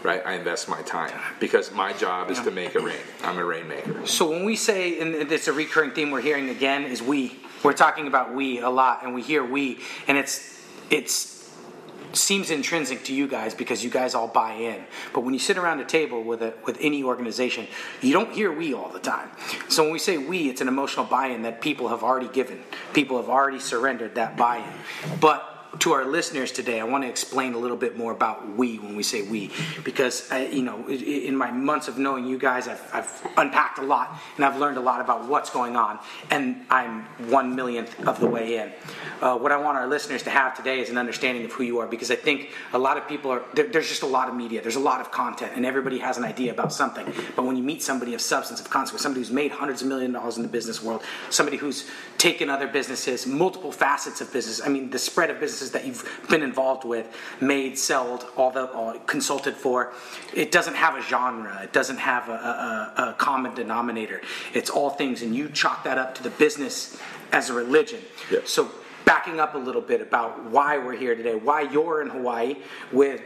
Right? 0.03 0.21
I 0.23 0.34
invest 0.34 0.69
my 0.69 0.84
time 0.84 1.19
because 1.39 1.71
my 1.71 1.91
job 1.91 2.29
is 2.29 2.39
to 2.41 2.51
make 2.51 2.75
a 2.75 2.79
rain. 2.79 2.95
I'm 3.23 3.39
a 3.39 3.43
rainmaker. 3.43 4.05
So 4.05 4.29
when 4.29 4.45
we 4.45 4.55
say, 4.55 4.99
and 4.99 5.15
it's 5.31 5.47
a 5.47 5.53
recurring 5.53 5.91
theme 5.91 6.12
we're 6.12 6.21
hearing 6.21 6.49
again, 6.49 6.84
is 6.84 7.01
we. 7.01 7.39
We're 7.63 7.73
talking 7.73 8.05
about 8.05 8.31
we 8.31 8.60
a 8.60 8.69
lot, 8.69 9.03
and 9.03 9.15
we 9.15 9.23
hear 9.23 9.43
we, 9.43 9.79
and 10.08 10.15
it's 10.15 10.63
it's 10.91 11.35
seems 12.15 12.49
intrinsic 12.49 13.04
to 13.06 13.13
you 13.13 13.28
guys 13.28 13.54
because 13.54 13.84
you 13.84 13.89
guys 13.89 14.15
all 14.15 14.28
buy 14.28 14.54
in. 14.54 14.84
But 15.13 15.21
when 15.21 15.34
you 15.34 15.39
sit 15.39 15.58
around 15.58 15.80
a 15.80 15.86
table 15.86 16.23
with 16.23 16.41
a 16.41 16.54
with 16.65 16.78
any 16.82 17.04
organization, 17.04 17.67
you 18.01 18.13
don't 18.13 18.32
hear 18.32 18.51
we 18.51 18.73
all 18.73 18.89
the 18.89 18.99
time. 18.99 19.30
So 19.69 19.84
when 19.84 19.91
we 19.91 19.99
say 19.99 20.17
we, 20.17 20.49
it's 20.49 20.62
an 20.62 20.67
emotional 20.67 21.06
buy-in 21.06 21.43
that 21.43 21.62
people 21.62 21.89
have 21.89 22.04
already 22.04 22.28
given. 22.28 22.63
People 22.93 23.17
have 23.17 23.30
already 23.30 23.60
surrendered 23.60 24.15
that 24.15 24.38
buy-in. 24.38 25.19
But 25.19 25.55
to 25.80 25.94
our 25.94 26.06
listeners 26.06 26.52
today, 26.52 26.80
I 26.80 26.84
want 26.84 27.04
to 27.04 27.10
explain 27.10 27.54
a 27.54 27.58
little 27.58 27.78
bit 27.78 27.98
more 27.98 28.12
about 28.12 28.56
we 28.56 28.80
when 28.80 28.96
we 28.96 29.04
say 29.04 29.22
we, 29.22 29.52
because 29.84 30.32
I, 30.32 30.46
you 30.48 30.64
know, 30.64 30.88
in 30.88 31.36
my 31.36 31.52
months 31.52 31.88
of 31.88 31.98
knowing 31.98 32.26
you 32.28 32.38
guys, 32.38 32.68
I've, 32.68 32.82
I've 32.94 33.28
unpacked 33.38 33.80
a 33.80 33.84
lot 33.84 34.20
and 34.36 34.46
I've 34.46 34.58
learned 34.58 34.78
a 34.78 34.82
lot 34.82 35.02
about 35.02 35.28
what's 35.28 35.50
going 35.50 35.76
on, 35.76 36.00
and 36.32 36.66
I'm 36.70 37.04
one 37.30 37.56
millionth 37.56 38.08
of 38.08 38.20
the 38.20 38.28
way 38.28 38.58
in. 38.58 38.72
Uh, 39.22 39.38
what 39.38 39.52
I 39.52 39.58
want 39.58 39.78
our 39.78 39.88
listeners 39.88 40.24
to 40.24 40.30
have 40.30 40.56
today 40.56 40.80
is 40.80 40.90
an 40.90 40.98
understanding 40.98 41.46
of 41.46 41.52
who 41.52 41.64
you 41.64 41.80
are, 41.80 41.88
because 41.88 42.12
I 42.12 42.16
think 42.16 42.52
a 42.74 42.80
lot 42.80 42.98
of 42.98 43.08
people 43.08 43.32
are 43.32 43.44
there, 43.54 43.68
there's 43.68 43.90
just 43.90 44.04
a 44.04 44.08
lot 44.08 44.30
of 44.30 44.36
media, 44.36 44.62
there's 44.62 44.76
a 44.76 44.80
lot 44.80 45.02
of 45.02 45.12
content, 45.12 45.52
and 45.56 45.66
everybody 45.66 46.00
has 46.00 46.18
an 46.18 46.24
idea 46.24 46.52
about 46.52 46.74
something. 46.74 47.06
But 47.36 47.46
when 47.46 47.58
you 47.58 47.64
meet 47.64 47.84
somebody 47.84 48.14
of 48.14 48.22
substance, 48.22 48.60
of 48.60 48.70
consequence, 48.70 49.04
somebody 49.04 49.22
who's 49.22 49.32
made 49.32 49.52
hundreds 49.52 49.82
of 49.82 49.88
million 49.88 50.12
dollars 50.12 50.38
in 50.38 50.44
the 50.44 50.50
business 50.50 50.82
world, 50.82 51.02
somebody 51.30 51.58
who's 51.58 51.90
taken 52.18 52.50
other 52.50 52.68
businesses, 52.68 53.28
multiple 53.28 53.72
facets 53.72 54.22
of 54.22 54.32
business. 54.32 54.62
I 54.66 54.70
mean, 54.70 54.90
the 54.90 55.00
spread 55.00 55.30
of 55.30 55.40
businesses 55.40 55.64
that 55.71 55.86
you've 55.86 56.04
been 56.30 56.43
involved 56.43 56.86
with, 56.86 57.08
made, 57.41 57.78
sold, 57.78 58.25
all 58.36 58.51
the 58.51 58.65
all 58.71 58.93
consulted 58.99 59.56
for. 59.56 59.93
It 60.34 60.51
doesn't 60.51 60.75
have 60.75 60.95
a 60.95 61.01
genre. 61.01 61.62
It 61.63 61.73
doesn't 61.73 61.97
have 61.97 62.30
a, 62.30 62.93
a, 62.97 63.10
a 63.10 63.13
common 63.17 63.54
denominator. 63.56 64.21
It's 64.54 64.69
all 64.69 64.89
things, 64.89 65.21
and 65.21 65.36
you 65.36 65.49
chalk 65.49 65.84
that 65.84 65.97
up 65.97 66.15
to 66.15 66.23
the 66.23 66.30
business 66.32 66.99
as 67.32 67.49
a 67.49 67.54
religion. 67.54 68.01
Yeah. 68.32 68.39
So 68.45 68.71
backing 69.06 69.39
up 69.39 69.56
a 69.56 69.58
little 69.58 69.82
bit 69.82 70.01
about 70.01 70.43
why 70.45 70.78
we're 70.78 70.95
here 70.95 71.15
today, 71.15 71.36
why 71.36 71.62
you're 71.62 72.01
in 72.01 72.10
Hawaii 72.10 72.56
with 72.91 73.21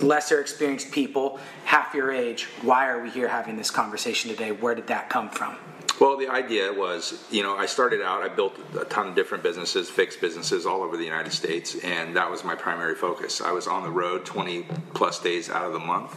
lesser 0.00 0.40
experienced 0.40 0.90
people, 0.90 1.38
half 1.64 1.94
your 1.94 2.10
age. 2.10 2.44
Why 2.62 2.88
are 2.88 3.02
we 3.02 3.10
here 3.10 3.28
having 3.28 3.56
this 3.56 3.70
conversation 3.70 4.30
today? 4.30 4.50
Where 4.50 4.74
did 4.74 4.88
that 4.88 5.08
come 5.08 5.30
from? 5.30 5.56
Well, 6.02 6.16
the 6.16 6.30
idea 6.30 6.72
was, 6.72 7.16
you 7.30 7.44
know, 7.44 7.56
I 7.56 7.66
started 7.66 8.02
out, 8.02 8.24
I 8.24 8.28
built 8.28 8.58
a 8.76 8.84
ton 8.84 9.06
of 9.06 9.14
different 9.14 9.44
businesses, 9.44 9.88
fixed 9.88 10.20
businesses 10.20 10.66
all 10.66 10.82
over 10.82 10.96
the 10.96 11.04
United 11.04 11.32
States, 11.32 11.76
and 11.76 12.16
that 12.16 12.28
was 12.28 12.42
my 12.42 12.56
primary 12.56 12.96
focus. 12.96 13.40
I 13.40 13.52
was 13.52 13.68
on 13.68 13.84
the 13.84 13.88
road 13.88 14.24
20 14.24 14.66
plus 14.94 15.20
days 15.20 15.48
out 15.48 15.64
of 15.64 15.72
the 15.72 15.78
month. 15.78 16.10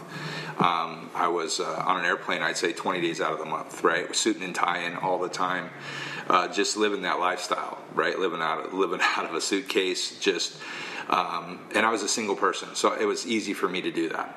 Um, 0.58 1.08
I 1.14 1.28
was 1.28 1.60
uh, 1.60 1.84
on 1.86 2.00
an 2.00 2.04
airplane, 2.04 2.42
I'd 2.42 2.56
say 2.56 2.72
20 2.72 3.00
days 3.00 3.20
out 3.20 3.32
of 3.32 3.38
the 3.38 3.44
month, 3.44 3.84
right? 3.84 4.12
Suiting 4.16 4.42
and 4.42 4.56
tying 4.56 4.96
all 4.96 5.20
the 5.20 5.28
time, 5.28 5.70
uh, 6.26 6.48
just 6.48 6.76
living 6.76 7.02
that 7.02 7.20
lifestyle, 7.20 7.78
right? 7.94 8.18
Living 8.18 8.42
out 8.42 8.66
of, 8.66 8.74
living 8.74 8.98
out 9.16 9.26
of 9.26 9.36
a 9.36 9.40
suitcase, 9.40 10.18
just. 10.18 10.58
Um, 11.08 11.60
and 11.74 11.86
I 11.86 11.90
was 11.90 12.02
a 12.02 12.08
single 12.08 12.36
person, 12.36 12.74
so 12.74 12.92
it 12.92 13.04
was 13.04 13.26
easy 13.26 13.54
for 13.54 13.68
me 13.68 13.82
to 13.82 13.92
do 13.92 14.08
that. 14.08 14.36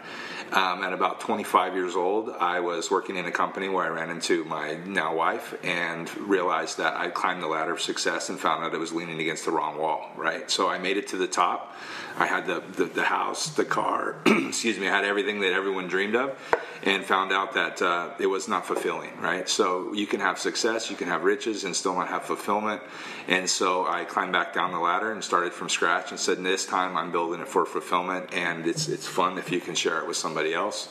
Um, 0.51 0.83
at 0.83 0.93
about 0.93 1.19
25 1.19 1.75
years 1.75 1.95
old, 1.95 2.31
I 2.31 2.59
was 2.59 2.89
working 2.89 3.17
in 3.17 3.25
a 3.25 3.31
company 3.31 3.69
where 3.69 3.85
I 3.85 3.89
ran 3.89 4.09
into 4.09 4.43
my 4.45 4.75
now 4.85 5.15
wife 5.15 5.53
and 5.63 6.09
realized 6.17 6.79
that 6.79 6.95
I 6.95 7.09
climbed 7.09 7.43
the 7.43 7.47
ladder 7.47 7.73
of 7.73 7.81
success 7.81 8.29
and 8.29 8.39
found 8.39 8.63
out 8.63 8.73
I 8.73 8.77
was 8.77 8.91
leaning 8.91 9.19
against 9.19 9.45
the 9.45 9.51
wrong 9.51 9.77
wall, 9.77 10.09
right? 10.15 10.49
So 10.49 10.67
I 10.67 10.79
made 10.79 10.97
it 10.97 11.07
to 11.09 11.17
the 11.17 11.27
top. 11.27 11.75
I 12.17 12.25
had 12.25 12.47
the, 12.47 12.63
the, 12.75 12.85
the 12.85 13.03
house, 13.03 13.51
the 13.51 13.65
car, 13.65 14.15
excuse 14.25 14.79
me, 14.79 14.87
I 14.87 14.95
had 14.95 15.05
everything 15.05 15.39
that 15.41 15.53
everyone 15.53 15.87
dreamed 15.87 16.15
of 16.15 16.35
and 16.83 17.03
found 17.03 17.31
out 17.31 17.53
that 17.53 17.81
uh, 17.81 18.11
it 18.19 18.27
was 18.27 18.47
not 18.47 18.65
fulfilling, 18.65 19.11
right? 19.19 19.47
So 19.49 19.93
you 19.93 20.07
can 20.07 20.19
have 20.19 20.39
success, 20.39 20.89
you 20.89 20.95
can 20.95 21.07
have 21.07 21.23
riches, 21.23 21.63
and 21.63 21.75
still 21.75 21.93
not 21.93 22.07
have 22.07 22.23
fulfillment. 22.23 22.81
And 23.27 23.49
so 23.49 23.85
I 23.85 24.05
climbed 24.05 24.31
back 24.31 24.53
down 24.53 24.71
the 24.71 24.79
ladder 24.79 25.11
and 25.11 25.23
started 25.23 25.53
from 25.53 25.69
scratch 25.69 26.11
and 26.11 26.19
said, 26.19 26.39
this 26.59 26.67
time 26.67 26.97
I'm 26.97 27.09
building 27.09 27.39
it 27.39 27.47
for 27.47 27.65
fulfillment, 27.65 28.33
and 28.33 28.67
it's 28.67 28.89
it's 28.89 29.07
fun 29.07 29.37
if 29.37 29.49
you 29.49 29.61
can 29.61 29.75
share 29.75 29.99
it 29.99 30.05
with 30.05 30.17
somebody 30.17 30.53
else. 30.53 30.89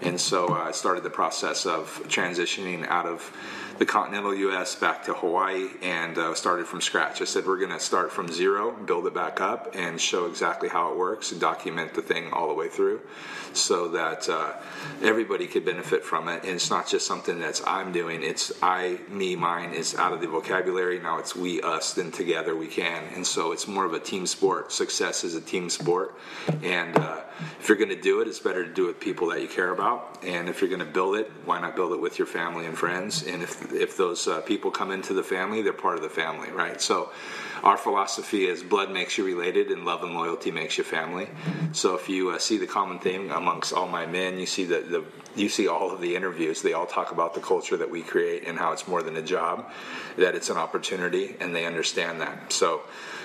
And 0.00 0.18
so 0.18 0.48
uh, 0.48 0.68
I 0.68 0.70
started 0.70 1.02
the 1.04 1.10
process 1.10 1.66
of 1.66 2.02
transitioning 2.08 2.88
out 2.88 3.04
of 3.04 3.20
the 3.78 3.86
continental 3.86 4.34
U.S. 4.34 4.74
back 4.74 5.04
to 5.04 5.14
Hawaii 5.14 5.68
and 5.82 6.16
uh, 6.18 6.34
started 6.34 6.66
from 6.66 6.80
scratch. 6.80 7.20
I 7.20 7.24
said 7.24 7.46
we're 7.46 7.58
going 7.58 7.70
to 7.70 7.80
start 7.80 8.12
from 8.12 8.28
zero, 8.28 8.72
build 8.72 9.06
it 9.06 9.14
back 9.14 9.40
up, 9.40 9.74
and 9.74 10.00
show 10.00 10.26
exactly 10.26 10.68
how 10.68 10.92
it 10.92 10.96
works 10.96 11.32
and 11.32 11.40
document 11.40 11.94
the 11.94 12.02
thing 12.02 12.32
all 12.32 12.48
the 12.48 12.54
way 12.54 12.68
through, 12.68 13.00
so 13.52 13.88
that 13.88 14.28
uh, 14.28 14.52
everybody 15.02 15.46
could 15.46 15.64
benefit 15.64 16.04
from 16.04 16.28
it. 16.28 16.42
And 16.42 16.52
it's 16.52 16.70
not 16.70 16.86
just 16.86 17.06
something 17.06 17.38
that's 17.38 17.62
I'm 17.66 17.92
doing; 17.92 18.22
it's 18.22 18.52
I, 18.62 18.98
me, 19.08 19.36
mine 19.36 19.72
is 19.72 19.94
out 19.94 20.12
of 20.12 20.20
the 20.20 20.28
vocabulary 20.28 20.98
now. 20.98 21.18
It's 21.18 21.34
we, 21.34 21.60
us, 21.62 21.94
then 21.94 22.12
together 22.12 22.54
we 22.54 22.66
can. 22.66 23.04
And 23.14 23.26
so 23.26 23.52
it's 23.52 23.66
more 23.66 23.84
of 23.84 23.94
a 23.94 24.00
team 24.00 24.26
sport. 24.26 24.72
Success 24.72 25.24
is 25.24 25.34
a 25.34 25.40
team 25.40 25.70
sport, 25.70 26.14
and 26.62 26.96
uh, 26.96 27.22
if 27.60 27.68
you're 27.68 27.78
going 27.78 27.90
to 27.90 28.00
do 28.00 28.20
it, 28.20 28.28
it's 28.28 28.38
better 28.38 28.64
to 28.64 28.72
do 28.72 28.84
it 28.84 28.88
with 28.88 29.00
people 29.00 29.28
that 29.28 29.40
you 29.40 29.48
care 29.48 29.72
about. 29.72 30.18
And 30.24 30.48
if 30.48 30.60
you're 30.60 30.70
going 30.70 30.80
to 30.80 30.84
build 30.84 31.16
it, 31.16 31.30
why 31.44 31.60
not 31.60 31.76
build 31.76 31.92
it 31.92 32.00
with 32.00 32.18
your 32.18 32.26
family 32.26 32.66
and 32.66 32.76
friends? 32.76 33.24
And 33.26 33.42
if 33.42 33.61
if 33.72 33.96
those 33.96 34.26
uh, 34.28 34.40
people 34.42 34.70
come 34.70 34.90
into 34.90 35.14
the 35.14 35.22
family, 35.22 35.62
they're 35.62 35.72
part 35.72 35.96
of 35.96 36.02
the 36.02 36.08
family, 36.08 36.50
right? 36.50 36.80
So 36.80 37.10
our 37.62 37.76
philosophy 37.76 38.46
is 38.46 38.62
blood 38.62 38.90
makes 38.90 39.16
you 39.16 39.24
related 39.24 39.70
and 39.70 39.84
love 39.84 40.02
and 40.02 40.14
loyalty 40.14 40.50
makes 40.50 40.78
you 40.78 40.84
family. 40.84 41.28
So 41.72 41.94
if 41.94 42.08
you 42.08 42.30
uh, 42.30 42.38
see 42.38 42.58
the 42.58 42.66
common 42.66 42.98
theme 42.98 43.30
amongst 43.30 43.72
all 43.72 43.88
my 43.88 44.06
men, 44.06 44.38
you 44.38 44.46
see 44.46 44.64
that 44.66 44.90
the 44.90 45.04
you 45.34 45.48
see 45.48 45.66
all 45.68 45.90
of 45.90 46.00
the 46.00 46.14
interviews. 46.14 46.60
They 46.60 46.74
all 46.74 46.86
talk 46.86 47.12
about 47.12 47.34
the 47.34 47.40
culture 47.40 47.76
that 47.78 47.90
we 47.90 48.02
create 48.02 48.46
and 48.46 48.58
how 48.58 48.72
it's 48.72 48.86
more 48.86 49.02
than 49.02 49.16
a 49.16 49.22
job, 49.22 49.70
that 50.16 50.34
it's 50.34 50.50
an 50.50 50.58
opportunity, 50.58 51.36
and 51.40 51.54
they 51.54 51.64
understand 51.64 52.20
that. 52.20 52.52
So 52.52 52.82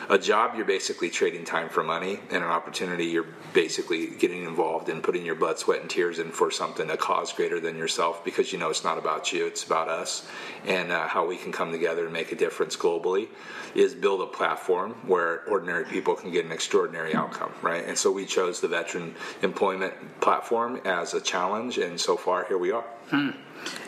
a 0.10 0.18
job, 0.18 0.56
you're 0.56 0.66
basically 0.66 1.10
trading 1.10 1.44
time 1.44 1.68
for 1.68 1.84
money, 1.84 2.22
and 2.30 2.44
an 2.44 2.50
opportunity, 2.50 3.08
you're 3.08 3.28
basically 3.54 4.08
getting 4.08 4.46
involved 4.46 4.88
in 4.88 5.02
putting 5.02 5.26
your 5.26 5.36
blood, 5.36 5.60
sweat, 5.60 5.82
and 5.82 5.90
tears 5.90 6.20
in 6.20 6.32
for 6.32 6.50
something, 6.50 6.90
a 6.90 6.96
cause 6.96 7.34
greater 7.34 7.60
than 7.60 7.78
yourself, 7.78 8.24
because 8.24 8.54
you 8.54 8.58
know 8.58 8.70
it's 8.70 8.86
not 8.86 8.98
about 8.98 9.34
you, 9.34 9.46
it's 9.46 9.66
about 9.66 9.90
us, 9.90 10.26
and 10.66 10.94
uh, 10.94 11.08
how 11.10 11.28
we 11.28 11.36
can 11.36 11.52
come 11.52 11.74
together 11.74 12.06
and 12.06 12.14
make 12.14 12.32
a 12.32 12.36
difference 12.36 12.78
globally 12.78 13.28
is 13.76 13.94
build 13.94 14.22
a 14.22 14.27
platform 14.28 14.96
where 15.06 15.44
ordinary 15.46 15.86
people 15.86 16.16
can 16.16 16.32
get 16.32 16.46
an 16.46 16.52
extraordinary 16.52 17.14
outcome, 17.14 17.54
right? 17.62 17.86
And 17.86 17.98
so 17.98 18.12
we 18.12 18.26
chose 18.26 18.62
the 18.62 18.68
veteran 18.68 19.16
employment 19.42 19.94
platform 20.22 20.82
as 20.86 21.14
a 21.14 21.22
challenge, 21.22 21.78
and 21.78 22.00
so 22.00 22.18
far 22.18 22.46
here 22.46 22.58
we 22.58 22.72
are. 22.72 22.86
Hmm. 23.10 23.32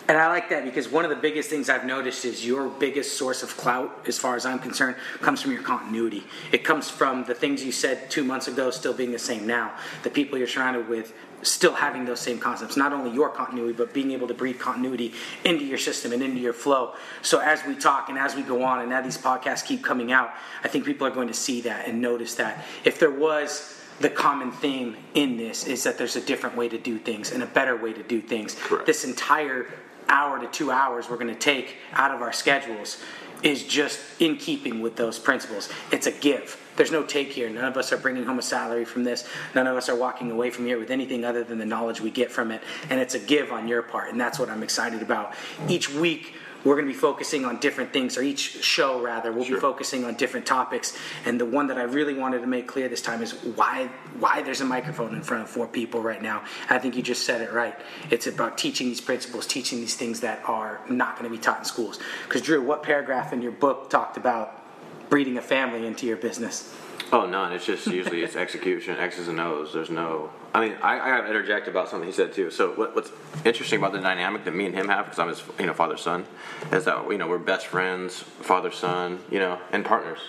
And 0.08 0.18
I 0.18 0.28
like 0.28 0.50
that 0.50 0.66
because 0.66 0.90
one 0.90 1.04
of 1.04 1.12
the 1.12 1.16
biggest 1.16 1.52
things 1.52 1.70
I've 1.70 1.86
noticed 1.86 2.26
is 2.26 2.44
your 2.46 2.68
biggest 2.68 3.18
source 3.18 3.44
of 3.44 3.56
clout, 3.58 4.06
as 4.08 4.18
far 4.18 4.36
as 4.36 4.46
I'm 4.46 4.58
concerned, 4.58 4.96
comes 5.22 5.42
from 5.42 5.52
your 5.52 5.62
continuity. 5.62 6.24
It 6.52 6.64
comes 6.64 6.90
from 6.90 7.26
the 7.26 7.36
things 7.36 7.64
you 7.64 7.72
said 7.72 8.10
two 8.10 8.24
months 8.24 8.48
ago 8.48 8.72
still 8.72 8.94
being 8.94 9.12
the 9.12 9.20
same 9.20 9.46
now. 9.46 9.74
The 10.02 10.10
people 10.10 10.40
you're 10.40 10.48
surrounded 10.48 10.90
with 10.90 11.14
still 11.42 11.74
having 11.74 12.06
those 12.06 12.20
same 12.20 12.40
concepts. 12.40 12.76
Not 12.76 12.92
only 12.92 13.12
your 13.12 13.30
continuity, 13.30 13.74
but 13.74 13.94
being 13.94 14.12
able 14.12 14.28
to 14.28 14.34
breathe 14.34 14.60
continuity 14.60 15.14
into 15.44 15.64
your 15.64 15.78
system 15.78 16.12
and 16.12 16.22
into 16.22 16.40
your 16.40 16.54
flow. 16.54 16.96
So 17.22 17.40
as 17.40 17.64
we 17.66 17.76
talk 17.76 18.10
and 18.10 18.18
as 18.18 18.36
we 18.36 18.42
go 18.42 18.64
on 18.64 18.82
and 18.82 18.92
as 18.92 19.04
these 19.04 19.18
podcasts 19.18 19.66
keep 19.66 19.84
coming 19.84 20.12
out, 20.12 20.32
I 20.64 20.68
think 20.68 20.86
people 20.86 21.08
are 21.08 21.12
going 21.12 21.28
to 21.28 21.34
see 21.34 21.62
that 21.62 21.88
and 21.88 22.02
notice 22.02 22.36
that. 22.36 22.66
If 22.84 23.00
there 23.00 23.12
was 23.12 23.79
the 24.00 24.10
common 24.10 24.52
theme 24.52 24.96
in 25.14 25.38
this 25.38 25.68
is 25.68 25.84
that 25.84 25.98
there's 25.98 26.16
a 26.16 26.22
different 26.22 26.56
way 26.56 26.70
to 26.70 26.78
do 26.78 26.98
things 26.98 27.32
and 27.32 27.44
a 27.44 27.48
better 27.48 27.76
way 27.76 27.94
to 27.94 28.04
do 28.04 28.22
things. 28.22 28.56
Correct. 28.56 28.86
This 28.86 29.04
entire 29.04 29.68
hour 30.08 30.40
to 30.40 30.48
two 30.48 30.72
hours 30.72 31.10
we're 31.10 31.18
going 31.18 31.34
to 31.34 31.40
take 31.40 31.78
out 31.94 32.12
of 32.12 32.22
our 32.22 32.34
schedules 32.34 33.02
is 33.44 33.64
just 33.64 34.00
in 34.20 34.38
keeping 34.38 34.82
with 34.82 34.96
those 34.96 35.18
principles. 35.18 35.70
It's 35.92 36.08
a 36.08 36.12
give. 36.12 36.60
There's 36.76 36.92
no 36.92 37.04
take 37.04 37.32
here. 37.32 37.50
None 37.50 37.66
of 37.66 37.78
us 37.78 37.92
are 37.94 37.98
bringing 37.98 38.26
home 38.26 38.40
a 38.40 38.42
salary 38.42 38.86
from 38.86 39.04
this. 39.04 39.28
None 39.56 39.68
of 39.68 39.78
us 39.78 39.88
are 39.90 39.96
walking 39.96 40.32
away 40.32 40.50
from 40.50 40.66
here 40.66 40.78
with 40.78 40.92
anything 40.92 41.24
other 41.24 41.44
than 41.44 41.58
the 41.58 41.66
knowledge 41.66 42.02
we 42.02 42.10
get 42.10 42.32
from 42.32 42.52
it. 42.52 42.62
And 42.90 43.00
it's 43.00 43.16
a 43.16 43.20
give 43.20 43.52
on 43.52 43.68
your 43.68 43.82
part. 43.82 44.10
And 44.10 44.20
that's 44.20 44.40
what 44.40 44.50
I'm 44.50 44.64
excited 44.64 45.02
about. 45.02 45.36
Each 45.68 45.90
week, 45.90 46.34
we're 46.64 46.76
going 46.76 46.88
to 46.88 46.92
be 46.94 46.98
focusing 47.00 47.46
on 47.46 47.58
different 47.60 47.94
things, 47.94 48.18
or 48.18 48.22
each 48.22 48.64
show 48.64 49.02
rather, 49.02 49.32
we'll 49.32 49.46
Sure. 49.46 49.58
be 49.58 49.62
focusing 49.62 50.04
on 50.06 50.16
different 50.16 50.46
topics. 50.46 50.98
And 51.26 51.40
the 51.40 51.46
one 51.46 51.68
that 51.68 51.78
I 51.78 51.84
really 51.84 52.14
wanted 52.14 52.42
to 52.42 52.48
make 52.48 52.68
clear 52.68 52.90
this 52.90 53.02
time 53.02 53.22
is 53.22 53.32
why 53.56 53.90
why 54.20 54.42
there's 54.42 54.62
a 54.62 54.66
microphone 54.66 55.16
in 55.16 55.22
front 55.22 55.44
of 55.44 55.50
four 55.50 55.68
people 55.68 56.02
right 56.02 56.22
now. 56.22 56.44
I 56.70 56.78
think 56.80 56.96
you 56.96 57.02
just 57.02 57.26
said 57.26 57.42
it 57.42 57.54
right. 57.54 57.76
It's 58.10 58.28
about 58.28 58.58
teaching 58.58 58.88
these 58.88 59.02
principles, 59.02 59.48
teaching 59.48 59.80
these 59.80 59.96
things 59.96 60.20
that 60.22 60.42
are 60.46 60.82
not 60.90 61.18
going 61.18 61.30
to 61.30 61.36
be 61.36 61.42
taught 61.42 61.60
in 61.60 61.66
schools. 61.66 62.00
Because 62.28 62.42
Drew, 62.42 62.62
what 62.62 62.84
paragraph 62.84 63.32
in 63.34 63.42
your 63.42 63.52
book 63.54 63.90
talked 63.90 64.18
about 64.18 64.62
breeding 65.10 65.38
a 65.38 65.42
family 65.42 65.88
into 65.88 66.06
your 66.06 66.18
business? 66.18 66.74
Oh, 67.12 67.26
none. 67.26 67.54
It's 67.54 67.66
just 67.66 67.88
usually 67.88 68.22
it's 68.24 68.36
execution, 68.46 68.98
X's 68.98 69.28
and 69.28 69.40
O's. 69.40 69.74
There's 69.74 69.90
no. 69.90 70.30
I 70.54 70.62
mean, 70.62 70.78
I, 70.82 71.00
I 71.00 71.10
got 71.10 71.22
to 71.22 71.28
interject 71.28 71.68
about 71.68 71.90
something 71.90 72.08
he 72.08 72.14
said 72.14 72.34
too. 72.34 72.50
So 72.50 72.72
what, 72.72 72.96
what's 72.96 73.12
interesting 73.46 73.80
about 73.80 73.94
the 73.94 74.00
dynamic 74.00 74.46
that 74.46 74.56
me 74.56 74.66
and 74.66 74.76
him 74.76 74.88
have, 74.88 75.06
because 75.06 75.20
I'm 75.20 75.30
his 75.30 75.44
you 75.60 75.68
know 75.68 75.74
father 75.74 75.98
son, 75.98 76.26
is 76.72 76.86
that 76.86 77.10
you 77.12 77.18
know 77.18 77.28
we're 77.28 77.38
best 77.38 77.68
friends, 77.68 78.20
father 78.20 78.72
son, 78.72 79.20
you 79.30 79.40
know, 79.40 79.60
and 79.72 79.86
partners. 79.86 80.20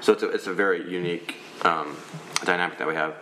So 0.00 0.12
it's 0.12 0.22
a, 0.22 0.28
it's 0.28 0.46
a 0.46 0.52
very 0.52 0.88
unique 0.90 1.36
um, 1.62 1.96
dynamic 2.44 2.78
that 2.78 2.86
we 2.86 2.94
have. 2.94 3.14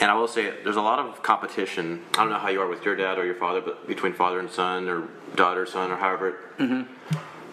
And 0.00 0.10
I 0.10 0.14
will 0.14 0.26
say, 0.26 0.52
there's 0.64 0.76
a 0.76 0.82
lot 0.82 0.98
of 0.98 1.22
competition. 1.22 2.02
I 2.14 2.16
don't 2.18 2.30
know 2.30 2.38
how 2.38 2.48
you 2.48 2.60
are 2.60 2.66
with 2.66 2.84
your 2.84 2.96
dad 2.96 3.18
or 3.18 3.24
your 3.24 3.34
father, 3.34 3.60
but 3.60 3.86
between 3.86 4.14
father 4.14 4.40
and 4.40 4.50
son, 4.50 4.88
or 4.88 5.08
daughter 5.36 5.66
son, 5.66 5.92
or 5.92 5.96
however 5.96 6.28
it 6.58 6.86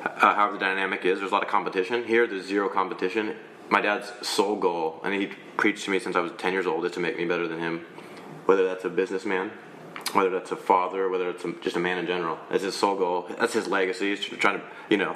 uh, 0.04 0.34
however 0.34 0.54
the 0.54 0.60
dynamic 0.60 1.04
is, 1.06 1.19
there's 1.19 1.32
a 1.32 1.34
lot 1.34 1.43
of 1.43 1.49
competition. 1.49 2.06
Here, 2.06 2.25
there's 2.25 2.45
zero 2.45 2.69
competition. 2.69 3.36
My 3.69 3.82
dad's 3.82 4.12
sole 4.28 4.56
goal, 4.56 5.02
and 5.04 5.13
he 5.13 5.28
preached 5.58 5.86
to 5.86 5.91
me 5.91 5.99
since 5.99 6.15
I 6.15 6.21
was 6.21 6.32
10 6.38 6.54
years 6.54 6.65
old, 6.65 6.86
is 6.86 6.93
to 6.93 6.99
make 6.99 7.17
me 7.17 7.25
better 7.25 7.47
than 7.47 7.60
him. 7.60 7.86
Whether 8.50 8.66
that's 8.66 8.84
a 8.84 8.90
businessman, 8.90 9.52
whether 10.14 10.32
that's 10.32 10.52
a 10.52 10.56
father, 10.56 11.08
whether 11.08 11.30
it's 11.30 11.46
a, 11.46 11.52
just 11.62 11.76
a 11.76 11.80
man 11.80 12.00
in 12.00 12.08
general. 12.08 12.40
That's 12.50 12.64
his 12.64 12.74
sole 12.74 12.96
goal. 12.96 13.30
That's 13.38 13.54
his 13.54 13.68
legacy. 13.68 14.10
He's 14.10 14.26
trying 14.26 14.60
to, 14.60 14.66
you 14.90 14.98
know, 14.98 15.16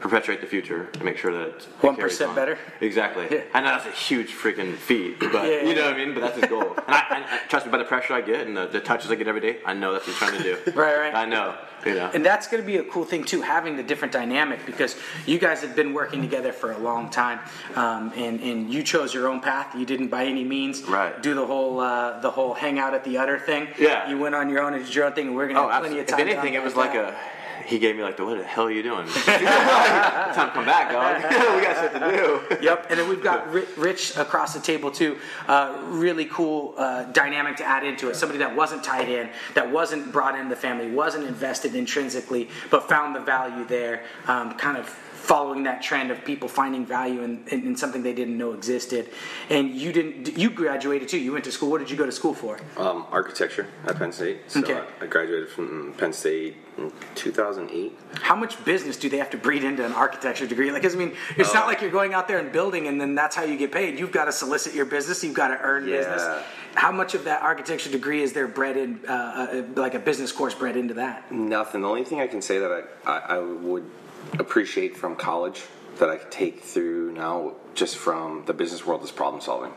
perpetuate 0.00 0.40
the 0.40 0.46
future 0.46 0.88
and 0.94 1.04
make 1.04 1.16
sure 1.18 1.32
that 1.32 1.48
it 1.48 1.68
1% 1.80 2.34
better? 2.34 2.58
Exactly. 2.80 3.26
Yeah. 3.30 3.42
I 3.54 3.60
know 3.60 3.70
that's 3.72 3.86
a 3.86 3.90
huge 3.90 4.30
freaking 4.32 4.74
feat, 4.74 5.18
but 5.20 5.32
Yeah, 5.32 5.62
you 5.62 5.74
know 5.74 5.82
yeah. 5.82 5.84
what 5.86 5.94
I 5.94 6.04
mean. 6.04 6.14
But 6.14 6.20
that's 6.22 6.36
his 6.40 6.46
goal. 6.48 6.62
and 6.76 6.84
I, 6.88 7.40
trust 7.48 7.66
me, 7.66 7.72
by 7.72 7.78
the 7.78 7.84
pressure 7.84 8.14
I 8.14 8.20
get 8.22 8.46
and 8.46 8.56
the, 8.56 8.66
the 8.66 8.80
touches 8.80 9.10
I 9.10 9.14
get 9.16 9.28
every 9.28 9.40
day, 9.40 9.58
I 9.64 9.74
know 9.74 9.92
that's 9.92 10.06
what 10.06 10.16
he's 10.16 10.18
trying 10.28 10.38
to 10.38 10.42
do. 10.42 10.72
Right, 10.80 10.96
right. 10.98 11.14
I 11.14 11.26
know. 11.26 11.54
You 11.84 11.94
know. 11.94 12.10
And 12.12 12.24
that's 12.24 12.46
going 12.46 12.62
to 12.62 12.66
be 12.66 12.76
a 12.76 12.84
cool 12.84 13.04
thing 13.04 13.24
too, 13.24 13.40
having 13.40 13.76
the 13.76 13.82
different 13.82 14.12
dynamic 14.12 14.64
because 14.66 14.96
you 15.26 15.38
guys 15.38 15.62
have 15.62 15.74
been 15.74 15.94
working 15.94 16.20
together 16.20 16.52
for 16.52 16.72
a 16.72 16.78
long 16.78 17.08
time, 17.08 17.40
um, 17.74 18.12
and 18.16 18.38
and 18.42 18.72
you 18.72 18.82
chose 18.82 19.14
your 19.14 19.28
own 19.28 19.40
path. 19.40 19.74
You 19.74 19.86
didn't 19.86 20.08
by 20.08 20.26
any 20.26 20.44
means 20.44 20.82
Right. 20.82 21.22
do 21.22 21.34
the 21.34 21.46
whole 21.46 21.80
uh, 21.80 22.20
the 22.20 22.30
whole 22.30 22.52
hang 22.52 22.78
out 22.78 22.92
at 22.92 23.04
the 23.04 23.16
udder 23.16 23.38
thing. 23.38 23.68
Yeah. 23.78 24.10
you 24.10 24.18
went 24.18 24.34
on 24.34 24.50
your 24.50 24.60
own 24.62 24.74
and 24.74 24.84
did 24.84 24.94
your 24.94 25.06
own 25.06 25.12
thing, 25.14 25.28
and 25.28 25.36
we're 25.36 25.46
going 25.46 25.56
to 25.56 25.62
Oh, 25.62 25.68
have 25.70 25.80
plenty 25.82 26.00
absolutely. 26.00 26.32
of 26.32 26.38
If 26.38 26.44
anything, 26.44 26.54
it 26.54 26.62
was 26.62 26.76
like 26.76 26.92
that. 26.92 27.14
a. 27.14 27.16
He 27.66 27.78
gave 27.78 27.96
me 27.96 28.02
like 28.02 28.16
the 28.16 28.24
what 28.24 28.38
the 28.38 28.44
hell 28.44 28.64
are 28.64 28.70
you 28.70 28.82
doing? 28.82 29.06
it's 29.06 29.24
time 29.24 30.48
to 30.48 30.52
come 30.52 30.64
back, 30.64 30.92
dog. 30.92 31.22
we 31.56 31.62
got 31.62 31.76
shit 31.76 31.92
to 31.92 32.56
do. 32.58 32.64
Yep, 32.64 32.86
and 32.90 32.98
then 32.98 33.08
we've 33.08 33.22
got 33.22 33.50
Rich 33.76 34.16
across 34.16 34.54
the 34.54 34.60
table 34.60 34.90
too. 34.90 35.18
Uh, 35.46 35.78
really 35.84 36.24
cool 36.24 36.74
uh, 36.76 37.04
dynamic 37.04 37.56
to 37.56 37.64
add 37.64 37.84
into 37.84 38.08
it. 38.08 38.16
Somebody 38.16 38.38
that 38.38 38.54
wasn't 38.54 38.84
tied 38.84 39.08
in, 39.08 39.28
that 39.54 39.70
wasn't 39.70 40.12
brought 40.12 40.38
in 40.38 40.48
the 40.48 40.56
family, 40.56 40.90
wasn't 40.90 41.26
invested 41.26 41.74
intrinsically, 41.74 42.48
but 42.70 42.88
found 42.88 43.14
the 43.14 43.20
value 43.20 43.64
there. 43.64 44.04
Um, 44.26 44.54
kind 44.54 44.76
of 44.76 44.88
following 45.20 45.64
that 45.64 45.82
trend 45.82 46.10
of 46.10 46.24
people 46.24 46.48
finding 46.48 46.84
value 46.86 47.22
in, 47.22 47.46
in, 47.48 47.66
in 47.66 47.76
something 47.76 48.02
they 48.02 48.14
didn't 48.14 48.36
know 48.38 48.52
existed. 48.52 49.10
And 49.50 49.70
you 49.74 49.92
didn't. 49.92 50.36
You 50.36 50.50
graduated 50.50 51.08
too. 51.08 51.18
You 51.18 51.32
went 51.32 51.44
to 51.44 51.52
school. 51.52 51.70
What 51.70 51.78
did 51.78 51.90
you 51.90 51.96
go 51.96 52.06
to 52.06 52.12
school 52.12 52.34
for? 52.34 52.58
Um, 52.76 53.06
architecture 53.10 53.66
at 53.86 53.96
Penn 53.96 54.12
State. 54.12 54.50
So 54.50 54.60
Okay. 54.60 54.74
I, 55.00 55.04
I 55.04 55.06
graduated 55.06 55.48
from 55.50 55.94
Penn 55.98 56.12
State 56.12 56.56
in 56.78 56.90
2008. 57.14 57.92
How 58.22 58.34
much 58.34 58.62
business 58.64 58.96
do 58.96 59.08
they 59.08 59.18
have 59.18 59.30
to 59.30 59.36
breed 59.36 59.62
into 59.62 59.84
an 59.84 59.92
architecture 59.92 60.46
degree? 60.46 60.70
Like, 60.72 60.84
I 60.84 60.88
mean, 60.88 61.12
it's 61.36 61.52
not 61.54 61.66
like 61.66 61.80
you're 61.82 61.90
going 61.90 62.14
out 62.14 62.26
there 62.26 62.38
and 62.38 62.50
building 62.50 62.88
and 62.88 63.00
then 63.00 63.14
that's 63.14 63.36
how 63.36 63.44
you 63.44 63.56
get 63.56 63.70
paid. 63.72 63.98
You've 63.98 64.12
got 64.12 64.24
to 64.24 64.32
solicit 64.32 64.74
your 64.74 64.86
business. 64.86 65.22
You've 65.22 65.34
got 65.34 65.48
to 65.48 65.58
earn 65.60 65.86
Yeah. 65.86 65.96
business. 65.98 66.44
How 66.74 66.92
much 66.92 67.14
of 67.14 67.24
that 67.24 67.42
architecture 67.42 67.90
degree 67.90 68.22
is 68.22 68.32
there 68.32 68.46
bred 68.46 68.76
in, 68.76 69.00
uh, 69.08 69.12
uh, 69.12 69.62
like 69.80 69.94
a 69.94 69.98
business 69.98 70.30
course 70.32 70.54
bred 70.54 70.76
into 70.76 70.94
that? 70.94 71.30
Nothing. 71.32 71.82
The 71.82 71.88
only 71.88 72.04
thing 72.04 72.20
I 72.20 72.28
can 72.28 72.40
say 72.40 72.58
that 72.60 72.70
I, 73.04 73.10
I, 73.10 73.18
I 73.36 73.38
would 73.38 73.90
appreciate 74.38 74.96
from 74.96 75.16
college 75.16 75.62
that 75.98 76.08
I 76.08 76.18
take 76.30 76.60
through 76.62 77.12
now 77.12 77.54
just 77.74 77.96
from 77.96 78.44
the 78.46 78.52
business 78.52 78.86
world 78.86 79.02
is 79.04 79.10
problem 79.10 79.40
solving. 79.40 79.72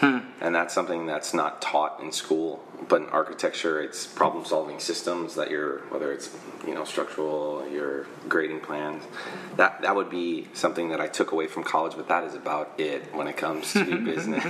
Hmm. 0.00 0.18
And 0.40 0.54
that's 0.54 0.72
something 0.72 1.06
that's 1.06 1.34
not 1.34 1.60
taught 1.60 2.00
in 2.00 2.12
school. 2.12 2.64
But 2.88 3.02
in 3.02 3.08
architecture, 3.08 3.80
it's 3.82 4.06
problem 4.06 4.44
solving 4.44 4.78
systems 4.78 5.34
that 5.34 5.50
you're, 5.50 5.78
whether 5.88 6.12
it's, 6.12 6.28
you 6.68 6.74
know, 6.74 6.84
structural, 6.84 7.66
your 7.68 8.06
grading 8.28 8.60
plans. 8.60 9.02
That, 9.56 9.80
that 9.82 9.96
would 9.96 10.10
be 10.10 10.48
something 10.52 10.90
that 10.90 11.00
I 11.00 11.08
took 11.08 11.32
away 11.32 11.46
from 11.46 11.64
college, 11.64 11.94
but 11.96 12.08
that 12.08 12.24
is 12.24 12.34
about 12.34 12.74
it 12.78 13.14
when 13.14 13.26
it 13.26 13.38
comes 13.38 13.72
to 13.72 14.04
business. 14.04 14.44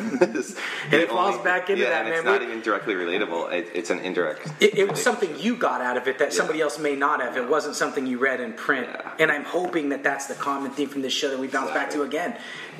And 0.86 0.94
it 0.94 1.08
falls 1.08 1.38
back 1.38 1.70
into 1.70 1.82
yeah, 1.82 1.90
that, 1.90 2.00
and 2.00 2.08
man. 2.10 2.18
It's 2.18 2.24
not 2.24 2.40
We- 2.40 2.46
even 2.48 2.60
directly 2.60 2.94
relatable. 2.94 3.52
It, 3.52 3.68
it's 3.72 3.90
an 3.90 4.00
indirect. 4.00 4.48
It, 4.60 4.76
it 4.76 4.90
was 4.90 5.00
something 5.00 5.38
you 5.38 5.56
got 5.56 5.80
out 5.80 5.96
of 5.96 6.08
it 6.08 6.18
that 6.18 6.32
somebody 6.32 6.60
else 6.60 6.78
may 6.78 6.96
not 6.96 7.20
have. 7.20 7.36
It 7.36 7.48
wasn't 7.48 7.76
something 7.76 8.04
you 8.04 8.18
read 8.18 8.40
in 8.40 8.52
print. 8.52 8.88
Yeah. 8.90 9.12
And 9.20 9.30
I'm 9.30 9.44
hoping 9.44 9.90
that 9.90 10.02
that's 10.02 10.26
the 10.26 10.34
common 10.34 10.72
theme 10.72 10.88
from 10.88 11.02
this 11.02 11.12
show 11.12 11.30
that 11.30 11.38
we 11.38 11.46
bounce 11.46 11.70
back 11.70 11.90
to 11.90 12.02
again. 12.02 12.36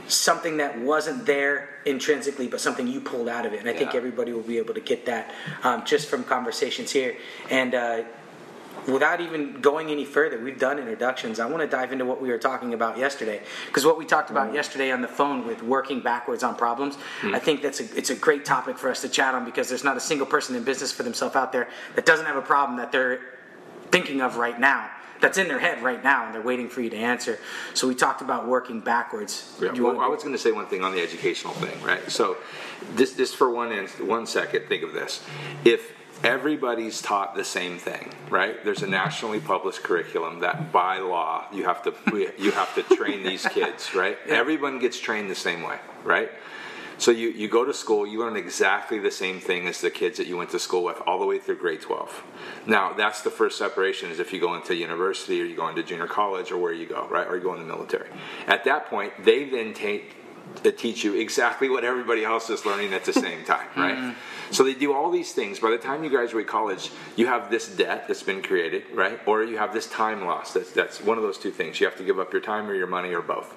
Something 0.09 0.57
that 0.57 0.79
wasn't 0.81 1.27
there 1.27 1.69
intrinsically, 1.87 2.49
but 2.49 2.61
something 2.61 2.89
you 2.89 3.01
pulled 3.01 3.29
out 3.29 3.47
of 3.47 3.53
it. 3.53 3.61
And 3.61 3.69
I 3.69 3.73
think 3.73 3.95
everybody 3.95 4.33
will 4.33 4.43
be 4.43 4.59
able 4.59 4.75
to 4.75 4.81
get 4.81 5.07
that 5.07 5.33
um, 5.63 5.85
just 5.85 6.09
from 6.09 6.25
conversations 6.25 6.91
here. 6.91 7.17
And 7.51 7.75
uh, 7.75 8.03
without 8.87 9.21
even 9.21 9.61
going 9.61 9.91
any 9.91 10.05
further, 10.05 10.39
we've 10.39 10.59
done 10.59 10.79
introductions. 10.79 11.41
I 11.41 11.47
want 11.47 11.63
to 11.63 11.69
dive 11.69 11.93
into 11.93 12.05
what 12.05 12.21
we 12.21 12.29
were 12.29 12.39
talking 12.39 12.75
about 12.75 12.99
yesterday 12.99 13.41
because 13.67 13.85
what 13.85 13.99
we 13.99 14.05
talked 14.05 14.31
about 14.31 14.51
mm. 14.51 14.55
yesterday 14.55 14.91
on 14.91 15.01
the 15.01 15.09
phone 15.09 15.47
with 15.47 15.63
working 15.63 16.01
backwards 16.01 16.43
on 16.43 16.55
problems, 16.55 16.97
mm. 17.21 17.35
I 17.35 17.39
think 17.39 17.63
that's 17.63 17.81
a, 17.81 17.97
it's 17.97 18.11
a 18.11 18.15
great 18.15 18.45
topic 18.45 18.79
for 18.79 18.91
us 18.91 19.01
to 19.03 19.09
chat 19.09 19.35
on 19.35 19.45
because 19.45 19.69
there's 19.69 19.85
not 19.85 19.97
a 19.97 20.01
single 20.01 20.27
person 20.27 20.55
in 20.57 20.65
business 20.65 20.93
for 20.93 21.03
themselves 21.03 21.37
out 21.37 21.53
there 21.53 21.69
that 21.95 22.07
doesn't 22.07 22.27
have 22.27 22.37
a 22.37 22.43
problem 22.43 22.79
that 22.79 22.93
they're 22.93 23.21
thinking 23.91 24.21
of 24.21 24.37
right 24.37 24.59
now. 24.59 24.91
That's 25.21 25.37
in 25.37 25.49
their 25.49 25.59
head 25.59 25.83
right 25.83 26.03
now, 26.03 26.27
and 26.27 26.35
they're 26.35 26.41
waiting 26.41 26.69
for 26.69 26.81
you 26.81 26.91
to 26.91 26.97
answer. 26.97 27.41
So 27.75 27.89
we 27.89 27.97
talked 27.97 28.23
about 28.23 28.47
working 28.47 28.81
backwards. 28.81 29.53
Yeah, 29.61 29.73
well, 29.73 30.01
I 30.01 30.07
was 30.07 30.23
going 30.23 30.35
to 30.35 30.39
say 30.39 30.53
one 30.53 30.67
thing 30.67 30.85
on 30.85 30.93
the 30.93 31.03
educational 31.03 31.55
thing, 31.55 31.83
right? 31.83 32.09
So, 32.09 32.37
this, 32.95 33.15
this 33.15 33.35
for 33.35 33.51
one, 33.51 33.73
in, 33.73 33.89
one 34.07 34.27
second, 34.27 34.69
think 34.69 34.85
of 34.85 34.93
this: 34.93 35.25
if 35.65 35.93
everybody's 36.25 37.01
taught 37.03 37.35
the 37.35 37.45
same 37.45 37.79
thing, 37.79 38.13
right? 38.31 38.63
There's 38.65 38.83
a 38.83 38.87
nationally 38.87 39.41
published 39.41 39.83
curriculum 39.83 40.41
that, 40.41 40.73
by 40.73 40.99
law, 40.99 41.47
you 41.53 41.65
have 41.65 41.83
to 41.85 41.95
you 42.39 42.51
have 42.53 42.75
to 42.75 42.83
train 42.97 43.23
these 43.23 43.47
kids, 43.47 43.95
right? 43.95 44.19
Everyone 44.27 44.79
gets 44.79 44.99
trained 44.99 45.31
the 45.31 45.35
same 45.35 45.63
way, 45.63 45.79
right? 46.05 46.31
So 46.99 47.13
you, 47.13 47.29
you 47.29 47.47
go 47.47 47.65
to 47.65 47.73
school, 47.73 48.09
you 48.09 48.19
learn 48.19 48.37
exactly 48.37 48.99
the 48.99 49.13
same 49.13 49.39
thing 49.39 49.69
as 49.69 49.81
the 49.81 49.91
kids 49.91 50.19
that 50.19 50.27
you 50.27 50.37
went 50.37 50.51
to 50.51 50.59
school 50.59 50.83
with 50.83 51.01
all 51.07 51.21
the 51.21 51.27
way 51.27 51.39
through 51.39 51.59
grade 51.59 51.81
12. 51.81 52.25
Now, 52.67 52.93
that's 52.93 53.23
the 53.23 53.31
first 53.31 53.57
separation 53.57 54.11
is 54.11 54.19
if 54.19 54.33
you 54.33 54.41
go 54.41 54.55
into 54.57 54.75
university 54.75 55.41
or 55.41 55.45
you 55.45 55.55
go 55.55 55.69
into 55.69 55.85
junior 55.85 56.09
college 56.09 56.51
or 56.51 56.59
where 56.59 56.73
you 56.73 56.87
go, 56.87 57.07
right? 57.09 57.25
Or 57.25 57.37
you 57.37 57.43
go 57.43 57.55
in 57.55 57.61
the 57.61 57.67
military. 57.67 58.11
At 58.49 58.65
that 58.65 58.87
point, 58.87 59.13
they 59.25 59.49
then 59.49 59.75
take 59.75 60.18
to 60.63 60.73
teach 60.73 61.05
you 61.05 61.15
exactly 61.15 61.69
what 61.69 61.85
everybody 61.85 62.25
else 62.25 62.51
is 62.51 62.65
learning 62.65 62.93
at 62.93 63.05
the 63.05 63.13
same 63.13 63.45
time, 63.45 63.69
mm-hmm. 63.75 63.81
right? 63.81 64.17
So 64.51 64.65
they 64.65 64.75
do 64.75 64.95
all 64.95 65.11
these 65.11 65.33
things. 65.33 65.59
By 65.59 65.71
the 65.71 65.79
time 65.79 66.03
you 66.03 66.11
graduate 66.11 66.47
college, 66.47 66.91
you 67.17 67.27
have 67.27 67.51
this 67.51 67.69
debt 67.69 68.09
that's 68.09 68.23
been 68.23 68.43
created, 68.43 68.85
right? 68.95 69.21
Or 69.27 69.43
you 69.45 69.59
have 69.59 69.75
this 69.75 69.87
time 69.89 70.25
loss. 70.25 70.55
That's 70.55 70.73
that's 70.73 71.03
one 71.03 71.19
of 71.19 71.23
those 71.23 71.39
two 71.39 71.51
things. 71.51 71.81
You 71.81 71.87
have 71.87 71.97
to 71.99 72.05
give 72.05 72.19
up 72.19 72.33
your 72.33 72.43
time 72.43 72.69
or 72.69 72.75
your 72.75 72.87
money 72.87 73.13
or 73.13 73.23
both. 73.23 73.55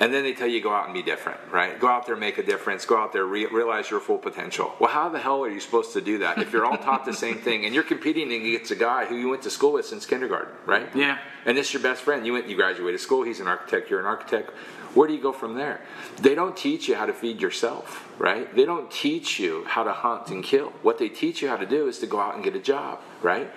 And 0.00 0.14
then 0.14 0.22
they 0.22 0.32
tell 0.32 0.46
you 0.46 0.60
go 0.60 0.72
out 0.72 0.84
and 0.84 0.94
be 0.94 1.02
different, 1.02 1.40
right? 1.50 1.78
Go 1.78 1.88
out 1.88 2.06
there, 2.06 2.14
make 2.14 2.38
a 2.38 2.42
difference. 2.42 2.84
Go 2.84 2.96
out 2.96 3.12
there, 3.12 3.24
re- 3.24 3.46
realize 3.46 3.90
your 3.90 3.98
full 3.98 4.18
potential. 4.18 4.72
Well, 4.78 4.90
how 4.90 5.08
the 5.08 5.18
hell 5.18 5.42
are 5.42 5.50
you 5.50 5.58
supposed 5.58 5.92
to 5.94 6.00
do 6.00 6.18
that 6.18 6.38
if 6.38 6.52
you're 6.52 6.64
all 6.64 6.76
taught 6.76 7.04
the 7.04 7.12
same 7.26 7.38
thing 7.38 7.64
and 7.64 7.74
you're 7.74 7.82
competing 7.82 8.32
against 8.32 8.70
a 8.70 8.76
guy 8.76 9.06
who 9.06 9.16
you 9.16 9.28
went 9.28 9.42
to 9.42 9.50
school 9.50 9.72
with 9.72 9.86
since 9.86 10.06
kindergarten, 10.06 10.54
right? 10.66 10.88
Yeah. 10.94 11.18
And 11.44 11.56
this 11.56 11.68
is 11.68 11.74
your 11.74 11.82
best 11.82 12.02
friend. 12.02 12.24
You 12.24 12.34
went, 12.34 12.48
you 12.48 12.54
graduated 12.54 13.00
school. 13.00 13.24
He's 13.24 13.40
an 13.40 13.48
architect. 13.48 13.90
You're 13.90 14.00
an 14.00 14.06
architect. 14.06 14.50
Where 14.98 15.06
do 15.06 15.14
you 15.14 15.22
go 15.22 15.30
from 15.30 15.54
there? 15.54 15.80
They 16.20 16.34
don't 16.34 16.56
teach 16.56 16.88
you 16.88 16.96
how 16.96 17.06
to 17.06 17.12
feed 17.12 17.40
yourself, 17.40 18.12
right? 18.18 18.52
They 18.52 18.64
don't 18.64 18.90
teach 18.90 19.38
you 19.38 19.62
how 19.64 19.84
to 19.84 19.92
hunt 19.92 20.30
and 20.30 20.42
kill. 20.42 20.70
What 20.82 20.98
they 20.98 21.08
teach 21.08 21.40
you 21.40 21.46
how 21.46 21.56
to 21.56 21.66
do 21.66 21.86
is 21.86 22.00
to 22.00 22.08
go 22.08 22.18
out 22.18 22.34
and 22.34 22.42
get 22.42 22.56
a 22.56 22.58
job, 22.58 22.98
right? 23.22 23.48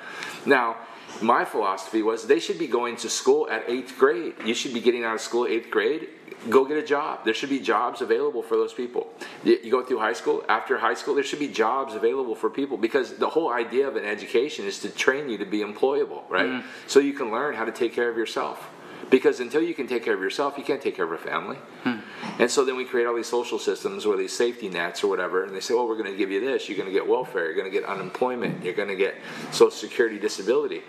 Now, 0.45 0.77
my 1.19 1.43
philosophy 1.43 2.03
was 2.03 2.27
they 2.27 2.39
should 2.39 2.59
be 2.59 2.67
going 2.67 2.95
to 2.97 3.09
school 3.09 3.49
at 3.49 3.67
eighth 3.67 3.97
grade. 3.97 4.35
You 4.45 4.53
should 4.53 4.71
be 4.71 4.81
getting 4.81 5.03
out 5.03 5.15
of 5.15 5.21
school 5.21 5.47
eighth 5.47 5.71
grade. 5.71 6.09
Go 6.47 6.63
get 6.63 6.77
a 6.77 6.85
job. 6.85 7.25
There 7.25 7.33
should 7.33 7.49
be 7.49 7.59
jobs 7.59 8.01
available 8.01 8.43
for 8.43 8.55
those 8.55 8.73
people. 8.73 9.11
You 9.43 9.57
you 9.63 9.71
go 9.71 9.83
through 9.83 9.97
high 9.97 10.13
school. 10.13 10.43
After 10.47 10.77
high 10.77 10.93
school, 10.93 11.15
there 11.15 11.23
should 11.23 11.39
be 11.39 11.47
jobs 11.47 11.95
available 11.95 12.35
for 12.35 12.51
people 12.51 12.77
because 12.77 13.17
the 13.17 13.29
whole 13.29 13.51
idea 13.51 13.87
of 13.87 13.95
an 13.95 14.05
education 14.05 14.67
is 14.67 14.77
to 14.81 14.89
train 14.89 15.27
you 15.27 15.39
to 15.39 15.45
be 15.45 15.61
employable, 15.61 16.21
right? 16.29 16.51
Mm. 16.51 16.63
So 16.85 16.99
you 16.99 17.13
can 17.13 17.31
learn 17.31 17.55
how 17.55 17.65
to 17.65 17.71
take 17.71 17.93
care 17.95 18.11
of 18.11 18.15
yourself. 18.15 18.69
Because 19.11 19.41
until 19.41 19.61
you 19.61 19.75
can 19.75 19.87
take 19.87 20.05
care 20.05 20.13
of 20.13 20.21
yourself, 20.21 20.57
you 20.57 20.63
can't 20.63 20.81
take 20.81 20.95
care 20.95 21.05
of 21.05 21.11
a 21.11 21.17
family. 21.17 21.57
Hmm. 21.83 21.97
And 22.39 22.49
so 22.49 22.63
then 22.63 22.77
we 22.77 22.85
create 22.85 23.05
all 23.05 23.13
these 23.13 23.27
social 23.27 23.59
systems 23.59 24.05
or 24.05 24.15
these 24.15 24.35
safety 24.35 24.69
nets 24.69 25.03
or 25.03 25.09
whatever, 25.09 25.43
and 25.43 25.53
they 25.53 25.59
say, 25.59 25.73
well, 25.73 25.85
we're 25.85 25.97
going 25.97 26.11
to 26.11 26.17
give 26.17 26.31
you 26.31 26.39
this. 26.39 26.69
You're 26.69 26.77
going 26.77 26.87
to 26.87 26.93
get 26.93 27.05
welfare. 27.05 27.45
You're 27.45 27.55
going 27.55 27.69
to 27.69 27.77
get 27.77 27.83
unemployment. 27.83 28.63
You're 28.63 28.73
going 28.73 28.87
to 28.87 28.95
get 28.95 29.15
Social 29.51 29.69
Security 29.69 30.17
disability. 30.17 30.81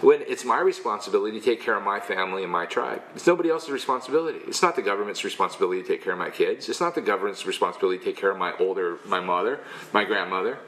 When 0.00 0.22
it's 0.22 0.44
my 0.44 0.58
responsibility 0.58 1.38
to 1.38 1.44
take 1.44 1.62
care 1.62 1.76
of 1.76 1.84
my 1.84 2.00
family 2.00 2.42
and 2.42 2.50
my 2.50 2.66
tribe. 2.66 3.02
It's 3.14 3.26
nobody 3.26 3.50
else's 3.50 3.70
responsibility. 3.70 4.40
It's 4.48 4.62
not 4.62 4.74
the 4.74 4.82
government's 4.82 5.22
responsibility 5.22 5.82
to 5.82 5.86
take 5.86 6.02
care 6.02 6.14
of 6.14 6.18
my 6.18 6.30
kids. 6.30 6.68
It's 6.68 6.80
not 6.80 6.96
the 6.96 7.02
government's 7.02 7.46
responsibility 7.46 7.98
to 7.98 8.04
take 8.04 8.16
care 8.16 8.30
of 8.30 8.38
my 8.38 8.52
older, 8.58 8.98
my 9.06 9.20
mother, 9.20 9.60
my 9.92 10.04
grandmother. 10.04 10.58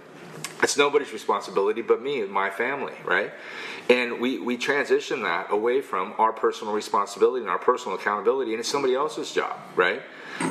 It's 0.62 0.76
nobody's 0.76 1.12
responsibility 1.12 1.82
but 1.82 2.00
me 2.00 2.20
and 2.20 2.30
my 2.30 2.50
family, 2.50 2.94
right? 3.04 3.32
And 3.88 4.20
we, 4.20 4.38
we 4.38 4.56
transition 4.56 5.22
that 5.22 5.50
away 5.50 5.80
from 5.80 6.14
our 6.18 6.32
personal 6.32 6.72
responsibility 6.72 7.42
and 7.42 7.50
our 7.50 7.58
personal 7.58 7.98
accountability, 7.98 8.52
and 8.52 8.60
it's 8.60 8.68
somebody 8.68 8.94
else's 8.94 9.32
job, 9.32 9.58
right? 9.74 10.02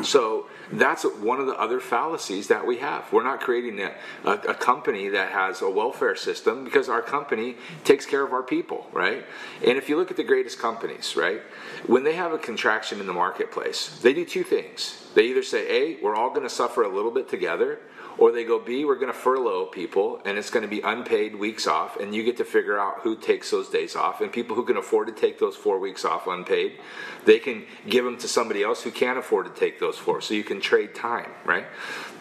So 0.04 0.48
that's 0.72 1.04
one 1.04 1.39
of 1.39 1.48
the 1.48 1.60
other 1.60 1.80
fallacies 1.80 2.48
that 2.48 2.65
we 2.65 2.78
have. 2.78 3.12
We're 3.12 3.24
not 3.24 3.41
creating 3.41 3.80
a, 3.82 3.94
a, 4.24 4.32
a 4.32 4.54
company 4.54 5.10
that 5.10 5.32
has 5.32 5.62
a 5.62 5.70
welfare 5.70 6.15
system 6.15 6.63
because 6.63 6.88
our 6.88 7.02
company 7.02 7.56
takes 7.84 8.06
care 8.06 8.24
of 8.24 8.32
our 8.32 8.44
people, 8.44 8.88
right? 8.91 9.26
And 9.65 9.78
if 9.78 9.89
you 9.89 9.98
look 9.98 10.12
at 10.12 10.17
the 10.17 10.24
greatest 10.24 10.60
companies, 10.60 11.15
right, 11.15 11.41
when 11.88 12.04
they 12.04 12.13
have 12.13 12.32
a 12.32 12.38
contraction 12.38 13.00
in 13.00 13.08
the 13.08 13.13
marketplace, 13.13 14.00
they 14.02 14.13
do 14.13 14.26
two 14.26 14.44
things. 14.44 15.08
They 15.13 15.28
either 15.28 15.44
say, 15.44 15.67
A, 15.70 16.04
we're 16.04 16.15
all 16.15 16.30
going 16.30 16.44
to 16.44 16.50
suffer 16.50 16.84
a 16.84 16.94
little 16.94 17.12
bit 17.12 17.28
together, 17.28 17.80
or 18.17 18.32
they 18.32 18.43
go 18.43 18.60
B, 18.60 18.86
we're 18.86 18.95
going 18.95 19.12
to 19.12 19.17
furlough 19.17 19.65
people 19.65 20.21
and 20.26 20.38
it's 20.38 20.50
going 20.50 20.63
to 20.63 20.69
be 20.69 20.82
unpaid 20.82 21.36
weeks 21.36 21.67
off, 21.67 22.00
and 22.00 22.13
you 22.13 22.24
get 22.24 22.38
to 22.38 22.45
figure 22.45 22.80
out 22.80 23.00
who 23.02 23.15
takes 23.15 23.52
those 23.52 23.69
days 23.69 23.95
off. 23.95 24.21
And 24.21 24.32
people 24.32 24.56
who 24.56 24.63
can 24.63 24.78
afford 24.78 25.08
to 25.08 25.13
take 25.13 25.39
those 25.39 25.56
four 25.56 25.80
weeks 25.80 26.06
off 26.06 26.28
unpaid, 26.28 26.80
they 27.25 27.39
can 27.39 27.65
give 27.88 28.05
them 28.05 28.17
to 28.17 28.27
somebody 28.27 28.63
else 28.63 28.81
who 28.84 28.91
can't 28.91 29.17
afford 29.17 29.53
to 29.53 29.60
take 29.60 29.79
those 29.79 29.97
four. 29.97 30.21
So 30.21 30.34
you 30.34 30.43
can 30.43 30.60
trade 30.60 30.95
time, 30.95 31.31
right? 31.45 31.65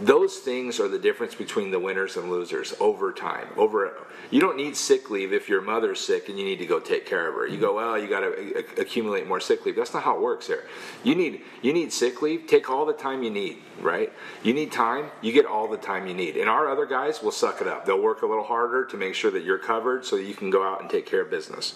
Those 0.00 0.38
things 0.38 0.80
are 0.80 0.88
the 0.88 0.98
difference 0.98 1.34
between 1.34 1.70
the 1.70 1.78
winners 1.78 2.16
and 2.16 2.30
losers 2.30 2.74
over 2.80 3.12
time. 3.12 3.48
Over 3.56 4.06
you 4.30 4.40
don't 4.40 4.56
need 4.56 4.76
sick 4.76 5.10
leave 5.10 5.32
if 5.32 5.48
your 5.48 5.60
mother's 5.60 6.00
sick 6.00 6.28
and 6.28 6.38
you 6.38 6.44
need 6.44 6.58
to 6.58 6.66
go 6.66 6.78
take 6.78 7.04
care 7.04 7.28
of 7.28 7.34
her. 7.34 7.46
You 7.46 7.58
go, 7.58 7.74
well, 7.74 7.98
you 7.98 8.08
got 8.08 8.20
to 8.20 8.64
accumulate 8.78 9.26
more 9.26 9.40
sick 9.40 9.66
leave. 9.66 9.74
That's 9.74 9.92
not 9.92 10.04
how 10.04 10.16
it 10.16 10.22
works 10.22 10.46
here. 10.46 10.66
You 11.02 11.14
need 11.14 11.42
you 11.62 11.72
need 11.72 11.92
sick 11.92 12.22
leave. 12.22 12.46
Take 12.46 12.70
all 12.70 12.86
the 12.86 12.92
time 12.92 13.22
you 13.22 13.30
need, 13.30 13.58
right? 13.80 14.12
You 14.44 14.54
need 14.54 14.70
time. 14.70 15.10
You 15.20 15.32
get 15.32 15.46
all 15.46 15.66
the 15.68 15.76
time 15.76 16.06
you 16.06 16.14
need. 16.14 16.36
And 16.36 16.48
our 16.48 16.70
other 16.70 16.86
guys 16.86 17.22
will 17.22 17.32
suck 17.32 17.60
it 17.60 17.66
up. 17.66 17.86
They'll 17.86 18.00
work 18.00 18.22
a 18.22 18.26
little 18.26 18.44
harder 18.44 18.84
to 18.86 18.96
make 18.96 19.14
sure 19.14 19.30
that 19.32 19.42
you're 19.42 19.58
covered 19.58 20.04
so 20.04 20.16
that 20.16 20.24
you 20.24 20.34
can 20.34 20.50
go 20.50 20.62
out 20.62 20.80
and 20.80 20.88
take 20.88 21.06
care 21.06 21.22
of 21.22 21.30
business. 21.30 21.74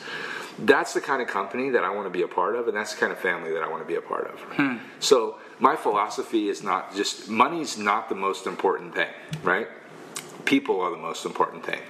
That's 0.58 0.94
the 0.94 1.00
kind 1.00 1.20
of 1.20 1.26
company 1.26 1.70
that 1.70 1.82
I 1.82 1.90
want 1.90 2.06
to 2.06 2.10
be 2.10 2.22
a 2.22 2.28
part 2.28 2.54
of, 2.54 2.68
and 2.68 2.76
that's 2.76 2.94
the 2.94 3.00
kind 3.00 3.12
of 3.12 3.13
family 3.14 3.52
that 3.52 3.62
I 3.62 3.68
want 3.68 3.82
to 3.82 3.86
be 3.86 3.96
a 3.96 4.00
part 4.00 4.30
of. 4.30 4.40
Hmm. 4.40 4.76
So 5.00 5.38
my 5.58 5.76
philosophy 5.76 6.48
is 6.48 6.62
not 6.62 6.94
just 6.94 7.28
money's 7.28 7.78
not 7.78 8.08
the 8.08 8.14
most 8.14 8.46
important 8.46 8.94
thing, 8.94 9.10
right? 9.42 9.68
People 10.44 10.80
are 10.80 10.90
the 10.90 10.96
most 10.96 11.24
important 11.24 11.64
thing. 11.64 11.80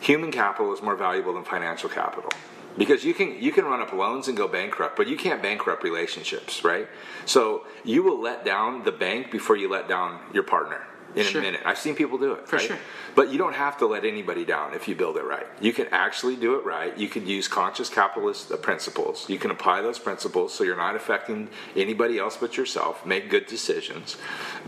Human 0.00 0.32
capital 0.32 0.72
is 0.72 0.82
more 0.82 0.96
valuable 0.96 1.34
than 1.34 1.44
financial 1.44 1.88
capital 1.88 2.30
because 2.78 3.04
you 3.04 3.14
can 3.14 3.40
you 3.40 3.52
can 3.52 3.64
run 3.64 3.80
up 3.80 3.92
loans 3.92 4.28
and 4.28 4.36
go 4.36 4.46
bankrupt 4.46 4.96
but 4.96 5.08
you 5.08 5.16
can't 5.16 5.42
bankrupt 5.42 5.82
relationships 5.82 6.64
right 6.64 6.88
so 7.26 7.66
you 7.84 8.02
will 8.02 8.20
let 8.20 8.44
down 8.44 8.84
the 8.84 8.92
bank 8.92 9.30
before 9.30 9.56
you 9.56 9.68
let 9.68 9.88
down 9.88 10.20
your 10.32 10.42
partner 10.42 10.86
in 11.14 11.24
sure. 11.24 11.40
a 11.40 11.44
minute. 11.44 11.60
I've 11.64 11.78
seen 11.78 11.94
people 11.94 12.18
do 12.18 12.32
it. 12.32 12.48
For 12.48 12.56
right? 12.56 12.64
sure. 12.64 12.78
But 13.14 13.32
you 13.32 13.38
don't 13.38 13.54
have 13.54 13.78
to 13.78 13.86
let 13.86 14.04
anybody 14.04 14.44
down 14.44 14.74
if 14.74 14.86
you 14.86 14.94
build 14.94 15.16
it 15.16 15.24
right. 15.24 15.46
You 15.60 15.72
can 15.72 15.86
actually 15.90 16.36
do 16.36 16.54
it 16.56 16.64
right. 16.64 16.96
You 16.96 17.08
can 17.08 17.26
use 17.26 17.48
conscious 17.48 17.88
capitalist 17.88 18.50
principles. 18.62 19.28
You 19.28 19.38
can 19.38 19.50
apply 19.50 19.82
those 19.82 19.98
principles 19.98 20.54
so 20.54 20.64
you're 20.64 20.76
not 20.76 20.94
affecting 20.94 21.48
anybody 21.74 22.18
else 22.18 22.36
but 22.36 22.56
yourself. 22.56 23.04
Make 23.04 23.30
good 23.30 23.46
decisions. 23.46 24.16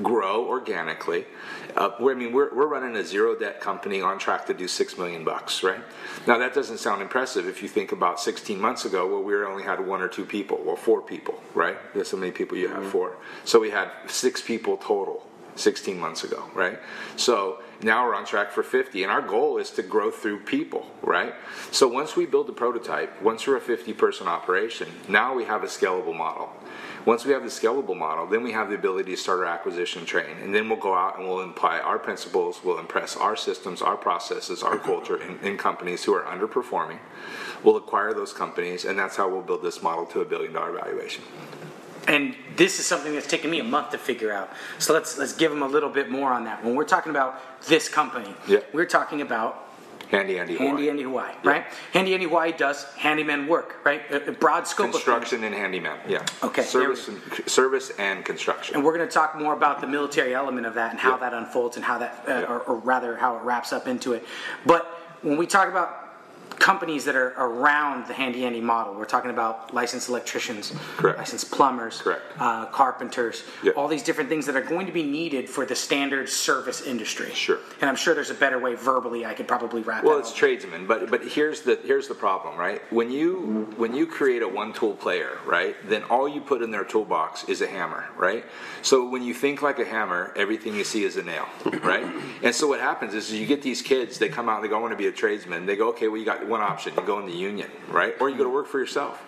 Grow 0.02 0.46
organically. 0.46 1.26
Uh, 1.76 1.90
I 2.00 2.14
mean, 2.14 2.32
we're, 2.32 2.54
we're 2.54 2.66
running 2.66 2.96
a 2.96 3.04
zero 3.04 3.34
debt 3.38 3.60
company 3.60 4.02
on 4.02 4.18
track 4.18 4.46
to 4.46 4.54
do 4.54 4.68
six 4.68 4.98
million 4.98 5.24
bucks, 5.24 5.62
right? 5.62 5.80
Now 6.26 6.38
that 6.38 6.54
doesn't 6.54 6.78
sound 6.78 7.00
impressive 7.00 7.46
if 7.46 7.62
you 7.62 7.68
think 7.68 7.92
about 7.92 8.20
16 8.20 8.60
months 8.60 8.84
ago 8.84 9.08
where 9.08 9.20
we 9.20 9.46
only 9.46 9.62
had 9.62 9.84
one 9.86 10.02
or 10.02 10.08
two 10.08 10.24
people, 10.24 10.60
well, 10.64 10.76
four 10.76 11.00
people, 11.00 11.40
right? 11.54 11.76
There's 11.94 12.08
so 12.08 12.16
many 12.16 12.32
people 12.32 12.58
you 12.58 12.68
have 12.68 12.82
mm-hmm. 12.82 12.90
four. 12.90 13.16
So 13.44 13.60
we 13.60 13.70
had 13.70 13.90
six 14.06 14.42
people 14.42 14.76
total 14.76 15.26
16 15.56 15.98
months 15.98 16.24
ago, 16.24 16.50
right? 16.54 16.78
So 17.16 17.58
now 17.82 18.06
we're 18.06 18.14
on 18.14 18.24
track 18.24 18.50
for 18.52 18.62
50, 18.62 19.02
and 19.02 19.10
our 19.10 19.20
goal 19.20 19.58
is 19.58 19.70
to 19.72 19.82
grow 19.82 20.10
through 20.10 20.40
people, 20.40 20.86
right? 21.02 21.34
So 21.70 21.88
once 21.88 22.16
we 22.16 22.26
build 22.26 22.46
the 22.46 22.52
prototype, 22.52 23.20
once 23.20 23.46
we're 23.46 23.56
a 23.56 23.60
50 23.60 23.92
person 23.94 24.28
operation, 24.28 24.88
now 25.08 25.34
we 25.34 25.44
have 25.44 25.64
a 25.64 25.66
scalable 25.66 26.16
model. 26.16 26.50
Once 27.04 27.24
we 27.24 27.32
have 27.32 27.42
the 27.42 27.48
scalable 27.48 27.96
model, 27.96 28.26
then 28.26 28.42
we 28.44 28.52
have 28.52 28.68
the 28.68 28.76
ability 28.76 29.10
to 29.10 29.16
start 29.16 29.40
our 29.40 29.46
acquisition 29.46 30.06
train, 30.06 30.36
and 30.42 30.54
then 30.54 30.68
we'll 30.68 30.78
go 30.78 30.94
out 30.94 31.18
and 31.18 31.26
we'll 31.26 31.40
imply 31.40 31.80
our 31.80 31.98
principles, 31.98 32.60
we'll 32.62 32.78
impress 32.78 33.16
our 33.16 33.34
systems, 33.34 33.82
our 33.82 33.96
processes, 33.96 34.62
our 34.62 34.78
culture 34.78 35.20
in, 35.20 35.38
in 35.40 35.58
companies 35.58 36.04
who 36.04 36.14
are 36.14 36.22
underperforming. 36.22 36.98
We'll 37.64 37.76
acquire 37.76 38.14
those 38.14 38.32
companies, 38.32 38.84
and 38.84 38.98
that's 38.98 39.16
how 39.16 39.28
we'll 39.28 39.42
build 39.42 39.62
this 39.62 39.82
model 39.82 40.06
to 40.06 40.20
a 40.20 40.24
billion 40.24 40.52
dollar 40.52 40.72
valuation 40.72 41.24
and 42.08 42.34
this 42.56 42.78
is 42.78 42.86
something 42.86 43.12
that's 43.12 43.26
taken 43.26 43.50
me 43.50 43.60
a 43.60 43.64
month 43.64 43.90
to 43.90 43.98
figure 43.98 44.32
out. 44.32 44.50
So 44.78 44.92
let's 44.92 45.18
let's 45.18 45.32
give 45.32 45.50
them 45.50 45.62
a 45.62 45.68
little 45.68 45.90
bit 45.90 46.10
more 46.10 46.32
on 46.32 46.44
that. 46.44 46.64
When 46.64 46.74
we're 46.74 46.84
talking 46.84 47.10
about 47.10 47.40
this 47.66 47.88
company, 47.88 48.34
yeah. 48.46 48.60
we're 48.72 48.86
talking 48.86 49.20
about 49.20 49.68
Handy 50.12 50.38
Andy 50.38 50.54
Hawaii. 50.54 50.68
Handy 50.68 50.90
Andy 50.90 51.02
Hawaii, 51.04 51.34
yeah. 51.42 51.50
right? 51.50 51.64
Handy 51.92 52.12
Andy 52.12 52.26
Hawaii 52.26 52.52
does 52.52 52.84
handyman 52.96 53.46
work, 53.46 53.76
right? 53.82 54.02
A, 54.10 54.28
a 54.28 54.32
broad 54.32 54.66
scope 54.66 54.90
construction 54.90 55.42
and 55.42 55.54
handyman, 55.54 55.98
yeah. 56.06 56.24
Okay. 56.42 56.62
Service 56.62 57.08
and 57.08 57.18
service 57.46 57.90
and 57.98 58.22
construction. 58.22 58.76
And 58.76 58.84
we're 58.84 58.94
going 58.94 59.08
to 59.08 59.12
talk 59.12 59.38
more 59.38 59.54
about 59.54 59.80
the 59.80 59.86
military 59.86 60.34
element 60.34 60.66
of 60.66 60.74
that 60.74 60.90
and 60.90 61.00
how 61.00 61.12
yeah. 61.12 61.30
that 61.30 61.34
unfolds 61.34 61.76
and 61.76 61.84
how 61.84 61.98
that, 61.98 62.24
uh, 62.28 62.44
or, 62.46 62.60
or 62.60 62.76
rather, 62.76 63.16
how 63.16 63.38
it 63.38 63.42
wraps 63.42 63.72
up 63.72 63.88
into 63.88 64.12
it. 64.12 64.24
But 64.66 64.84
when 65.22 65.38
we 65.38 65.46
talk 65.46 65.68
about 65.68 66.01
companies 66.62 67.04
that 67.04 67.16
are 67.16 67.34
around 67.36 68.06
the 68.06 68.14
handy 68.14 68.46
Andy 68.46 68.60
model. 68.60 68.94
We're 68.94 69.04
talking 69.04 69.32
about 69.32 69.74
licensed 69.74 70.08
electricians, 70.08 70.72
Correct. 70.96 71.18
licensed 71.18 71.50
plumbers, 71.50 72.00
Correct. 72.00 72.22
Uh, 72.38 72.66
carpenters, 72.66 73.42
yep. 73.64 73.76
all 73.76 73.88
these 73.88 74.04
different 74.04 74.30
things 74.30 74.46
that 74.46 74.54
are 74.54 74.62
going 74.62 74.86
to 74.86 74.92
be 74.92 75.02
needed 75.02 75.50
for 75.50 75.66
the 75.66 75.74
standard 75.74 76.28
service 76.28 76.80
industry. 76.80 77.32
Sure. 77.34 77.58
And 77.80 77.90
I'm 77.90 77.96
sure 77.96 78.14
there's 78.14 78.30
a 78.30 78.34
better 78.34 78.60
way 78.60 78.76
verbally 78.76 79.26
I 79.26 79.34
could 79.34 79.48
probably 79.48 79.82
wrap. 79.82 80.04
It 80.04 80.06
up. 80.06 80.10
Well, 80.10 80.18
it's 80.20 80.32
tradesmen, 80.32 80.86
but 80.86 81.10
but 81.10 81.26
here's 81.26 81.62
the 81.62 81.80
here's 81.84 82.06
the 82.06 82.14
problem, 82.14 82.56
right? 82.56 82.80
When 82.92 83.10
you 83.10 83.74
when 83.76 83.92
you 83.92 84.06
create 84.06 84.42
a 84.42 84.48
one 84.48 84.72
tool 84.72 84.94
player, 84.94 85.38
right, 85.44 85.74
then 85.88 86.04
all 86.04 86.28
you 86.28 86.40
put 86.40 86.62
in 86.62 86.70
their 86.70 86.84
toolbox 86.84 87.44
is 87.48 87.60
a 87.60 87.66
hammer, 87.66 88.04
right? 88.16 88.44
So 88.82 89.08
when 89.08 89.22
you 89.22 89.34
think 89.34 89.62
like 89.62 89.80
a 89.80 89.84
hammer, 89.84 90.32
everything 90.36 90.76
you 90.76 90.84
see 90.84 91.02
is 91.02 91.16
a 91.16 91.24
nail, 91.24 91.48
right? 91.82 92.06
and 92.44 92.54
so 92.54 92.68
what 92.68 92.78
happens 92.78 93.14
is 93.14 93.32
you 93.32 93.46
get 93.46 93.62
these 93.62 93.82
kids, 93.82 94.18
they 94.18 94.28
come 94.28 94.48
out, 94.48 94.62
they 94.62 94.68
go, 94.68 94.76
I 94.76 94.80
want 94.80 94.92
to 94.92 94.96
be 94.96 95.08
a 95.08 95.12
tradesman. 95.12 95.66
They 95.66 95.74
go, 95.74 95.88
okay, 95.88 96.06
well 96.06 96.18
you 96.18 96.24
got 96.24 96.51
one 96.52 96.60
option. 96.60 96.94
You 96.96 97.02
go 97.02 97.18
in 97.18 97.26
the 97.26 97.32
union, 97.32 97.70
right? 97.88 98.14
Or 98.20 98.30
you 98.30 98.36
go 98.36 98.44
to 98.44 98.50
work 98.50 98.68
for 98.68 98.78
yourself. 98.78 99.20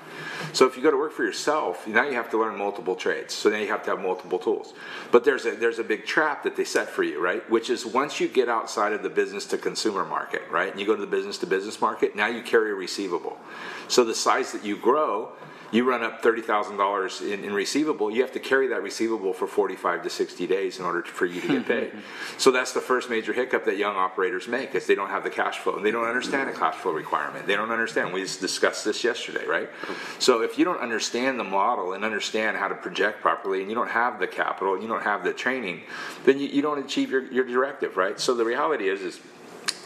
So 0.52 0.66
if 0.66 0.76
you 0.76 0.82
go 0.82 0.90
to 0.92 0.96
work 0.96 1.12
for 1.12 1.24
yourself, 1.24 1.88
now 1.88 2.04
you 2.04 2.14
have 2.14 2.30
to 2.30 2.38
learn 2.38 2.56
multiple 2.56 2.94
trades. 2.94 3.34
So 3.34 3.50
now 3.50 3.56
you 3.58 3.66
have 3.68 3.82
to 3.84 3.90
have 3.90 4.00
multiple 4.00 4.38
tools. 4.38 4.74
But 5.10 5.24
there's 5.24 5.44
a 5.46 5.56
there's 5.56 5.80
a 5.80 5.84
big 5.84 6.06
trap 6.06 6.44
that 6.44 6.54
they 6.54 6.64
set 6.64 6.88
for 6.88 7.02
you, 7.02 7.20
right? 7.20 7.48
Which 7.50 7.70
is 7.70 7.84
once 7.84 8.20
you 8.20 8.28
get 8.28 8.48
outside 8.48 8.92
of 8.92 9.02
the 9.02 9.10
business 9.10 9.46
to 9.46 9.58
consumer 9.58 10.04
market, 10.04 10.42
right? 10.50 10.70
And 10.70 10.78
you 10.78 10.86
go 10.86 10.94
to 10.94 11.00
the 11.00 11.14
business 11.16 11.38
to 11.38 11.46
business 11.46 11.80
market, 11.80 12.14
now 12.14 12.28
you 12.28 12.42
carry 12.42 12.70
a 12.70 12.74
receivable. 12.74 13.36
So 13.88 14.04
the 14.04 14.14
size 14.14 14.52
that 14.52 14.64
you 14.64 14.76
grow, 14.76 15.32
you 15.74 15.82
run 15.82 16.04
up 16.04 16.22
thirty 16.22 16.40
thousand 16.40 16.76
dollars 16.76 17.20
in 17.20 17.52
receivable, 17.52 18.08
you 18.08 18.22
have 18.22 18.32
to 18.32 18.38
carry 18.38 18.68
that 18.68 18.82
receivable 18.82 19.32
for 19.32 19.48
forty 19.48 19.74
five 19.74 20.04
to 20.04 20.10
sixty 20.10 20.46
days 20.46 20.78
in 20.78 20.84
order 20.84 21.02
to, 21.02 21.10
for 21.10 21.26
you 21.26 21.40
to 21.40 21.48
get 21.48 21.66
paid. 21.68 21.92
so 22.38 22.52
that's 22.52 22.72
the 22.72 22.80
first 22.80 23.10
major 23.10 23.32
hiccup 23.32 23.64
that 23.64 23.76
young 23.76 23.96
operators 23.96 24.46
make 24.46 24.74
is 24.76 24.86
they 24.86 24.94
don't 24.94 25.10
have 25.10 25.24
the 25.24 25.30
cash 25.30 25.58
flow 25.58 25.76
and 25.76 25.84
they 25.84 25.90
don't 25.90 26.06
understand 26.06 26.48
the 26.48 26.52
cash 26.56 26.76
flow 26.76 26.92
requirement. 26.92 27.46
They 27.46 27.56
don't 27.56 27.72
understand. 27.72 28.12
We 28.12 28.22
just 28.22 28.40
discussed 28.40 28.84
this 28.84 29.02
yesterday, 29.02 29.46
right? 29.46 29.68
So 30.20 30.42
if 30.42 30.58
you 30.58 30.64
don't 30.64 30.80
understand 30.80 31.40
the 31.40 31.44
model 31.44 31.92
and 31.92 32.04
understand 32.04 32.56
how 32.56 32.68
to 32.68 32.76
project 32.76 33.20
properly, 33.20 33.60
and 33.60 33.68
you 33.68 33.74
don't 33.74 33.90
have 33.90 34.20
the 34.20 34.28
capital, 34.28 34.80
you 34.80 34.86
don't 34.86 35.02
have 35.02 35.24
the 35.24 35.32
training, 35.32 35.82
then 36.24 36.38
you, 36.38 36.46
you 36.46 36.62
don't 36.62 36.78
achieve 36.78 37.10
your, 37.10 37.24
your 37.32 37.44
directive, 37.44 37.96
right? 37.96 38.20
So 38.20 38.34
the 38.34 38.44
reality 38.44 38.88
is 38.88 39.00
is 39.02 39.20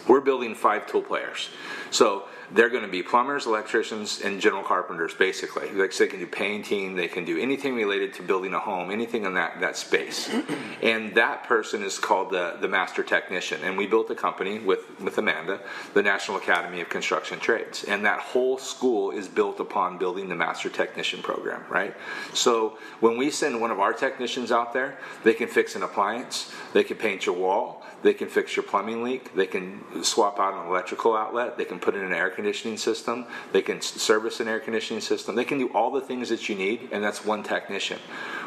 we're 0.07 0.21
building 0.21 0.55
five 0.55 0.87
tool 0.87 1.03
players. 1.03 1.49
So 1.91 2.25
they're 2.53 2.69
going 2.69 2.83
to 2.83 2.91
be 2.91 3.03
plumbers, 3.03 3.47
electricians, 3.47 4.21
and 4.21 4.41
general 4.41 4.63
carpenters, 4.63 5.15
basically. 5.15 5.71
Like 5.73 5.93
so 5.93 6.05
they 6.05 6.11
can 6.11 6.19
do 6.19 6.27
painting, 6.27 6.95
they 6.95 7.09
can 7.09 7.25
do 7.25 7.39
anything 7.39 7.75
related 7.75 8.15
to 8.15 8.23
building 8.23 8.55
a 8.55 8.59
home, 8.59 8.91
anything 8.91 9.25
in 9.25 9.35
that, 9.35 9.61
that 9.61 9.77
space. 9.77 10.31
and 10.83 11.15
that 11.15 11.45
person 11.45 11.83
is 11.83 11.99
called 11.99 12.31
the, 12.31 12.57
the 12.61 12.69
master 12.69 13.03
technician. 13.03 13.61
And 13.63 13.77
we 13.77 13.87
built 13.87 14.11
a 14.11 14.15
company 14.15 14.59
with, 14.59 15.01
with 15.01 15.19
Amanda, 15.19 15.61
the 15.95 16.03
National 16.03 16.39
Academy 16.39 16.81
of 16.81 16.89
Construction 16.89 17.39
Trades. 17.39 17.85
And 17.85 18.05
that 18.05 18.21
whole 18.21 18.59
school 18.59 19.11
is 19.11 19.29
built 19.29 19.61
upon 19.61 19.99
building 19.99 20.29
the 20.29 20.37
master 20.37 20.69
technician 20.69 21.23
program, 21.23 21.65
right? 21.69 21.95
So 22.33 22.79
when 23.01 23.17
we 23.19 23.31
send 23.31 23.61
one 23.61 23.71
of 23.71 23.81
our 23.81 23.93
technicians 23.93 24.51
out 24.53 24.73
there, 24.73 24.99
they 25.25 25.35
can 25.35 25.49
fix 25.49 25.77
an 25.77 25.83
appliance, 25.83 26.53
they 26.73 26.85
can 26.85 26.97
paint 26.97 27.27
your 27.27 27.35
wall, 27.35 27.85
they 28.03 28.15
can 28.15 28.29
fix 28.29 28.55
your 28.55 28.63
plumbing 28.63 29.03
leak. 29.03 29.35
They 29.35 29.47
can 29.47 30.05
swap 30.05 30.39
out 30.39 30.55
an 30.55 30.69
electrical 30.69 31.17
outlet. 31.17 31.59
They 31.59 31.65
can 31.65 31.81
put 31.81 31.97
in 31.97 32.03
an 32.03 32.13
air 32.13 32.31
conditioning 32.39 32.77
system. 32.77 33.27
They 33.51 33.63
can 33.63 33.81
service 33.81 34.39
an 34.39 34.47
air 34.47 34.61
conditioning 34.61 35.01
system. 35.01 35.35
They 35.35 35.45
can 35.45 35.59
do 35.59 35.73
all 35.75 35.91
the 35.91 36.01
things 36.01 36.29
that 36.29 36.49
you 36.49 36.55
need, 36.55 36.91
and 36.93 37.03
that's 37.03 37.25
one 37.25 37.43
technician. 37.43 37.99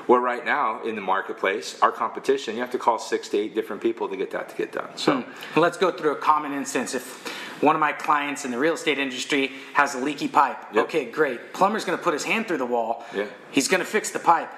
Where 0.08 0.22
right 0.22 0.46
now 0.46 0.82
in 0.84 0.96
the 0.96 1.02
marketplace, 1.02 1.78
our 1.82 1.92
competition, 1.92 2.56
you 2.56 2.62
have 2.62 2.72
to 2.72 2.78
call 2.78 3.00
six 3.00 3.28
to 3.30 3.38
eight 3.38 3.54
different 3.54 3.82
people 3.82 4.08
to 4.08 4.16
get 4.16 4.32
that 4.32 4.48
to 4.48 4.56
get 4.56 4.72
done. 4.72 4.96
So 4.96 5.22
hmm. 5.22 5.60
let's 5.60 5.78
go 5.78 5.92
through 5.92 6.14
a 6.14 6.22
common 6.32 6.54
instance. 6.54 6.96
If 6.96 7.28
one 7.62 7.76
of 7.76 7.82
my 7.82 7.92
clients 7.92 8.46
in 8.46 8.52
the 8.52 8.58
real 8.58 8.76
estate 8.76 8.98
industry 8.98 9.52
has 9.74 9.94
a 9.94 10.00
leaky 10.00 10.30
pipe, 10.30 10.58
yep. 10.74 10.86
okay, 10.86 11.12
great. 11.12 11.52
Plumber's 11.52 11.84
going 11.84 11.98
to 11.98 12.04
put 12.04 12.14
his 12.14 12.24
hand 12.24 12.48
through 12.48 12.60
the 12.60 12.66
wall. 12.66 13.04
Yeah. 13.14 13.28
He's 13.52 13.68
going 13.68 13.82
to 13.82 13.86
fix 13.86 14.12
the 14.12 14.20
pipe 14.20 14.50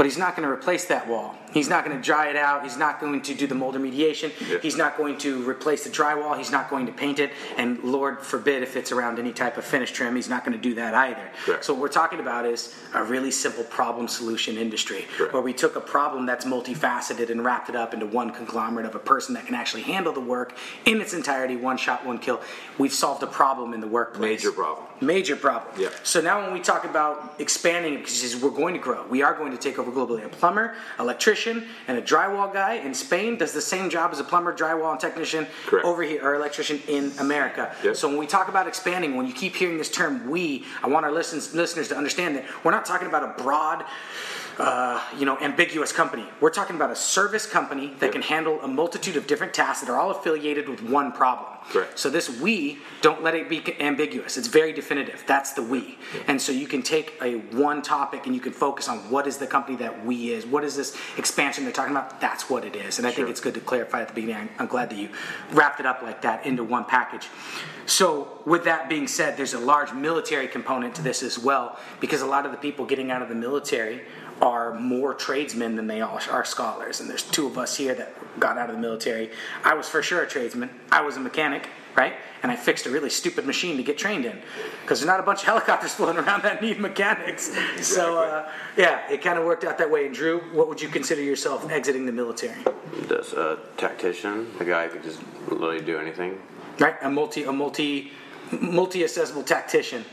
but 0.00 0.06
he's 0.06 0.16
not 0.16 0.34
going 0.34 0.48
to 0.48 0.52
replace 0.52 0.86
that 0.86 1.06
wall. 1.06 1.36
He's 1.52 1.68
not 1.68 1.84
going 1.84 1.96
to 1.96 2.02
dry 2.02 2.28
it 2.28 2.36
out. 2.36 2.62
He's 2.62 2.76
not 2.76 3.00
going 3.00 3.22
to 3.22 3.34
do 3.34 3.46
the 3.46 3.54
mold 3.54 3.74
remediation. 3.74 4.32
Yeah. 4.48 4.58
He's 4.58 4.76
not 4.76 4.96
going 4.96 5.18
to 5.18 5.48
replace 5.48 5.84
the 5.84 5.90
drywall. 5.90 6.36
He's 6.36 6.50
not 6.50 6.70
going 6.70 6.86
to 6.86 6.92
paint 6.92 7.18
it. 7.18 7.32
And 7.56 7.82
Lord 7.82 8.20
forbid 8.20 8.62
if 8.62 8.76
it's 8.76 8.92
around 8.92 9.18
any 9.18 9.32
type 9.32 9.56
of 9.56 9.64
finish 9.64 9.90
trim, 9.92 10.14
he's 10.16 10.28
not 10.28 10.44
going 10.44 10.56
to 10.56 10.62
do 10.62 10.74
that 10.74 10.94
either. 10.94 11.28
Correct. 11.44 11.64
So 11.64 11.72
what 11.72 11.82
we're 11.82 11.88
talking 11.88 12.20
about 12.20 12.46
is 12.46 12.74
a 12.94 13.02
really 13.02 13.30
simple 13.30 13.64
problem 13.64 14.08
solution 14.08 14.56
industry 14.56 15.06
Correct. 15.16 15.32
where 15.32 15.42
we 15.42 15.52
took 15.52 15.76
a 15.76 15.80
problem 15.80 16.26
that's 16.26 16.44
multifaceted 16.44 17.30
and 17.30 17.44
wrapped 17.44 17.68
it 17.68 17.76
up 17.76 17.94
into 17.94 18.06
one 18.06 18.30
conglomerate 18.30 18.86
of 18.86 18.94
a 18.94 18.98
person 18.98 19.34
that 19.34 19.46
can 19.46 19.54
actually 19.54 19.82
handle 19.82 20.12
the 20.12 20.20
work 20.20 20.56
in 20.84 21.00
its 21.00 21.14
entirety, 21.14 21.56
one 21.56 21.76
shot, 21.76 22.04
one 22.06 22.18
kill. 22.18 22.40
We've 22.78 22.92
solved 22.92 23.22
a 23.22 23.26
problem 23.26 23.74
in 23.74 23.80
the 23.80 23.88
workplace. 23.88 24.40
Major 24.40 24.52
problem. 24.52 24.86
Major 25.00 25.36
problem. 25.36 25.80
Yeah. 25.80 25.88
So 26.02 26.20
now 26.20 26.42
when 26.42 26.52
we 26.52 26.60
talk 26.60 26.84
about 26.84 27.34
expanding, 27.38 27.96
because 27.96 28.36
we're 28.36 28.50
going 28.50 28.74
to 28.74 28.80
grow, 28.80 29.06
we 29.06 29.22
are 29.22 29.34
going 29.34 29.52
to 29.52 29.58
take 29.58 29.78
over 29.78 29.90
globally. 29.90 30.24
A 30.24 30.28
plumber, 30.28 30.74
electrician, 30.98 31.39
and 31.46 31.98
a 31.98 32.02
drywall 32.02 32.52
guy 32.52 32.74
in 32.74 32.94
Spain 32.94 33.36
does 33.36 33.52
the 33.52 33.60
same 33.60 33.90
job 33.90 34.12
as 34.12 34.20
a 34.20 34.24
plumber, 34.24 34.56
drywall, 34.56 34.90
and 34.92 35.00
technician 35.00 35.46
Correct. 35.66 35.86
over 35.86 36.02
here, 36.02 36.22
or 36.22 36.34
electrician 36.34 36.80
in 36.88 37.12
America. 37.18 37.74
Yep. 37.82 37.96
So 37.96 38.08
when 38.08 38.18
we 38.18 38.26
talk 38.26 38.48
about 38.48 38.66
expanding, 38.66 39.16
when 39.16 39.26
you 39.26 39.32
keep 39.32 39.56
hearing 39.56 39.78
this 39.78 39.90
term 39.90 40.28
"we," 40.30 40.64
I 40.82 40.88
want 40.88 41.04
our 41.04 41.12
listens, 41.12 41.54
listeners 41.54 41.88
to 41.88 41.96
understand 41.96 42.36
that 42.36 42.44
we're 42.64 42.70
not 42.70 42.84
talking 42.84 43.08
about 43.08 43.22
a 43.22 43.42
broad 43.42 43.84
uh, 44.60 45.00
you 45.18 45.24
know, 45.24 45.38
ambiguous 45.38 45.90
company. 45.90 46.24
We're 46.38 46.50
talking 46.50 46.76
about 46.76 46.90
a 46.90 46.96
service 46.96 47.46
company 47.46 47.94
that 47.98 48.12
can 48.12 48.20
handle 48.20 48.60
a 48.60 48.68
multitude 48.68 49.16
of 49.16 49.26
different 49.26 49.54
tasks 49.54 49.84
that 49.84 49.90
are 49.90 49.98
all 49.98 50.10
affiliated 50.10 50.68
with 50.68 50.82
one 50.82 51.12
problem. 51.12 51.48
Correct. 51.70 51.98
So 51.98 52.10
this 52.10 52.28
we 52.40 52.78
don't 53.00 53.22
let 53.22 53.34
it 53.34 53.48
be 53.48 53.62
ambiguous. 53.80 54.36
It's 54.36 54.48
very 54.48 54.72
definitive. 54.72 55.24
That's 55.26 55.54
the 55.54 55.62
we. 55.62 55.98
And 56.26 56.40
so 56.40 56.52
you 56.52 56.66
can 56.66 56.82
take 56.82 57.14
a 57.22 57.36
one 57.56 57.80
topic 57.80 58.26
and 58.26 58.34
you 58.34 58.40
can 58.40 58.52
focus 58.52 58.88
on 58.88 58.98
what 59.10 59.26
is 59.26 59.38
the 59.38 59.46
company 59.46 59.78
that 59.78 60.04
we 60.04 60.32
is. 60.32 60.44
What 60.44 60.62
is 60.64 60.76
this 60.76 60.96
expansion 61.16 61.64
they're 61.64 61.72
talking 61.72 61.96
about? 61.96 62.20
That's 62.20 62.50
what 62.50 62.64
it 62.64 62.76
is. 62.76 62.98
And 62.98 63.06
I 63.06 63.12
think 63.12 63.30
it's 63.30 63.40
good 63.40 63.54
to 63.54 63.60
clarify 63.60 64.02
at 64.02 64.08
the 64.08 64.14
beginning. 64.14 64.50
I'm 64.58 64.66
glad 64.66 64.90
that 64.90 64.98
you 64.98 65.08
wrapped 65.52 65.80
it 65.80 65.86
up 65.86 66.02
like 66.02 66.20
that 66.22 66.44
into 66.44 66.64
one 66.64 66.84
package. 66.84 67.28
So 67.86 68.38
with 68.44 68.64
that 68.64 68.88
being 68.88 69.06
said, 69.06 69.36
there's 69.36 69.54
a 69.54 69.58
large 69.58 69.92
military 69.92 70.48
component 70.48 70.94
to 70.96 71.02
this 71.02 71.22
as 71.22 71.38
well 71.38 71.78
because 71.98 72.20
a 72.20 72.26
lot 72.26 72.46
of 72.46 72.52
the 72.52 72.58
people 72.58 72.84
getting 72.84 73.10
out 73.10 73.22
of 73.22 73.28
the 73.28 73.34
military 73.34 74.02
are 74.40 74.74
more 74.74 75.12
tradesmen 75.14 75.76
than 75.76 75.86
they 75.86 76.00
are, 76.00 76.20
are 76.30 76.44
scholars. 76.44 77.00
And 77.00 77.10
there's 77.10 77.22
two 77.22 77.46
of 77.46 77.58
us 77.58 77.76
here 77.76 77.94
that 77.94 78.14
got 78.40 78.56
out 78.56 78.70
of 78.70 78.76
the 78.76 78.82
military. 78.82 79.30
I 79.64 79.74
was 79.74 79.88
for 79.88 80.02
sure 80.02 80.22
a 80.22 80.26
tradesman. 80.26 80.70
I 80.90 81.02
was 81.02 81.16
a 81.16 81.20
mechanic, 81.20 81.68
right? 81.94 82.14
And 82.42 82.50
I 82.50 82.56
fixed 82.56 82.86
a 82.86 82.90
really 82.90 83.10
stupid 83.10 83.44
machine 83.44 83.76
to 83.76 83.82
get 83.82 83.98
trained 83.98 84.24
in 84.24 84.40
because 84.82 85.00
there's 85.00 85.06
not 85.06 85.20
a 85.20 85.22
bunch 85.22 85.40
of 85.40 85.44
helicopters 85.46 85.92
floating 85.92 86.24
around 86.24 86.42
that 86.44 86.62
need 86.62 86.78
mechanics. 86.78 87.54
So, 87.82 88.22
uh, 88.22 88.50
yeah, 88.76 89.10
it 89.10 89.22
kind 89.22 89.38
of 89.38 89.44
worked 89.44 89.64
out 89.64 89.76
that 89.78 89.90
way. 89.90 90.06
And 90.06 90.14
Drew, 90.14 90.40
what 90.52 90.68
would 90.68 90.80
you 90.80 90.88
consider 90.88 91.22
yourself 91.22 91.70
exiting 91.70 92.06
the 92.06 92.12
military? 92.12 92.62
Just 93.08 93.34
a 93.34 93.58
tactician, 93.76 94.50
a 94.58 94.64
guy 94.64 94.86
who 94.86 94.94
could 94.94 95.02
just 95.02 95.20
literally 95.48 95.82
do 95.82 95.98
anything. 95.98 96.40
Right, 96.78 96.96
a 97.02 97.10
multi, 97.10 97.44
a 97.44 97.52
multi, 97.52 98.12
multi-accessible 98.52 99.42
tactician. 99.42 100.04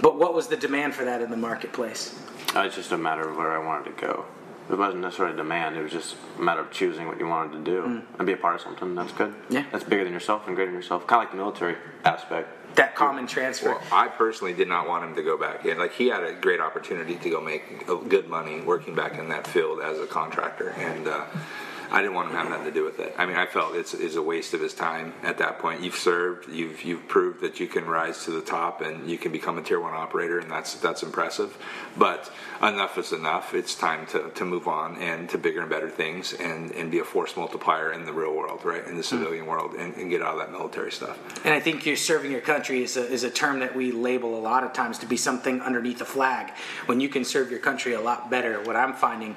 But 0.00 0.18
what 0.18 0.34
was 0.34 0.48
the 0.48 0.56
demand 0.56 0.94
for 0.94 1.04
that 1.04 1.22
in 1.22 1.30
the 1.30 1.36
marketplace? 1.36 2.18
Uh, 2.54 2.60
it's 2.60 2.76
just 2.76 2.92
a 2.92 2.98
matter 2.98 3.28
of 3.28 3.36
where 3.36 3.52
I 3.52 3.64
wanted 3.64 3.96
to 3.96 4.00
go. 4.00 4.26
It 4.70 4.78
wasn't 4.78 5.02
necessarily 5.02 5.36
demand. 5.36 5.76
It 5.76 5.82
was 5.82 5.92
just 5.92 6.16
a 6.38 6.42
matter 6.42 6.62
of 6.62 6.70
choosing 6.70 7.06
what 7.06 7.18
you 7.18 7.26
wanted 7.26 7.64
to 7.64 7.70
do 7.70 8.02
and 8.18 8.26
be 8.26 8.32
a 8.32 8.36
part 8.36 8.54
of 8.54 8.60
something. 8.62 8.94
That's 8.94 9.12
good. 9.12 9.34
Yeah. 9.50 9.64
That's 9.70 9.84
bigger 9.84 10.04
than 10.04 10.12
yourself 10.12 10.46
and 10.46 10.56
greater 10.56 10.70
than 10.70 10.80
yourself. 10.80 11.06
Kind 11.06 11.20
of 11.20 11.24
like 11.24 11.30
the 11.32 11.36
military 11.36 11.76
aspect. 12.04 12.48
That 12.76 12.96
common 12.96 13.26
transfer. 13.26 13.70
Well, 13.70 13.82
I 13.92 14.08
personally 14.08 14.54
did 14.54 14.68
not 14.68 14.88
want 14.88 15.04
him 15.04 15.14
to 15.16 15.22
go 15.22 15.36
back 15.36 15.64
in. 15.66 15.78
Like 15.78 15.92
he 15.92 16.08
had 16.08 16.24
a 16.24 16.32
great 16.32 16.60
opportunity 16.60 17.16
to 17.16 17.30
go 17.30 17.40
make 17.40 17.86
good 18.08 18.28
money 18.28 18.62
working 18.62 18.94
back 18.94 19.18
in 19.18 19.28
that 19.28 19.46
field 19.46 19.80
as 19.80 20.00
a 20.00 20.06
contractor, 20.06 20.70
and 20.70 21.06
uh, 21.06 21.26
I 21.90 22.02
didn't 22.02 22.14
want 22.14 22.28
him 22.28 22.34
to 22.34 22.38
have 22.38 22.50
nothing 22.50 22.66
to 22.66 22.72
do 22.72 22.84
with 22.84 22.98
it. 23.00 23.14
I 23.18 23.26
mean, 23.26 23.36
I 23.36 23.46
felt 23.46 23.74
it's, 23.74 23.94
it's 23.94 24.16
a 24.16 24.22
waste 24.22 24.54
of 24.54 24.60
his 24.60 24.74
time 24.74 25.14
at 25.22 25.38
that 25.38 25.58
point. 25.58 25.82
You've 25.82 25.94
served, 25.94 26.48
you've 26.50 26.82
you've 26.82 27.06
proved 27.08 27.40
that 27.40 27.60
you 27.60 27.66
can 27.66 27.86
rise 27.86 28.24
to 28.24 28.30
the 28.30 28.40
top 28.40 28.80
and 28.80 29.10
you 29.10 29.18
can 29.18 29.32
become 29.32 29.58
a 29.58 29.62
tier 29.62 29.80
one 29.80 29.94
operator, 29.94 30.38
and 30.38 30.50
that's 30.50 30.74
that's 30.76 31.02
impressive. 31.02 31.56
But 31.96 32.32
enough 32.62 32.98
is 32.98 33.12
enough. 33.12 33.54
It's 33.54 33.74
time 33.74 34.06
to, 34.06 34.30
to 34.30 34.44
move 34.44 34.66
on 34.66 34.96
and 34.96 35.28
to 35.30 35.38
bigger 35.38 35.60
and 35.60 35.70
better 35.70 35.90
things, 35.90 36.32
and, 36.32 36.72
and 36.72 36.90
be 36.90 36.98
a 36.98 37.04
force 37.04 37.36
multiplier 37.36 37.92
in 37.92 38.04
the 38.04 38.12
real 38.12 38.34
world, 38.34 38.64
right, 38.64 38.84
in 38.86 38.96
the 38.96 39.02
civilian 39.02 39.46
world, 39.46 39.74
and, 39.74 39.94
and 39.96 40.10
get 40.10 40.22
out 40.22 40.34
of 40.34 40.38
that 40.38 40.50
military 40.50 40.90
stuff. 40.90 41.18
And 41.44 41.54
I 41.54 41.60
think 41.60 41.86
you're 41.86 41.96
serving 41.96 42.32
your 42.32 42.40
country 42.40 42.82
is 42.82 42.96
a, 42.96 43.06
is 43.06 43.22
a 43.22 43.30
term 43.30 43.60
that 43.60 43.76
we 43.76 43.92
label 43.92 44.38
a 44.38 44.40
lot 44.40 44.64
of 44.64 44.72
times 44.72 44.98
to 44.98 45.06
be 45.06 45.16
something 45.16 45.60
underneath 45.60 46.00
a 46.00 46.04
flag. 46.04 46.52
When 46.86 47.00
you 47.00 47.08
can 47.08 47.24
serve 47.24 47.50
your 47.50 47.60
country 47.60 47.92
a 47.94 48.00
lot 48.00 48.30
better, 48.30 48.62
what 48.62 48.76
I'm 48.76 48.94
finding, 48.94 49.36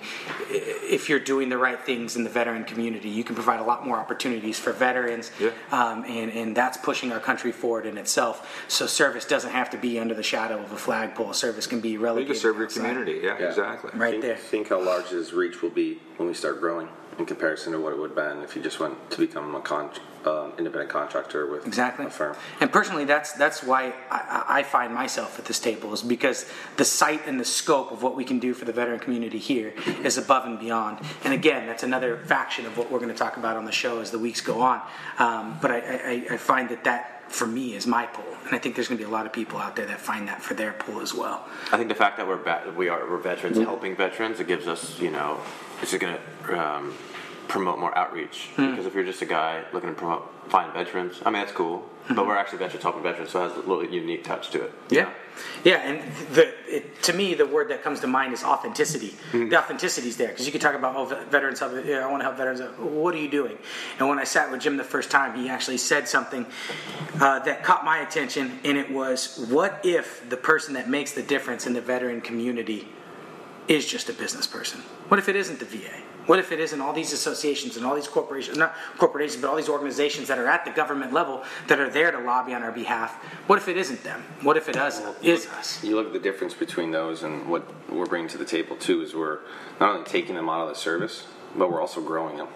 if 0.50 1.10
you're 1.10 1.20
doing 1.20 1.50
the 1.50 1.58
right 1.58 1.80
things 1.80 2.16
in 2.16 2.24
the 2.24 2.30
veteran 2.30 2.47
community, 2.66 3.10
you 3.10 3.24
can 3.24 3.36
provide 3.36 3.60
a 3.60 3.64
lot 3.64 3.86
more 3.86 3.98
opportunities 3.98 4.58
for 4.60 4.72
veterans, 4.72 5.32
Yeah. 5.40 5.52
um, 5.72 6.04
and, 6.06 6.32
and 6.32 6.56
that's 6.56 6.78
pushing 6.78 7.12
our 7.12 7.20
country 7.20 7.52
forward 7.52 7.86
in 7.86 7.98
itself. 7.98 8.64
So 8.68 8.86
service 8.88 9.26
doesn't 9.26 9.52
have 9.52 9.70
to 9.72 9.78
be 9.78 10.00
under 10.00 10.14
the 10.16 10.24
shadow 10.24 10.60
of 10.60 10.72
a 10.72 10.78
flagpole. 10.78 11.34
Service 11.34 11.68
can 11.68 11.80
be 11.80 11.90
You 11.90 12.00
relegated. 12.00 12.34
can 12.34 12.42
serve 12.42 12.58
your 12.58 12.68
community, 12.68 13.20
yeah, 13.24 13.38
Yeah. 13.40 13.50
exactly. 13.50 13.92
Right 13.94 14.12
think, 14.12 14.24
there. 14.24 14.36
Think 14.38 14.70
how 14.70 14.82
large 14.82 15.10
this 15.10 15.34
reach 15.34 15.62
will 15.62 15.70
be 15.70 16.00
when 16.18 16.28
we 16.28 16.34
start 16.34 16.60
growing 16.60 16.88
in 17.20 17.26
comparison 17.26 17.74
to 17.74 17.80
what 17.80 17.94
it 17.94 18.00
would 18.00 18.12
have 18.12 18.16
been 18.16 18.44
if 18.44 18.56
you 18.56 18.62
just 18.62 18.80
went 18.80 19.10
to 19.12 19.18
become 19.18 19.56
an 19.56 19.62
con- 19.62 19.90
um, 20.26 20.52
independent 20.58 20.90
contractor 20.90 21.48
with 21.48 21.66
Exactly. 21.66 22.06
a 22.06 22.10
firm. 22.10 22.36
And 22.60 22.72
personally, 22.72 23.06
that's 23.06 23.32
that's 23.34 23.64
why 23.64 23.94
I, 24.12 24.44
I 24.60 24.64
find 24.64 24.94
myself 24.94 25.40
at 25.40 25.46
this 25.46 25.60
table 25.60 25.94
is 25.94 26.02
because 26.02 26.46
the 26.76 26.86
sight 26.86 27.22
and 27.26 27.40
the 27.40 27.46
scope 27.46 27.92
of 27.92 28.04
what 28.04 28.16
we 28.16 28.26
can 28.26 28.40
do 28.40 28.54
for 28.54 28.66
the 28.66 28.74
veteran 28.74 29.00
community 29.00 29.38
here 29.40 29.74
is 30.04 30.18
above 30.18 30.46
and 30.46 30.60
beyond. 30.60 31.00
And 31.24 31.34
again, 31.34 31.66
that's 31.66 31.84
another 31.84 32.18
faction 32.18 32.66
of 32.66 32.78
what 32.78 32.92
we're 32.92 33.00
going 33.00 33.12
to 33.12 33.18
talk 33.18 33.38
about 33.38 33.56
on 33.58 33.66
the 33.66 33.72
show 33.72 34.00
as 34.02 34.12
the 34.12 34.20
weeks 34.20 34.42
go 34.42 34.62
on. 34.62 34.82
Um, 35.18 35.58
but 35.62 35.72
I, 35.72 35.78
I, 35.78 36.34
I 36.34 36.38
find 36.38 36.70
that 36.70 36.84
that 36.84 37.32
for 37.32 37.46
me 37.48 37.74
is 37.76 37.86
my 37.86 38.06
pull, 38.06 38.24
and 38.46 38.56
I 38.56 38.58
think 38.58 38.76
there's 38.76 38.88
going 38.88 38.98
to 38.98 39.04
be 39.04 39.10
a 39.10 39.12
lot 39.14 39.26
of 39.26 39.34
people 39.34 39.60
out 39.60 39.76
there 39.76 39.86
that 39.86 40.00
find 40.00 40.28
that 40.30 40.42
for 40.42 40.54
their 40.54 40.72
pull 40.74 41.02
as 41.02 41.14
well. 41.14 41.46
I 41.74 41.78
think 41.78 41.90
the 41.90 41.96
fact 41.96 42.16
that 42.18 42.28
we're 42.28 42.38
va- 42.38 42.74
we 42.76 42.88
are 42.90 43.10
we're 43.10 43.18
veterans 43.18 43.58
helping 43.58 43.96
veterans, 43.96 44.40
it 44.40 44.48
gives 44.48 44.68
us 44.68 45.00
you 45.00 45.12
know 45.12 45.40
it's 45.82 45.92
just 45.92 46.02
going 46.02 46.18
to 46.18 46.60
um, 46.60 46.94
promote 47.48 47.80
more 47.80 47.98
outreach. 47.98 48.50
Because 48.56 48.86
if 48.86 48.94
you're 48.94 49.06
just 49.06 49.22
a 49.22 49.26
guy 49.26 49.64
looking 49.74 49.90
to 49.90 49.96
promote 49.96 50.32
find 50.50 50.74
veterans, 50.74 51.22
I 51.26 51.30
mean 51.30 51.42
that's 51.42 51.52
cool, 51.52 51.88
but 52.08 52.26
we're 52.26 52.38
actually 52.38 52.60
veterans 52.60 52.84
helping 52.84 53.04
veterans, 53.04 53.32
so 53.32 53.46
it 53.46 53.50
has 53.50 53.58
a 53.58 53.68
little 53.68 53.84
unique 53.86 54.24
touch 54.24 54.50
to 54.52 54.64
it. 54.64 54.74
Yeah, 54.90 55.10
yeah, 55.64 55.78
and 55.78 56.12
the 56.34 56.54
it, 56.68 57.02
to 57.04 57.14
me 57.14 57.34
the 57.34 57.46
word 57.46 57.70
that 57.70 57.84
comes 57.84 58.00
to 58.02 58.08
mind 58.08 58.34
is 58.34 58.44
authenticity. 58.44 59.10
Mm-hmm. 59.10 59.50
The 59.50 59.58
authenticity 59.58 60.08
is 60.08 60.18
there 60.18 60.30
because 60.30 60.46
you 60.46 60.52
can 60.52 60.62
talk 60.62 60.76
about 60.76 60.96
oh 60.96 61.06
veterans 61.30 61.60
help. 61.60 61.74
Yeah, 61.86 62.06
I 62.06 62.10
want 62.10 62.22
to 62.22 62.26
help 62.26 62.38
veterans. 62.38 62.62
What 62.80 63.14
are 63.14 63.20
you 63.20 63.30
doing? 63.30 63.58
And 64.00 64.08
when 64.08 64.20
I 64.20 64.24
sat 64.24 64.52
with 64.52 64.62
Jim 64.62 64.78
the 64.78 64.84
first 64.84 65.12
time, 65.12 65.38
he 65.38 65.50
actually 65.50 65.78
said 65.78 66.08
something 66.08 66.46
uh, 67.20 67.40
that 67.40 67.64
caught 67.64 67.84
my 67.84 68.00
attention, 68.00 68.60
and 68.64 68.78
it 68.78 68.92
was, 68.92 69.46
"What 69.50 69.82
if 69.84 70.28
the 70.30 70.38
person 70.38 70.76
that 70.76 70.90
makes 70.90 71.12
the 71.12 71.24
difference 71.24 71.68
in 71.68 71.74
the 71.74 71.82
veteran 71.82 72.22
community 72.22 72.88
is 73.68 73.86
just 73.86 74.10
a 74.10 74.14
business 74.14 74.48
person? 74.48 74.82
What 75.08 75.20
if 75.20 75.30
it 75.30 75.36
isn't 75.36 75.60
the 75.60 75.66
VA?" 75.66 76.04
What 76.28 76.40
if 76.40 76.52
it 76.52 76.60
isn't 76.60 76.82
all 76.82 76.92
these 76.92 77.14
associations 77.14 77.78
and 77.78 77.86
all 77.86 77.96
these 77.96 78.08
corporations, 78.08 78.58
not 78.58 78.76
corporations, 78.98 79.42
but 79.42 79.50
all 79.50 79.56
these 79.56 79.70
organizations 79.70 80.28
that 80.28 80.38
are 80.38 80.48
at 80.48 80.66
the 80.66 80.72
government 80.72 81.14
level 81.14 81.42
that 81.68 81.80
are 81.80 81.90
there 81.90 82.12
to 82.12 82.20
lobby 82.20 82.54
on 82.54 82.64
our 82.64 82.72
behalf? 82.72 83.14
What 83.48 83.58
if 83.58 83.70
it 83.70 83.78
isn't 83.78 84.04
them? 84.04 84.22
What 84.42 84.58
if 84.58 84.68
it 84.68 84.76
is, 84.76 85.02
is 85.22 85.48
us? 85.48 85.82
You 85.86 85.96
look 85.96 86.08
at 86.08 86.14
the 86.14 86.20
difference 86.20 86.54
between 86.54 86.92
those 86.92 87.24
and 87.24 87.48
what 87.48 87.66
we're 87.90 88.06
bringing 88.06 88.28
to 88.30 88.38
the 88.38 88.46
table 88.46 88.76
too 88.76 89.02
is 89.02 89.16
we're 89.16 89.40
not 89.80 89.96
only 89.96 90.06
taking 90.06 90.36
them 90.36 90.50
out 90.50 90.64
of 90.64 90.68
the 90.68 90.76
service, 90.76 91.28
but 91.56 91.72
we're 91.72 91.82
also 91.82 92.02
growing 92.02 92.36
them. 92.36 92.50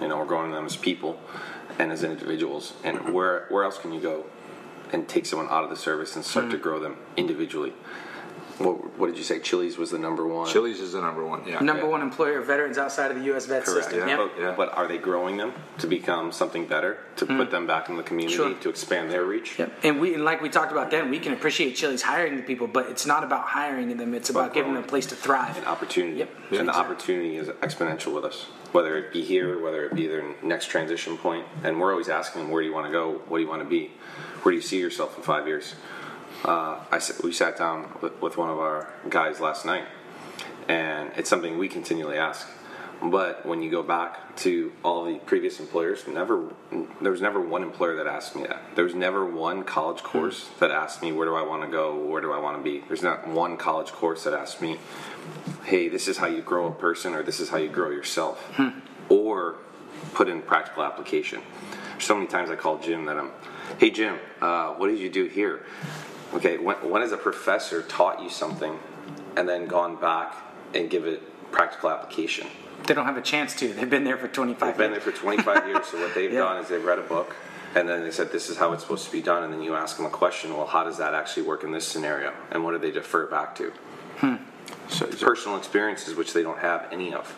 You 0.00 0.06
know, 0.06 0.18
we're 0.18 0.24
growing 0.24 0.52
them 0.52 0.64
as 0.64 0.76
people 0.76 1.18
and 1.80 1.90
as 1.90 2.04
individuals. 2.04 2.74
And 2.84 3.12
where 3.12 3.46
where 3.48 3.64
else 3.64 3.78
can 3.78 3.92
you 3.92 4.00
go 4.00 4.26
and 4.92 5.08
take 5.08 5.26
someone 5.26 5.48
out 5.50 5.64
of 5.64 5.70
the 5.70 5.76
service 5.76 6.14
and 6.14 6.24
start 6.24 6.50
to 6.50 6.56
mm. 6.56 6.62
grow 6.62 6.78
them 6.78 6.96
individually? 7.16 7.72
What, 8.58 8.98
what 8.98 9.06
did 9.06 9.16
you 9.16 9.22
say? 9.22 9.38
Chili's 9.38 9.78
was 9.78 9.92
the 9.92 9.98
number 9.98 10.26
one. 10.26 10.48
Chili's 10.48 10.80
is 10.80 10.92
the 10.92 11.00
number 11.00 11.24
one. 11.24 11.46
Yeah. 11.46 11.60
Number 11.60 11.84
yeah. 11.84 11.88
one 11.88 12.02
employer 12.02 12.38
of 12.38 12.46
veterans 12.46 12.76
outside 12.76 13.10
of 13.10 13.18
the 13.18 13.24
U.S. 13.26 13.46
vet 13.46 13.64
Correct. 13.64 13.84
system. 13.84 14.08
Yeah. 14.08 14.18
Yep. 14.18 14.30
Yeah. 14.38 14.54
But 14.56 14.76
are 14.76 14.88
they 14.88 14.98
growing 14.98 15.36
them 15.36 15.52
to 15.78 15.86
become 15.86 16.32
something 16.32 16.66
better, 16.66 16.98
to 17.16 17.26
hmm. 17.26 17.36
put 17.36 17.50
them 17.50 17.66
back 17.66 17.88
in 17.88 17.96
the 17.96 18.02
community, 18.02 18.36
Sure. 18.36 18.54
to 18.54 18.68
expand 18.68 19.10
their 19.10 19.24
reach? 19.24 19.58
Yep. 19.58 19.72
And 19.84 20.00
we 20.00 20.14
and 20.14 20.24
like 20.24 20.42
we 20.42 20.48
talked 20.48 20.72
about 20.72 20.90
then, 20.90 21.08
we 21.10 21.20
can 21.20 21.32
appreciate 21.32 21.76
Chili's 21.76 22.02
hiring 22.02 22.36
the 22.36 22.42
people, 22.42 22.66
but 22.66 22.88
it's 22.88 23.06
not 23.06 23.22
about 23.22 23.44
hiring 23.44 23.96
them. 23.96 24.14
It's 24.14 24.30
about 24.30 24.54
giving 24.54 24.74
them 24.74 24.82
a 24.82 24.86
place 24.86 25.06
to 25.06 25.14
thrive. 25.14 25.56
An 25.56 25.64
opportunity. 25.64 26.18
Yep. 26.18 26.30
And 26.52 26.68
the 26.68 26.76
opportunity 26.76 27.36
is 27.36 27.48
exponential 27.48 28.14
with 28.14 28.24
us, 28.24 28.46
whether 28.72 28.96
it 28.96 29.12
be 29.12 29.22
here, 29.22 29.62
whether 29.62 29.84
it 29.84 29.94
be 29.94 30.06
their 30.06 30.24
next 30.42 30.66
transition 30.66 31.16
point. 31.16 31.46
And 31.62 31.80
we're 31.80 31.92
always 31.92 32.08
asking 32.08 32.42
them, 32.42 32.50
where 32.50 32.62
do 32.62 32.68
you 32.68 32.74
want 32.74 32.86
to 32.86 32.92
go? 32.92 33.20
What 33.28 33.38
do 33.38 33.42
you 33.44 33.48
want 33.48 33.62
to 33.62 33.68
be? 33.68 33.92
Where 34.42 34.52
do 34.52 34.56
you 34.56 34.62
see 34.62 34.80
yourself 34.80 35.16
in 35.16 35.22
five 35.22 35.46
years? 35.46 35.74
Uh, 36.44 36.78
I 36.90 37.00
we 37.24 37.32
sat 37.32 37.58
down 37.58 37.92
with, 38.00 38.20
with 38.22 38.36
one 38.36 38.48
of 38.48 38.58
our 38.58 38.92
guys 39.08 39.40
last 39.40 39.66
night, 39.66 39.84
and 40.68 41.10
it's 41.16 41.28
something 41.28 41.58
we 41.58 41.68
continually 41.68 42.16
ask. 42.16 42.46
But 43.02 43.46
when 43.46 43.62
you 43.62 43.70
go 43.70 43.82
back 43.82 44.36
to 44.38 44.72
all 44.84 45.04
the 45.04 45.18
previous 45.20 45.60
employers, 45.60 46.06
never 46.08 46.48
there 47.00 47.12
was 47.12 47.20
never 47.20 47.40
one 47.40 47.62
employer 47.62 47.96
that 47.96 48.06
asked 48.06 48.34
me 48.34 48.42
that. 48.42 48.62
There 48.74 48.84
was 48.84 48.94
never 48.94 49.24
one 49.24 49.62
college 49.62 50.02
course 50.02 50.48
that 50.58 50.70
asked 50.70 51.00
me 51.02 51.12
where 51.12 51.26
do 51.26 51.34
I 51.36 51.42
want 51.42 51.62
to 51.62 51.68
go, 51.68 51.96
where 51.96 52.20
do 52.20 52.32
I 52.32 52.38
want 52.38 52.56
to 52.56 52.62
be. 52.62 52.84
There's 52.88 53.02
not 53.02 53.28
one 53.28 53.56
college 53.56 53.92
course 53.92 54.24
that 54.24 54.32
asked 54.32 54.60
me, 54.60 54.78
hey, 55.64 55.88
this 55.88 56.08
is 56.08 56.18
how 56.18 56.26
you 56.26 56.42
grow 56.42 56.66
a 56.66 56.72
person, 56.72 57.14
or 57.14 57.22
this 57.22 57.38
is 57.38 57.50
how 57.50 57.58
you 57.58 57.68
grow 57.68 57.90
yourself, 57.90 58.52
or 59.08 59.56
put 60.14 60.28
in 60.28 60.42
practical 60.42 60.82
application. 60.82 61.40
So 62.00 62.14
many 62.14 62.26
times 62.26 62.50
I 62.50 62.56
call 62.56 62.78
Jim 62.78 63.04
that 63.06 63.16
I'm, 63.16 63.30
hey 63.78 63.90
Jim, 63.90 64.18
uh, 64.40 64.74
what 64.74 64.88
did 64.88 64.98
you 64.98 65.10
do 65.10 65.26
here? 65.26 65.64
Okay, 66.34 66.58
when, 66.58 66.76
when 66.88 67.02
has 67.02 67.12
a 67.12 67.16
professor 67.16 67.82
taught 67.82 68.22
you 68.22 68.28
something 68.28 68.78
and 69.36 69.48
then 69.48 69.66
gone 69.66 69.96
back 70.00 70.34
and 70.74 70.90
give 70.90 71.06
it 71.06 71.22
practical 71.50 71.90
application? 71.90 72.46
They 72.86 72.94
don't 72.94 73.06
have 73.06 73.16
a 73.16 73.22
chance 73.22 73.54
to. 73.56 73.68
They've 73.72 73.88
been 73.88 74.04
there 74.04 74.16
for 74.18 74.28
25 74.28 74.60
They've 74.68 74.76
been 74.76 74.90
there 74.92 75.00
years. 75.00 75.14
for 75.16 75.20
25 75.20 75.66
years, 75.66 75.86
so 75.86 76.00
what 76.00 76.14
they've 76.14 76.32
Yeah. 76.32 76.40
done 76.40 76.62
is 76.62 76.68
they've 76.68 76.84
read 76.84 76.98
a 76.98 77.02
book 77.02 77.34
and 77.74 77.88
then 77.88 78.02
they 78.02 78.10
said 78.10 78.32
this 78.32 78.48
is 78.48 78.56
how 78.56 78.72
it's 78.72 78.82
supposed 78.82 79.04
to 79.04 79.12
be 79.12 79.20
done, 79.20 79.42
and 79.44 79.52
then 79.52 79.62
you 79.62 79.74
ask 79.74 79.96
them 79.96 80.06
a 80.06 80.10
question, 80.10 80.56
well, 80.56 80.66
how 80.66 80.84
does 80.84 80.96
that 80.98 81.14
actually 81.14 81.42
work 81.42 81.64
in 81.64 81.70
this 81.70 81.86
scenario, 81.86 82.32
and 82.50 82.64
what 82.64 82.72
do 82.72 82.78
they 82.78 82.90
defer 82.90 83.26
back 83.26 83.54
to? 83.56 83.72
So, 84.88 85.06
Personal 85.06 85.58
experiences, 85.58 86.14
which 86.14 86.32
they 86.32 86.42
don't 86.42 86.58
have 86.58 86.88
any 86.90 87.12
of. 87.12 87.36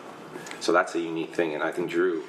So 0.61 0.71
that's 0.71 0.95
a 0.95 0.99
unique 0.99 1.35
thing, 1.35 1.53
and 1.53 1.61
I 1.61 1.71
think 1.71 1.89
Drew 1.89 2.23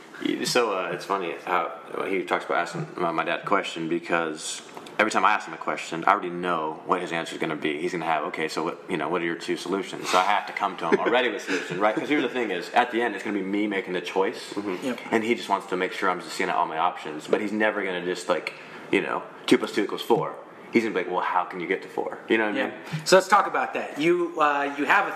so 0.44 0.72
uh, 0.76 0.90
it's 0.92 1.04
funny 1.04 1.34
how 1.44 1.72
he 2.06 2.22
talks 2.22 2.44
about 2.44 2.58
asking 2.58 2.86
my 2.96 3.10
my 3.10 3.24
dad 3.24 3.40
a 3.40 3.46
question 3.46 3.88
because 3.88 4.62
every 5.02 5.10
time 5.10 5.24
I 5.24 5.32
ask 5.32 5.48
him 5.48 5.54
a 5.54 5.58
question, 5.58 6.04
I 6.04 6.12
already 6.12 6.30
know 6.30 6.80
what 6.86 7.00
his 7.00 7.10
answer 7.10 7.34
is 7.34 7.40
going 7.40 7.50
to 7.50 7.56
be. 7.56 7.80
He's 7.80 7.90
going 7.90 8.02
to 8.02 8.06
have, 8.06 8.22
okay, 8.26 8.46
so 8.46 8.62
what, 8.62 8.80
you 8.88 8.96
know, 8.96 9.08
what 9.08 9.20
are 9.20 9.24
your 9.24 9.34
two 9.34 9.56
solutions? 9.56 10.08
So 10.08 10.16
I 10.16 10.22
have 10.22 10.46
to 10.46 10.52
come 10.52 10.76
to 10.76 10.90
him 10.90 11.00
already 11.00 11.28
with 11.28 11.42
solutions, 11.42 11.80
right? 11.80 11.92
Because 11.92 12.08
here's 12.08 12.22
the 12.22 12.28
thing: 12.28 12.52
is 12.52 12.70
at 12.70 12.92
the 12.92 13.02
end, 13.02 13.16
it's 13.16 13.24
going 13.24 13.34
to 13.34 13.42
be 13.42 13.46
me 13.46 13.66
making 13.66 13.94
the 13.94 14.00
choice, 14.00 14.52
mm-hmm. 14.52 14.86
Yep. 14.86 15.00
and 15.10 15.24
he 15.24 15.34
just 15.34 15.48
wants 15.48 15.66
to 15.66 15.76
make 15.76 15.92
sure 15.92 16.08
I'm 16.08 16.20
just 16.20 16.34
seeing 16.34 16.48
all 16.50 16.66
my 16.66 16.78
options. 16.78 17.26
But 17.26 17.40
he's 17.40 17.50
never 17.50 17.82
going 17.82 18.00
to 18.00 18.06
just 18.06 18.28
like, 18.28 18.54
you 18.92 19.00
know, 19.00 19.24
two 19.46 19.58
plus 19.58 19.72
two 19.72 19.82
equals 19.82 20.02
four. 20.02 20.36
He's 20.72 20.82
going 20.84 20.94
to 20.94 20.98
be 20.98 21.04
like, 21.04 21.12
well, 21.12 21.20
how 21.24 21.44
can 21.44 21.60
you 21.60 21.66
get 21.66 21.82
to 21.82 21.88
four? 21.88 22.18
You 22.28 22.38
know 22.38 22.46
what 22.46 22.54
I 22.54 22.58
Yeah. 22.58 22.66
mean? 22.68 22.74
So 23.04 23.16
let's 23.16 23.28
talk 23.28 23.46
about 23.46 23.74
that. 23.74 23.98
You 24.00 24.32
uh, 24.40 24.74
you 24.78 24.84
have 24.86 25.06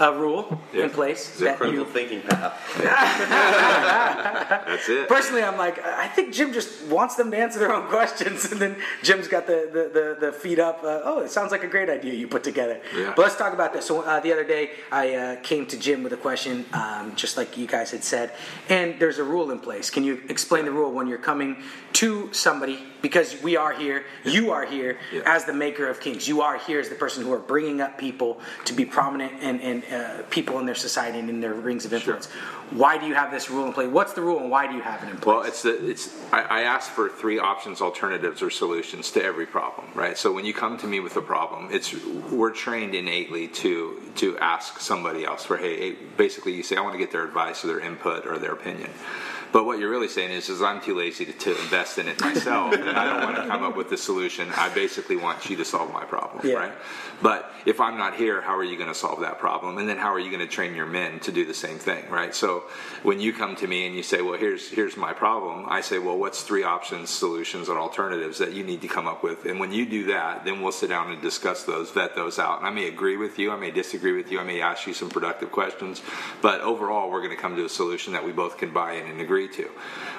a, 0.00 0.04
a 0.04 0.12
rule 0.18 0.60
Yeah. 0.72 0.84
in 0.84 0.90
place 0.90 1.28
It's 1.30 1.40
a 1.40 1.44
that 1.44 1.56
critical 1.58 1.84
you. 1.86 1.90
thinking 1.92 2.20
path. 2.22 2.52
That's 4.66 4.88
it. 4.88 5.08
Personally, 5.08 5.42
I'm 5.42 5.56
like, 5.56 5.78
I 5.84 6.08
think 6.08 6.32
Jim 6.34 6.52
just 6.52 6.84
wants 6.86 7.14
them 7.14 7.30
to 7.30 7.36
answer 7.38 7.58
their 7.60 7.72
own 7.72 7.86
questions, 7.96 8.50
and 8.50 8.60
then 8.60 8.76
Jim's 9.02 9.28
got 9.28 9.46
the 9.46 9.68
the, 9.72 9.82
the, 9.98 10.26
the 10.26 10.32
feed 10.32 10.58
up. 10.58 10.82
Uh, 10.82 11.00
oh, 11.04 11.20
it 11.20 11.30
sounds 11.30 11.52
like 11.52 11.62
a 11.64 11.68
great 11.68 11.88
idea 11.88 12.12
you 12.14 12.26
put 12.28 12.42
together. 12.44 12.80
Yeah. 12.96 13.12
But 13.14 13.22
let's 13.22 13.36
talk 13.36 13.52
about 13.52 13.72
this. 13.72 13.86
So 13.86 14.00
uh, 14.02 14.20
the 14.20 14.32
other 14.32 14.44
day, 14.44 14.70
I 14.90 15.14
uh, 15.14 15.36
came 15.42 15.66
to 15.66 15.76
Jim 15.78 16.02
with 16.02 16.12
a 16.12 16.16
question, 16.16 16.64
um, 16.72 17.14
just 17.14 17.36
like 17.36 17.56
you 17.56 17.66
guys 17.66 17.90
had 17.92 18.02
said, 18.04 18.32
and 18.68 18.98
there's 18.98 19.18
a 19.18 19.24
rule 19.24 19.50
in 19.52 19.58
place. 19.60 19.90
Can 19.90 20.02
you 20.04 20.20
explain 20.28 20.64
the 20.64 20.72
rule 20.72 20.90
when 20.92 21.06
you're 21.06 21.18
coming 21.18 21.62
to 21.94 22.32
somebody? 22.32 22.78
Because 23.02 23.40
we 23.42 23.56
are 23.56 23.72
here, 23.74 24.04
you 24.24 24.50
are 24.50 24.64
here 24.64 24.98
Yeah. 25.12 25.22
as 25.26 25.44
the 25.44 25.52
maker 25.52 25.88
of 25.88 26.00
kings. 26.00 26.26
You 26.26 26.42
are 26.42 26.58
here 26.58 26.80
as 26.80 26.88
the 26.88 26.94
person 26.94 27.24
who 27.24 27.32
are 27.32 27.38
bringing 27.38 27.80
up 27.80 27.98
people 27.98 28.40
to 28.64 28.72
be 28.72 28.84
prominent 28.84 29.32
and, 29.40 29.60
and 29.60 29.84
uh, 29.92 30.22
people 30.30 30.58
in 30.58 30.66
their 30.66 30.74
society 30.74 31.18
and 31.18 31.28
in 31.28 31.40
their 31.40 31.54
rings 31.54 31.84
of 31.84 31.92
influence. 31.92 32.26
Why 32.70 32.98
do 32.98 33.06
you 33.06 33.14
have 33.14 33.30
this 33.30 33.50
rule 33.50 33.66
in 33.66 33.72
place? 33.72 33.88
What's 33.88 34.14
the 34.14 34.22
rule 34.22 34.40
and 34.40 34.50
why 34.50 34.66
do 34.66 34.74
you 34.74 34.82
have 34.82 35.02
it 35.02 35.10
in 35.10 35.16
place? 35.16 35.26
Well, 35.26 35.42
it's 35.42 35.62
the 35.62 35.90
it's. 35.90 36.14
I, 36.32 36.42
I 36.42 36.60
ask 36.62 36.90
for 36.90 37.08
three 37.08 37.38
options, 37.38 37.80
alternatives, 37.80 38.42
or 38.42 38.50
solutions 38.50 39.10
to 39.12 39.22
every 39.22 39.46
problem, 39.46 39.86
right? 39.94 40.16
So 40.16 40.32
when 40.32 40.44
you 40.44 40.54
come 40.54 40.78
to 40.78 40.86
me 40.86 41.00
with 41.00 41.16
a 41.16 41.22
problem, 41.22 41.68
it's 41.70 41.94
we're 42.30 42.50
trained 42.50 42.94
innately 42.94 43.48
to 43.48 44.00
to 44.16 44.38
ask 44.38 44.80
somebody 44.80 45.24
else 45.24 45.44
for 45.44 45.56
hey 45.56 45.92
basically 46.16 46.52
you 46.52 46.62
say 46.62 46.76
I 46.76 46.80
want 46.80 46.94
to 46.94 46.98
get 46.98 47.10
their 47.10 47.24
advice 47.24 47.64
or 47.64 47.68
their 47.68 47.80
input 47.80 48.26
or 48.26 48.38
their 48.38 48.52
opinion. 48.52 48.90
But 49.54 49.66
what 49.66 49.78
you're 49.78 49.88
really 49.88 50.08
saying 50.08 50.32
is, 50.32 50.48
is 50.48 50.62
I'm 50.62 50.80
too 50.80 50.96
lazy 50.96 51.26
to, 51.26 51.32
to 51.32 51.50
invest 51.50 51.98
in 51.98 52.08
it 52.08 52.20
myself, 52.20 52.74
and 52.74 52.90
I 52.90 53.04
don't 53.04 53.22
want 53.22 53.36
to 53.36 53.46
come 53.46 53.62
up 53.62 53.76
with 53.76 53.88
the 53.88 53.96
solution. 53.96 54.48
I 54.56 54.68
basically 54.74 55.14
want 55.16 55.48
you 55.48 55.54
to 55.58 55.64
solve 55.64 55.92
my 55.92 56.02
problem, 56.04 56.44
Yeah. 56.44 56.54
right? 56.54 56.72
But 57.22 57.52
if 57.64 57.80
I'm 57.80 57.96
not 57.96 58.16
here, 58.16 58.40
how 58.40 58.56
are 58.56 58.64
you 58.64 58.76
going 58.76 58.88
to 58.88 58.94
solve 58.96 59.20
that 59.20 59.38
problem? 59.38 59.78
And 59.78 59.88
then 59.88 59.96
how 59.96 60.12
are 60.12 60.18
you 60.18 60.28
going 60.32 60.40
to 60.46 60.52
train 60.52 60.74
your 60.74 60.86
men 60.86 61.20
to 61.20 61.30
do 61.30 61.44
the 61.46 61.54
same 61.54 61.78
thing, 61.78 62.02
right? 62.10 62.34
So 62.34 62.64
when 63.04 63.20
you 63.20 63.32
come 63.32 63.54
to 63.54 63.68
me 63.68 63.86
and 63.86 63.94
you 63.94 64.02
say, 64.02 64.22
"Well, 64.22 64.36
here's 64.36 64.68
here's 64.70 64.96
my 64.96 65.12
problem," 65.12 65.66
I 65.68 65.82
say, 65.82 66.00
"Well, 66.00 66.18
what's 66.18 66.42
three 66.42 66.64
options, 66.64 67.10
solutions, 67.10 67.68
and 67.68 67.78
alternatives 67.78 68.38
that 68.38 68.54
you 68.54 68.64
need 68.64 68.80
to 68.82 68.88
come 68.88 69.06
up 69.06 69.22
with?" 69.22 69.46
And 69.46 69.60
when 69.60 69.70
you 69.70 69.86
do 69.86 70.06
that, 70.06 70.44
then 70.44 70.62
we'll 70.62 70.72
sit 70.72 70.88
down 70.88 71.12
and 71.12 71.22
discuss 71.22 71.62
those, 71.62 71.92
vet 71.92 72.16
those 72.16 72.40
out. 72.40 72.58
And 72.58 72.66
I 72.66 72.70
may 72.70 72.88
agree 72.88 73.16
with 73.16 73.38
you, 73.38 73.52
I 73.52 73.56
may 73.56 73.70
disagree 73.70 74.12
with 74.16 74.32
you, 74.32 74.40
I 74.40 74.44
may 74.44 74.60
ask 74.60 74.88
you 74.88 74.94
some 74.94 75.10
productive 75.10 75.52
questions, 75.52 76.02
but 76.42 76.60
overall, 76.62 77.08
we're 77.08 77.22
going 77.22 77.36
to 77.36 77.40
come 77.40 77.54
to 77.54 77.64
a 77.64 77.68
solution 77.68 78.12
that 78.14 78.24
we 78.24 78.32
both 78.32 78.58
can 78.58 78.72
buy 78.72 78.94
in 78.94 79.06
and 79.06 79.20
agree 79.20 79.43
to. 79.48 79.70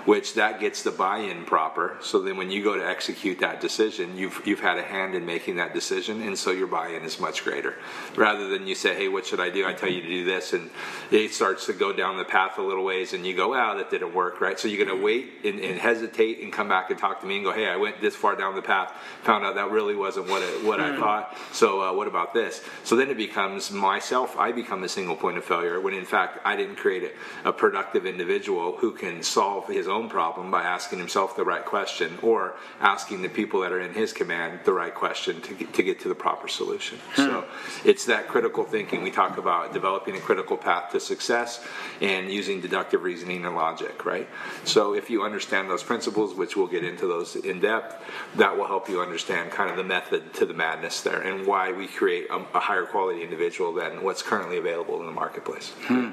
Which 0.05 0.35
that 0.35 0.59
gets 0.59 0.83
the 0.83 0.91
buy-in 0.91 1.45
proper. 1.45 1.97
So 2.01 2.21
then, 2.21 2.37
when 2.37 2.51
you 2.51 2.63
go 2.63 2.75
to 2.75 2.85
execute 2.85 3.39
that 3.39 3.59
decision, 3.59 4.15
you've 4.15 4.39
you've 4.45 4.59
had 4.59 4.77
a 4.77 4.83
hand 4.83 5.15
in 5.15 5.25
making 5.25 5.55
that 5.55 5.73
decision, 5.73 6.21
and 6.21 6.37
so 6.37 6.51
your 6.51 6.67
buy-in 6.67 7.03
is 7.03 7.19
much 7.19 7.43
greater. 7.43 7.75
Rather 8.15 8.47
than 8.47 8.67
you 8.67 8.75
say, 8.75 8.93
"Hey, 8.93 9.07
what 9.07 9.25
should 9.25 9.39
I 9.39 9.49
do?" 9.49 9.65
I 9.65 9.73
tell 9.73 9.89
you 9.89 10.01
to 10.01 10.07
do 10.07 10.23
this, 10.23 10.53
and 10.53 10.69
it 11.09 11.33
starts 11.33 11.65
to 11.65 11.73
go 11.73 11.91
down 11.91 12.17
the 12.17 12.23
path 12.23 12.59
a 12.59 12.61
little 12.61 12.85
ways, 12.85 13.13
and 13.13 13.25
you 13.25 13.35
go, 13.35 13.49
"Wow, 13.49 13.75
that 13.75 13.89
didn't 13.89 14.13
work." 14.13 14.41
Right? 14.41 14.59
So 14.59 14.67
you're 14.67 14.85
going 14.85 14.95
to 14.95 15.03
wait 15.03 15.43
and, 15.43 15.59
and 15.59 15.79
hesitate 15.79 16.39
and 16.41 16.53
come 16.53 16.69
back 16.69 16.91
and 16.91 16.99
talk 16.99 17.21
to 17.21 17.25
me 17.25 17.37
and 17.37 17.43
go, 17.43 17.51
"Hey, 17.51 17.67
I 17.67 17.77
went 17.77 17.99
this 17.99 18.15
far 18.15 18.35
down 18.35 18.53
the 18.53 18.61
path, 18.61 18.93
found 19.23 19.43
out 19.43 19.55
that 19.55 19.71
really 19.71 19.95
wasn't 19.95 20.29
what 20.29 20.43
it, 20.43 20.63
what 20.63 20.79
I 20.79 20.95
thought. 20.95 21.35
So 21.51 21.81
uh, 21.81 21.93
what 21.93 22.07
about 22.07 22.31
this?" 22.31 22.61
So 22.83 22.95
then 22.95 23.09
it 23.09 23.17
becomes 23.17 23.71
myself. 23.71 24.37
I 24.37 24.51
become 24.51 24.83
a 24.83 24.89
single 24.89 25.15
point 25.15 25.39
of 25.39 25.45
failure 25.45 25.81
when 25.81 25.95
in 25.95 26.05
fact 26.05 26.37
I 26.45 26.55
didn't 26.55 26.75
create 26.75 27.11
a, 27.43 27.49
a 27.49 27.53
productive 27.53 28.05
individual 28.05 28.77
who 28.77 28.91
can 28.91 29.23
solve 29.23 29.67
his 29.67 29.87
own 29.87 29.94
problem 30.03 30.51
by 30.51 30.63
asking 30.63 30.99
himself 30.99 31.35
the 31.35 31.43
right 31.43 31.65
question 31.65 32.17
or 32.21 32.55
asking 32.79 33.21
the 33.21 33.29
people 33.29 33.61
that 33.61 33.71
are 33.71 33.79
in 33.79 33.93
his 33.93 34.13
command 34.13 34.59
the 34.65 34.73
right 34.73 34.93
question 34.93 35.41
to 35.41 35.53
get, 35.53 35.73
to 35.73 35.83
get 35.83 35.99
to 36.01 36.09
the 36.09 36.15
proper 36.15 36.47
solution. 36.47 36.99
So 37.15 37.45
it's 37.83 38.05
that 38.05 38.27
critical 38.27 38.63
thinking. 38.63 39.01
We 39.01 39.11
talk 39.11 39.37
about 39.37 39.73
developing 39.73 40.15
a 40.15 40.19
critical 40.19 40.57
path 40.57 40.91
to 40.91 40.99
success 40.99 41.63
and 42.01 42.31
using 42.31 42.61
deductive 42.61 43.03
reasoning 43.03 43.45
and 43.45 43.55
logic, 43.55 44.05
right? 44.05 44.27
So 44.65 44.93
if 44.93 45.09
you 45.09 45.23
understand 45.23 45.69
those 45.69 45.83
principles, 45.83 46.35
which 46.35 46.57
we'll 46.57 46.67
get 46.67 46.83
into 46.83 47.07
those 47.07 47.35
in 47.35 47.59
depth, 47.61 47.95
that 48.35 48.57
will 48.57 48.67
help 48.67 48.89
you 48.89 49.01
understand 49.01 49.51
kind 49.51 49.69
of 49.69 49.77
the 49.77 49.83
method 49.83 50.33
to 50.35 50.45
the 50.45 50.53
madness 50.53 51.01
there 51.01 51.21
and 51.21 51.47
why 51.47 51.71
we 51.71 51.87
create 51.87 52.27
a, 52.29 52.45
a 52.53 52.59
higher 52.59 52.85
quality 52.85 53.23
individual 53.23 53.73
than 53.73 54.03
what's 54.03 54.21
currently 54.21 54.57
available 54.57 54.99
in 54.99 55.05
the 55.05 55.11
marketplace. 55.11 55.71
Hmm. 55.87 56.03